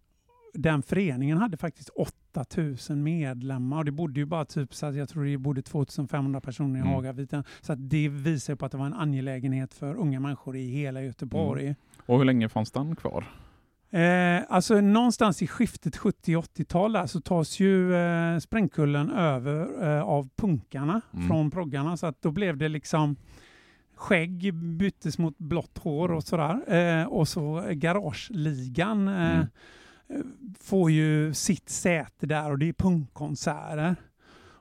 den 0.55 0.83
föreningen 0.83 1.39
hade 1.39 1.57
faktiskt 1.57 1.89
8000 1.89 3.03
medlemmar 3.03 3.79
och 3.79 3.85
det 3.85 3.93
bodde 3.93 4.21
ju 4.21 4.27
bara 4.27 4.45
typ 4.45 4.75
så 4.75 4.87
att 4.87 4.95
jag 4.97 5.09
tror 5.09 5.25
det 5.25 5.39
bodde 5.39 5.63
2500 5.63 6.41
personer 6.41 6.79
i 6.79 6.81
Mm. 6.83 6.93
Hagaviten. 6.93 7.45
Så 7.61 7.73
att 7.73 7.91
det 7.91 8.09
visar 8.09 8.55
på 8.55 8.67
att 8.67 8.73
det 8.73 8.79
var 8.79 8.87
en 8.87 8.95
angelägenhet 8.95 9.75
för 9.75 9.95
unga 9.95 10.21
människor 10.21 10.57
i 10.57 10.69
hela 10.69 11.03
Göteborg. 11.03 11.75
Och 12.07 12.19
hur 12.19 12.25
länge 12.25 12.49
fanns 12.49 12.71
den 12.71 12.97
kvar? 12.97 13.25
Eh, 13.91 14.43
alltså 14.49 14.81
någonstans 14.81 15.43
i 15.43 15.47
skiftet 15.47 15.97
70-80-tal 15.97 17.09
så 17.09 17.21
tas 17.21 17.61
ju 17.61 17.95
eh, 17.95 18.39
Sprängkullen 18.39 19.11
över 19.11 19.85
eh, 19.97 20.03
av 20.03 20.29
punkarna 20.37 21.01
Mm. 21.15 21.29
från 21.29 21.51
proggarna. 21.51 21.97
Så 21.97 22.07
att 22.07 22.23
då 22.23 22.31
blev 22.31 22.57
det 22.57 22.69
liksom 22.69 23.17
skägg 23.97 24.55
byttes 24.55 25.19
mot 25.19 25.39
blått 25.39 25.79
hår 25.79 26.13
och 26.13 26.25
sådär. 26.25 26.75
Eh, 26.75 27.05
och 27.07 27.29
så 27.29 27.65
Garageligan 27.73 29.09
eh, 29.09 29.41
Mm. 30.11 30.33
får 30.61 30.91
ju 30.91 31.35
sitt 31.35 31.69
säte 31.69 32.27
där 32.27 32.51
och 32.51 32.59
det 32.59 32.69
är 32.69 32.73
punkkonserter. 32.73 33.97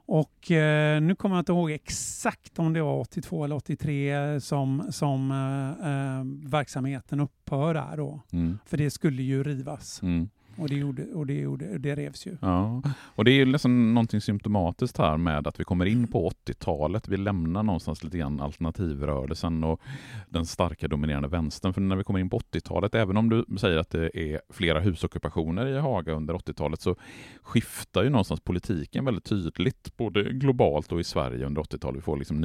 Och 0.07 0.51
eh, 0.51 1.01
nu 1.01 1.15
kommer 1.15 1.35
jag 1.35 1.41
inte 1.41 1.51
ihåg 1.51 1.71
exakt 1.71 2.59
om 2.59 2.73
det 2.73 2.81
var 2.81 2.99
82 2.99 3.43
eller 3.45 3.55
83 3.55 4.41
som, 4.41 4.87
som 4.91 5.31
eh, 5.31 5.87
eh, 5.91 6.49
verksamheten 6.51 7.19
upphör 7.19 7.73
där 7.73 7.97
då. 7.97 8.21
Mm. 8.31 8.57
För 8.65 8.77
det 8.77 8.91
skulle 8.91 9.23
ju 9.23 9.43
rivas. 9.43 10.01
Mm. 10.01 10.29
Och 10.57 10.69
det, 10.69 10.75
gjorde, 10.75 11.03
och 11.03 11.25
det, 11.25 11.33
gjorde, 11.33 11.77
det 11.77 11.95
revs 11.95 12.27
ju. 12.27 12.37
Ja, 12.41 12.81
och 12.97 13.25
det 13.25 13.31
är 13.31 13.35
ju 13.35 13.45
liksom 13.45 13.93
någonting 13.93 14.21
symptomatiskt 14.21 14.97
här 14.97 15.17
med 15.17 15.47
att 15.47 15.59
vi 15.59 15.63
kommer 15.63 15.85
in 15.85 16.07
på 16.07 16.29
80-talet. 16.29 17.07
Vi 17.07 17.17
lämnar 17.17 17.63
någonstans 17.63 18.03
lite 18.03 18.17
grann 18.17 18.41
alternativrörelsen 18.41 19.63
och 19.63 19.81
den 20.29 20.45
starka 20.45 20.87
dominerande 20.87 21.27
vänstern. 21.27 21.73
För 21.73 21.81
när 21.81 21.95
vi 21.95 22.03
kommer 22.03 22.19
in 22.19 22.29
på 22.29 22.39
80-talet, 22.39 22.95
även 22.95 23.17
om 23.17 23.29
du 23.29 23.45
säger 23.57 23.77
att 23.77 23.89
det 23.89 24.17
är 24.17 24.41
flera 24.49 24.79
husockupationer 24.79 25.67
i 25.67 25.79
Haga 25.79 26.13
under 26.13 26.33
80-talet, 26.33 26.81
så 26.81 26.95
skiftar 27.41 28.03
ju 28.03 28.09
någonstans 28.09 28.39
politiken 28.39 29.05
väldigt 29.05 29.25
tydligt, 29.25 29.97
både 29.97 30.23
globalt 30.23 30.91
och 30.91 30.99
i 30.99 31.03
Sverige 31.03 31.45
under 31.45 31.61
80-talet. 31.61 31.97
Vi 31.97 32.01
får 32.01 32.17
liksom 32.17 32.41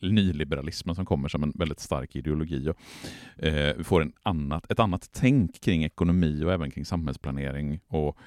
nyliberalismen 0.00 0.94
som 0.94 1.06
kommer 1.06 1.28
som 1.28 1.42
en 1.42 1.52
väldigt 1.54 1.80
stark 1.80 2.16
ideologi. 2.16 2.68
Och, 2.68 3.44
eh, 3.44 3.76
vi 3.76 3.84
får 3.84 4.02
en 4.02 4.12
annat, 4.22 4.70
ett 4.70 4.80
annat 4.80 5.08
tänk 5.12 5.60
kring 5.60 5.84
ekonomi 5.84 6.44
och 6.44 6.52
även 6.52 6.70
kring 6.70 6.84
samhällsplanering 6.84 7.29
och 7.88 8.18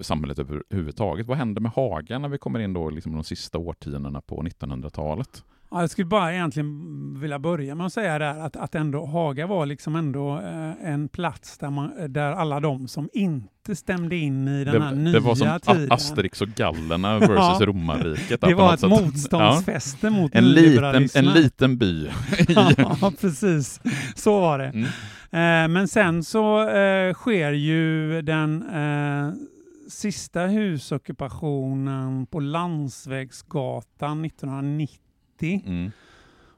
samhället 0.00 0.38
överhuvudtaget. 0.38 1.26
Vad 1.26 1.38
händer 1.38 1.60
med 1.60 1.72
Haga 1.72 2.18
när 2.18 2.28
vi 2.28 2.38
kommer 2.38 2.58
in 2.58 2.72
då 2.72 2.90
liksom 2.90 3.12
de 3.12 3.24
sista 3.24 3.58
årtiondena 3.58 4.20
på 4.20 4.42
1900-talet? 4.42 5.44
Ja, 5.72 5.80
jag 5.80 5.90
skulle 5.90 6.06
bara 6.06 6.34
egentligen 6.34 7.20
vilja 7.20 7.38
börja 7.38 7.74
med 7.74 7.86
att 7.86 7.92
säga 7.92 8.18
där 8.18 8.38
att, 8.38 8.56
att 8.56 8.74
ändå 8.74 9.06
Haga 9.06 9.46
var 9.46 9.66
liksom 9.66 9.96
ändå 9.96 10.38
eh, 10.38 10.92
en 10.92 11.08
plats 11.08 11.58
där, 11.58 11.70
man, 11.70 12.12
där 12.12 12.32
alla 12.32 12.60
de 12.60 12.88
som 12.88 13.08
inte 13.12 13.76
stämde 13.76 14.16
in 14.16 14.48
i 14.48 14.64
den 14.64 14.74
Det, 14.74 14.80
här 14.82 14.90
det 14.94 14.96
nya 15.00 15.20
var 15.20 15.34
som 15.34 15.60
tiden. 15.60 15.92
Asterix 15.92 16.40
och 16.40 16.48
gallerna 16.48 17.18
versus 17.18 17.36
Ja. 17.60 17.66
romarriket. 17.66 18.40
det 18.40 18.54
var 18.54 18.74
ett 18.74 18.80
sätt. 18.80 18.90
motståndsfäste 18.90 20.10
mot 20.10 20.30
Ja, 20.34 20.38
en, 20.38 20.48
liten, 20.52 21.08
en 21.14 21.24
liten 21.24 21.78
by. 21.78 22.08
ja, 22.76 23.12
precis. 23.20 23.80
Så 24.14 24.40
var 24.40 24.58
det. 24.58 24.68
Mm. 24.68 24.84
Eh, 25.34 25.68
men 25.68 25.88
sen 25.88 26.24
så 26.24 26.68
eh, 26.68 27.14
sker 27.14 27.52
ju 27.52 28.22
den 28.22 28.62
eh, 28.62 29.32
sista 29.88 30.40
husockupationen 30.46 32.26
på 32.26 32.40
Landsvägsgatan 32.40 34.24
1990 34.24 35.01
Mm. 35.42 35.90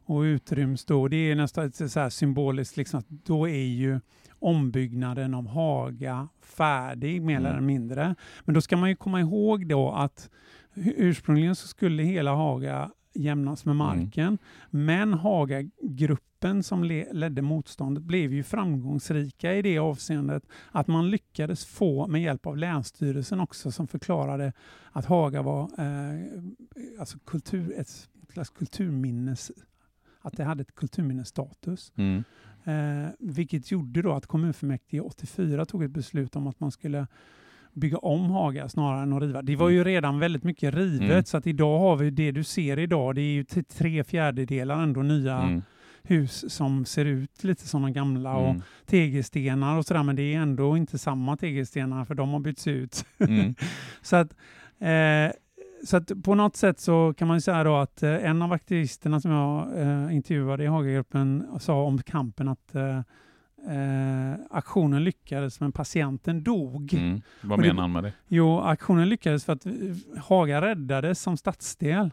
och 0.07 0.20
utryms 0.20 0.85
då. 0.85 1.09
Det 1.09 1.16
är 1.16 1.35
nästan 1.37 1.72
så 1.72 2.01
här 2.01 2.09
symboliskt, 2.11 2.76
liksom 2.76 2.99
att 2.99 3.09
då 3.09 3.49
är 3.49 3.64
ju 3.66 4.01
ombyggnaden 4.39 5.35
av 5.35 5.47
Haga 5.47 6.28
färdig 6.43 7.22
mer 7.22 7.37
Mm. 7.39 7.51
eller 7.53 7.61
mindre. 7.61 8.14
Men 8.45 8.55
då 8.55 8.61
ska 8.61 8.76
man 8.76 8.89
ju 8.89 8.97
komma 8.97 9.20
ihåg 9.20 9.66
då 9.68 9.91
att 9.91 10.30
ursprungligen 10.74 11.57
så 11.57 11.68
skulle 11.68 12.03
hela 12.03 12.35
Haga 12.35 12.91
jämnas 13.14 13.64
med 13.64 13.76
marken. 13.76 14.39
Men 14.70 15.12
Hagagruppen 15.14 16.62
som 16.62 16.85
le- 16.85 17.12
ledde 17.12 17.43
motståndet 17.43 18.03
blev 18.05 18.32
ju 18.32 18.43
framgångsrika 18.43 19.55
i 19.55 19.62
det 19.62 19.78
avseendet 19.78 20.43
att 20.72 20.87
man 20.87 21.11
lyckades 21.11 21.66
få 21.66 22.07
med 22.07 22.22
hjälp 22.22 22.47
av 22.47 22.57
Länsstyrelsen 22.57 23.41
också 23.41 23.70
som 23.72 23.87
förklarade 23.87 24.53
att 24.93 25.05
Haga 25.05 25.43
var 25.43 25.62
eh, 25.62 26.20
alltså 27.01 27.18
kultur, 27.18 27.74
ett 27.78 28.09
slags 28.33 28.51
kulturminnes 28.51 29.51
att 30.20 30.37
det 30.37 30.45
hade 30.45 30.62
ett 30.62 30.75
kulturminnesstatus. 30.75 31.93
Mm. 31.97 32.25
Eh, 32.64 33.11
vilket 33.18 33.70
gjorde 33.70 34.03
då 34.03 34.12
att 34.12 34.27
kommunfullmäktige 34.27 35.01
84 35.01 35.64
tog 35.64 35.85
ett 35.85 35.91
beslut 35.91 36.37
om 36.37 36.47
att 36.47 36.61
man 36.61 36.70
skulle 36.72 37.07
bygga 37.72 37.99
om 37.99 38.31
Haga 38.31 38.68
snarare 38.68 39.03
än 39.03 39.12
att 39.12 39.22
riva. 39.22 39.43
Det 39.43 39.57
var 39.57 39.68
ju 39.68 39.85
redan 39.85 40.18
väldigt 40.18 40.45
mycket 40.45 40.75
rivet 40.75 41.11
Mm. 41.11 41.25
så 41.25 41.37
att 41.37 41.47
idag 41.47 41.79
har 41.79 41.97
vi 41.97 42.11
det 42.11 42.31
du 42.33 42.45
ser 42.45 42.79
idag. 42.79 43.14
Det 43.14 43.20
är 43.20 43.33
ju 43.35 43.45
till 43.45 43.64
tre 43.64 44.05
fjärdedelar 44.05 44.83
ändå 44.83 45.03
nya 45.03 45.39
Mm. 45.39 45.62
hus 46.03 46.53
som 46.55 46.85
ser 46.85 47.05
ut 47.05 47.45
lite 47.45 47.68
som 47.68 47.83
de 47.83 47.93
gamla 47.93 48.37
och 48.37 48.51
Mm. 48.51 48.62
tegelstenar 48.87 49.79
och 49.79 49.87
sådär 49.87 50.03
men 50.03 50.16
det 50.16 50.35
är 50.35 50.39
ändå 50.41 50.77
inte 50.77 50.99
samma 50.99 51.37
tegelstenar 51.37 52.05
för 52.05 52.14
de 52.14 52.29
har 52.31 52.41
bytts 52.41 52.66
ut. 52.66 53.05
Mm. 53.18 53.55
Så 54.03 54.16
att, 54.16 54.33
eh, 54.79 55.33
så 55.85 56.01
på 56.01 56.35
något 56.35 56.57
sätt 56.57 56.80
så 56.80 57.14
kan 57.16 57.28
man 57.28 57.37
ju 57.37 57.41
säga 57.41 57.82
att 57.82 58.03
eh, 58.03 58.26
en 58.30 58.43
av 58.43 58.53
aktivisterna 58.53 59.20
som 59.20 59.30
jag 59.30 59.80
eh, 59.80 60.14
intervjuade 60.14 60.64
i 60.64 60.66
Hagagruppen 60.66 61.47
sa 61.61 61.82
om 61.82 61.99
kampen 61.99 62.49
att 62.49 62.74
eh, 62.74 62.99
eh, 63.68 64.35
aktionen 64.51 65.05
lyckades 65.05 65.61
men 65.61 65.72
patienten 65.72 66.43
dog. 66.43 66.95
Mm. 66.95 67.20
Vad 67.41 67.59
menar 67.59 67.82
han 67.82 67.93
med 67.93 68.05
det? 68.05 68.12
Jo, 68.28 68.61
aktionen 68.61 69.09
lyckades 69.09 69.45
för 69.45 69.53
att 69.53 69.66
eh, 69.66 69.72
Haga 70.18 70.61
räddades 70.61 71.20
som 71.20 71.37
stadsdel. 71.37 72.11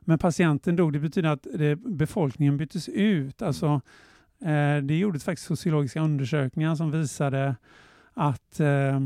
Men 0.00 0.18
patienten 0.18 0.76
dog. 0.76 0.92
Det 0.92 0.98
betyder 0.98 1.28
att 1.28 1.46
det, 1.54 1.76
befolkningen 1.76 2.56
byttes 2.56 2.88
ut. 2.88 3.42
Alltså, 3.42 3.80
eh, 4.40 4.76
det 4.82 4.98
gjordes 4.98 5.24
faktiskt 5.24 5.46
sociologiska 5.46 6.00
undersökningar 6.00 6.74
som 6.74 6.90
visade 6.90 7.56
att 8.14 8.60
eh, 8.60 8.96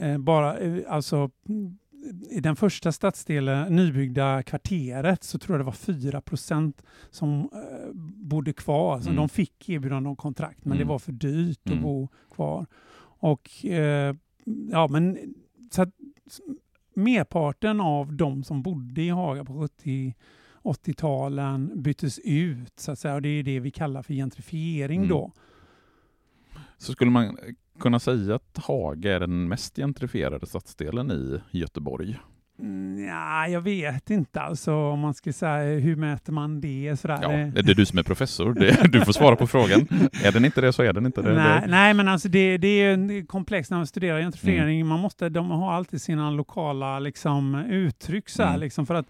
eh, 0.00 0.18
bara, 0.18 0.58
eh, 0.58 0.82
alltså, 0.88 1.30
i 2.30 2.40
den 2.40 2.56
första 2.56 2.92
stadsdelen, 2.92 3.76
nybyggda 3.76 4.42
kvarteret, 4.42 5.24
så 5.24 5.38
tror 5.38 5.54
jag 5.54 5.60
det 5.60 5.64
var 5.64 5.72
4 5.72 6.20
procent 6.20 6.82
som 7.10 7.40
eh, 7.52 7.92
bodde 8.16 8.52
kvar. 8.52 8.94
Alltså, 8.94 9.10
Mm. 9.10 9.16
De 9.16 9.28
fick 9.28 9.68
erbjudande 9.68 10.08
om 10.08 10.16
kontrakt, 10.16 10.64
men 10.64 10.72
Mm. 10.72 10.78
det 10.86 10.92
var 10.92 10.98
för 10.98 11.12
dyrt 11.12 11.66
Mm. 11.66 11.78
att 11.78 11.82
bo 11.82 12.08
kvar. 12.30 12.66
Och 13.20 13.64
eh, 13.64 14.14
ja, 14.70 14.88
men 14.90 15.18
så 15.70 15.82
att 15.82 15.90
merparten 16.94 17.80
av 17.80 18.12
de 18.12 18.44
som 18.44 18.62
bodde 18.62 19.02
i 19.02 19.08
Haga 19.08 19.44
på 19.44 19.60
70 19.60 20.14
80-talen 20.62 21.82
byttes 21.82 22.18
ut 22.18 22.72
så 22.80 22.92
att 22.92 22.98
säga 22.98 23.14
och 23.14 23.22
det 23.22 23.28
är 23.28 23.42
det 23.42 23.60
vi 23.60 23.70
kallar 23.70 24.02
för 24.02 24.14
gentrifiering 24.14 24.96
Mm. 24.98 25.08
då. 25.08 25.32
Så 26.78 26.92
skulle 26.92 27.10
man 27.10 27.36
kunna 27.80 27.98
säga 27.98 28.34
att 28.34 28.58
Haga 28.64 29.14
är 29.16 29.20
den 29.20 29.48
mest 29.48 29.76
gentrifierade 29.76 30.46
stadsdelen 30.46 31.10
i 31.10 31.40
Göteborg? 31.58 32.18
Mm, 32.60 33.04
Ja, 33.08 33.48
jag 33.48 33.60
vet 33.60 34.10
inte 34.10 34.40
alltså 34.40 34.74
om 34.74 35.00
man 35.00 35.14
ska 35.14 35.32
säga 35.32 35.78
hur 35.80 35.96
mäter 35.96 36.32
man 36.32 36.60
det 36.60 36.96
sådär. 37.00 37.18
Ja, 37.22 37.28
Det- 37.28 37.70
är 37.70 37.74
du 37.74 37.86
som 37.86 37.98
är 37.98 38.02
professor. 38.02 38.54
Det, 38.54 38.92
du 38.92 39.04
får 39.04 39.12
svara 39.12 39.36
på 39.36 39.46
frågan. 39.46 39.80
Är 40.24 40.32
den 40.32 40.44
inte 40.44 40.60
det 40.60 40.72
så 40.72 40.82
är 40.82 40.92
den 40.92 41.06
inte 41.06 41.22
det. 41.22 41.34
nej, 41.34 41.60
det. 41.60 41.66
nej, 41.70 41.94
men 41.94 42.08
alltså 42.08 42.28
det, 42.28 42.58
det 42.58 42.68
är 42.68 42.92
en 42.94 43.26
komplex 43.26 43.70
när 43.70 43.76
man 43.76 43.86
studerar 43.86 44.20
gentrifiering. 44.20 44.86
Man 44.86 45.00
måste, 45.00 45.28
de 45.28 45.50
har 45.50 45.72
alltid 45.72 46.02
sina 46.02 46.30
lokala 46.30 46.98
liksom, 46.98 47.54
uttryck 47.54 48.28
så 48.28 48.42
här, 48.42 48.48
Mm. 48.50 48.60
liksom, 48.60 48.86
för 48.86 48.94
att 48.94 49.06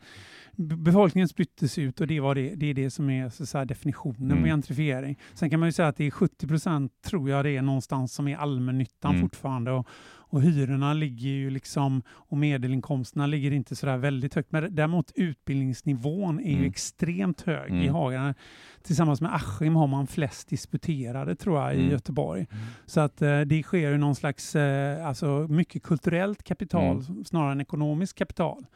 befolkningen 0.58 1.28
byttes 1.36 1.78
ut 1.78 2.00
och 2.00 2.06
det, 2.06 2.20
var 2.20 2.34
det, 2.34 2.54
det 2.54 2.66
är 2.66 2.74
det 2.74 2.90
som 2.90 3.10
är 3.10 3.28
så 3.28 3.64
definitionen 3.64 4.30
Mm. 4.30 4.42
på 4.42 4.46
gentrifiering. 4.48 5.18
Sen 5.34 5.50
kan 5.50 5.60
man 5.60 5.68
ju 5.68 5.72
säga 5.72 5.88
att 5.88 5.96
det 5.96 6.04
är 6.06 6.10
70 6.10 6.46
procent 6.48 6.92
tror 7.02 7.30
jag 7.30 7.44
det 7.44 7.56
är 7.56 7.62
någonstans 7.62 8.12
som 8.14 8.28
är 8.28 8.36
allmännyttan 8.36 9.10
Mm. 9.10 9.22
fortfarande 9.22 9.70
och, 9.70 9.86
och 10.30 10.42
hyrorna 10.42 10.92
ligger 10.92 11.28
ju 11.28 11.50
liksom 11.50 12.02
och 12.08 12.36
medelinkomsterna 12.36 13.26
ligger 13.26 13.50
inte 13.52 13.76
så 13.76 13.86
där 13.86 13.96
väldigt 13.96 14.34
högt. 14.34 14.52
Men 14.52 14.74
däremot 14.74 15.12
utbildningsnivån 15.14 16.40
är 16.40 16.50
ju 16.50 16.56
Mm. 16.56 16.70
extremt 16.70 17.40
hög 17.40 17.70
i 17.70 17.74
Mm. 17.74 17.94
Haga. 17.94 18.34
Tillsammans 18.82 19.20
med 19.20 19.34
Askim 19.34 19.76
har 19.76 19.86
man 19.86 20.06
flest 20.06 20.48
disputerade 20.48 21.34
tror 21.36 21.60
jag 21.60 21.74
i 21.74 21.78
Mm. 21.78 21.90
Göteborg. 21.90 22.46
Så 22.86 23.00
att 23.00 23.22
eh, 23.22 23.40
det 23.40 23.62
sker 23.62 23.90
ju 23.90 23.98
någon 23.98 24.14
slags, 24.14 24.56
eh, 24.56 25.06
alltså 25.06 25.46
mycket 25.50 25.82
kulturellt 25.82 26.42
kapital 26.42 27.04
Mm. 27.08 27.24
snarare 27.24 27.52
än 27.52 27.60
ekonomiskt 27.60 28.18
kapital. 28.18 28.66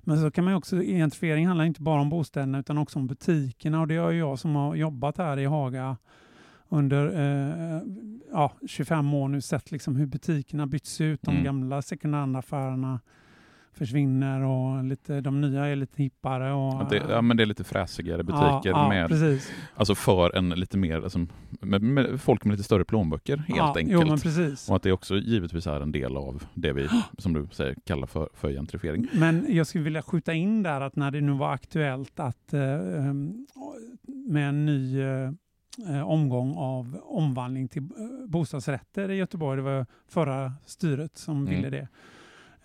Men 0.00 0.20
så 0.20 0.30
kan 0.30 0.44
man 0.44 0.52
ju 0.52 0.56
också, 0.56 0.76
gentrifiering 0.76 1.46
handlar 1.46 1.64
inte 1.64 1.82
bara 1.82 2.00
om 2.00 2.08
bostäderna 2.10 2.58
utan 2.58 2.78
också 2.78 2.98
om 2.98 3.06
butikerna 3.06 3.80
och 3.80 3.88
det 3.88 3.94
ju 3.94 4.18
jag 4.18 4.38
som 4.38 4.54
har 4.56 4.74
jobbat 4.74 5.18
här 5.18 5.38
i 5.38 5.44
Haga 5.44 5.96
under 6.72 7.06
eh, 7.06 7.80
ja, 8.32 8.52
25 8.66 9.14
år 9.14 9.28
nu 9.28 9.40
sett 9.40 9.70
liksom 9.72 9.96
hur 9.96 10.06
butikerna 10.06 10.66
byts 10.66 11.00
ut. 11.00 11.22
De 11.22 11.30
Mm. 11.30 11.44
gamla 11.44 11.82
second 11.82 12.14
hand-affärerna 12.14 13.00
försvinner 13.74 14.40
och 14.40 14.84
lite, 14.84 15.20
de 15.20 15.40
nya 15.40 15.66
är 15.66 15.76
lite 15.76 16.02
hippare. 16.02 16.52
Och, 16.52 16.90
det, 16.90 17.02
ja, 17.08 17.22
men 17.22 17.36
det 17.36 17.42
är 17.42 17.46
lite 17.46 17.64
fräsigare 17.64 18.16
Ja, 18.16 18.22
butiker 18.22 18.70
ja, 18.70 18.88
med, 18.88 19.08
precis. 19.08 19.52
alltså 19.74 19.94
för 19.94 20.36
en 20.36 20.48
lite 20.50 20.78
mer, 20.78 21.02
alltså, 21.02 21.26
med, 21.60 21.82
med 21.82 22.20
folk 22.20 22.44
med 22.44 22.52
lite 22.52 22.62
större 22.64 22.84
plånböcker 22.84 23.36
helt 23.36 23.48
ja, 23.58 23.74
enkelt. 23.76 24.26
Jo. 24.36 24.52
Och 24.68 24.76
att 24.76 24.82
det 24.82 24.92
också 24.92 25.16
givetvis 25.16 25.66
är 25.66 25.80
en 25.80 25.92
del 25.92 26.16
av 26.16 26.42
det 26.54 26.72
vi, 26.72 26.88
som 27.18 27.32
du 27.32 27.48
säger, 27.52 27.76
kallar 27.84 28.06
för, 28.06 28.28
för 28.34 28.50
gentrifiering. 28.52 29.08
Men 29.14 29.46
jag 29.48 29.66
skulle 29.66 29.84
vilja 29.84 30.02
skjuta 30.02 30.32
in 30.32 30.62
där 30.62 30.80
att 30.80 30.96
när 30.96 31.10
det 31.10 31.20
nu 31.20 31.32
var 31.32 31.52
aktuellt 31.52 32.20
att 32.20 32.52
eh, 32.52 32.62
em, 33.08 33.46
med 34.26 34.48
en 34.48 34.66
ny 34.66 35.00
eh, 35.00 35.30
eh, 35.88 36.08
omgång 36.08 36.54
av 36.56 37.00
omvandling 37.04 37.68
till 37.68 37.82
eh, 37.82 38.28
bostadsrätter 38.28 39.10
i 39.10 39.14
Göteborg. 39.14 39.56
Det 39.56 39.62
var 39.62 39.86
förra 40.08 40.52
styret 40.66 41.16
som 41.18 41.36
Mm. 41.46 41.54
ville 41.54 41.70
det. 41.70 41.88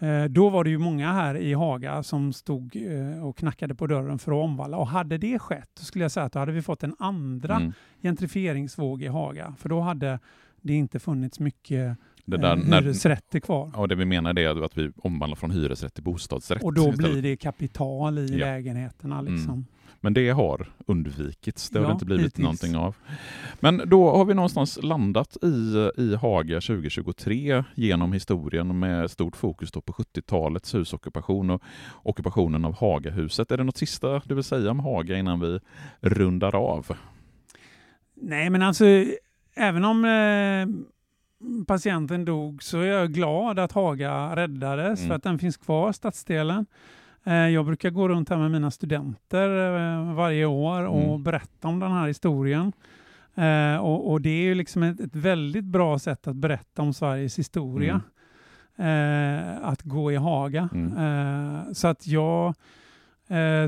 Eh, 0.07 0.25
då 0.25 0.49
var 0.49 0.63
det 0.63 0.69
ju 0.69 0.77
många 0.77 1.11
här 1.13 1.35
i 1.37 1.53
Haga 1.53 2.03
som 2.03 2.33
stod 2.33 2.75
eh, 2.75 3.25
och 3.27 3.37
knackade 3.37 3.75
på 3.75 3.87
dörren 3.87 4.19
för 4.19 4.31
att 4.31 4.43
omvandla. 4.43 4.77
Och 4.77 4.87
hade 4.87 5.17
det 5.17 5.39
skett, 5.39 5.69
då 5.79 5.83
skulle 5.83 6.03
jag 6.03 6.11
säga 6.11 6.25
att 6.25 6.33
då 6.33 6.39
hade 6.39 6.51
vi 6.51 6.61
fått 6.61 6.83
en 6.83 6.95
andra 6.99 7.55
Mm. 7.55 7.73
gentrifieringsvåg 8.01 9.03
i 9.03 9.07
Haga. 9.07 9.53
För 9.57 9.69
då 9.69 9.79
hade 9.79 10.19
det 10.61 10.73
inte 10.73 10.99
funnits 10.99 11.39
mycket 11.39 11.97
Det 12.25 12.37
där, 12.37 12.57
eh, 12.57 12.63
när, 12.69 12.81
hyresrätter 12.81 13.39
kvar. 13.39 13.71
ja, 13.75 13.87
det 13.87 13.95
vi 13.95 14.05
menar 14.05 14.39
är 14.39 14.65
att 14.65 14.77
vi 14.77 14.91
omvandlar 14.97 15.35
från 15.35 15.51
hyresrätt 15.51 15.93
till 15.93 16.03
bostadsrätt. 16.03 16.63
Och 16.63 16.73
då 16.73 16.91
blir 16.91 17.21
det 17.21 17.37
kapital 17.37 18.17
i 18.17 18.27
Ja. 18.37 18.45
lägenheterna. 18.45 19.21
Liksom. 19.21 19.53
Mm. 19.53 19.65
Men 20.01 20.13
det 20.13 20.29
har 20.29 20.67
undvikits. 20.85 21.69
Det 21.69 21.79
har 21.79 21.83
Ja, 21.85 21.89
det 21.89 21.93
inte 21.93 22.05
blivit 22.05 22.25
hittills. 22.25 22.43
någonting 22.43 22.75
av. 22.75 22.95
Men 23.59 23.81
då 23.85 24.11
har 24.17 24.25
vi 24.25 24.33
någonstans 24.33 24.79
landat 24.83 25.37
i, 25.43 25.89
i 25.97 26.15
Haga 26.15 26.61
2023 26.61 27.63
genom 27.75 28.13
historien 28.13 28.79
med 28.79 29.11
stort 29.11 29.35
fokus 29.35 29.71
på 29.71 29.81
70-talets 29.81 30.75
husockupation 30.75 31.49
och 31.49 31.61
ockupationen 32.03 32.65
av 32.65 32.75
Hagahuset. 32.75 33.51
Är 33.51 33.57
det 33.57 33.63
något 33.63 33.77
sista 33.77 34.21
du 34.25 34.35
vill 34.35 34.43
säga 34.43 34.71
om 34.71 34.79
Haga 34.79 35.17
innan 35.17 35.39
vi 35.39 35.59
rundar 36.01 36.55
av? 36.55 36.87
Nej, 38.15 38.49
men 38.49 38.61
alltså 38.61 38.85
även 39.55 39.85
om 39.85 40.05
eh, 40.05 40.67
patienten 41.67 42.25
dog 42.25 42.63
så 42.63 42.79
är 42.79 42.85
jag 42.85 43.13
glad 43.13 43.59
att 43.59 43.71
Haga 43.71 44.35
räddades 44.35 44.99
Mm. 44.99 45.07
för 45.09 45.15
att 45.15 45.23
den 45.23 45.39
finns 45.39 45.57
kvar, 45.57 45.91
stadsdelen. 45.91 46.65
Eh, 47.28 47.34
jag 47.49 47.65
brukar 47.65 47.89
gå 47.89 48.07
runt 48.09 48.30
här 48.30 48.38
med 48.38 48.51
mina 48.51 48.71
studenter 48.71 49.49
eh, 49.75 50.13
varje 50.13 50.45
år 50.45 50.84
och 50.84 51.03
Mm. 51.03 51.23
berätta 51.23 51.67
om 51.67 51.80
den 51.80 51.91
här 51.91 52.07
historien. 52.07 52.71
Eh, 53.36 53.78
och, 53.78 54.11
och 54.11 54.21
det 54.21 54.30
är 54.30 54.43
ju 54.43 54.55
liksom 54.55 54.84
ett, 54.84 54.99
ett 54.99 55.15
väldigt 55.15 55.65
bra 55.65 55.99
sätt 55.99 56.28
att 56.28 56.36
berätta 56.36 56.82
om 56.82 56.93
Sveriges 56.93 57.39
historia. 57.39 58.01
Eh, 58.75 59.57
att 59.67 59.82
gå 59.82 60.11
i 60.11 60.15
Haga. 60.15 60.69
Mm. 60.73 61.73
Så 61.73 61.88
att 61.88 62.07
jag 62.07 62.53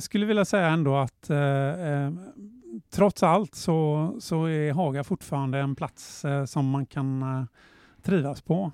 skulle 0.01 0.25
vilja 0.25 0.45
säga 0.45 0.67
ändå 0.67 0.95
att 0.97 1.31
trots 2.93 3.23
allt 3.23 3.55
så, 3.55 4.11
så 4.19 4.45
är 4.45 4.73
Haga 4.73 5.03
fortfarande 5.03 5.59
en 5.59 5.75
plats 5.75 6.25
som 6.47 6.69
man 6.69 6.85
kan 6.85 7.25
trivas 8.03 8.41
på. 8.41 8.71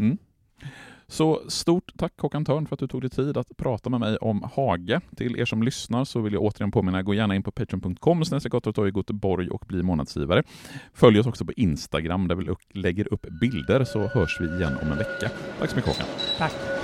Så 1.07 1.41
stort 1.47 1.91
tack 1.97 2.13
Håkan 2.17 2.45
Törn 2.45 2.67
för 2.67 2.75
att 2.75 2.79
du 2.79 2.87
tog 2.87 3.01
dig 3.01 3.09
tid 3.09 3.37
att 3.37 3.57
prata 3.57 3.89
med 3.89 3.99
mig 3.99 4.17
om 4.17 4.49
Haga. 4.55 5.01
Till 5.17 5.39
er 5.39 5.45
som 5.45 5.63
lyssnar 5.63 6.05
så 6.05 6.21
vill 6.21 6.33
jag 6.33 6.43
återigen 6.43 6.71
påminna, 6.71 7.03
gå 7.03 7.13
gärna 7.13 7.35
in 7.35 7.43
på 7.43 7.51
patreon.com 7.51 8.25
snedstreck 8.25 8.77
i 8.77 8.91
Göteborg 8.95 9.49
och 9.49 9.63
bli 9.67 9.83
månadsgivare. 9.83 10.43
Följ 10.93 11.19
oss 11.19 11.27
också 11.27 11.45
på 11.45 11.53
Instagram 11.53 12.27
där 12.27 12.35
vi 12.35 12.55
lägger 12.73 13.13
upp 13.13 13.25
bilder 13.41 13.83
så 13.83 13.99
hörs 13.99 14.41
vi 14.41 14.45
igen 14.45 14.77
om 14.81 14.91
en 14.91 14.97
vecka. 14.97 15.31
Tack 15.59 15.69
så 15.69 15.75
mycket 15.75 15.91
Håkan. 15.91 16.07
Tack! 16.37 16.74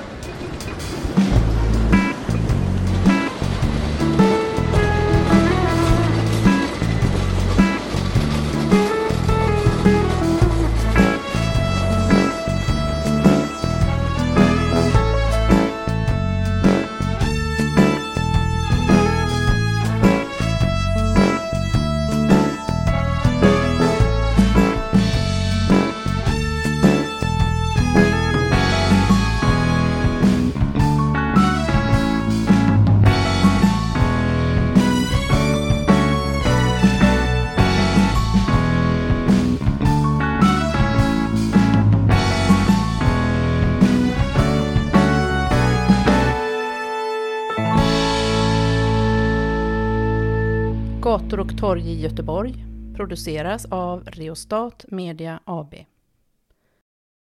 Torg 51.61 51.87
i 51.87 52.01
Göteborg 52.01 52.53
produceras 52.95 53.65
av 53.65 54.03
Reostat 54.03 54.85
Media 54.87 55.39
AB. 55.45 55.75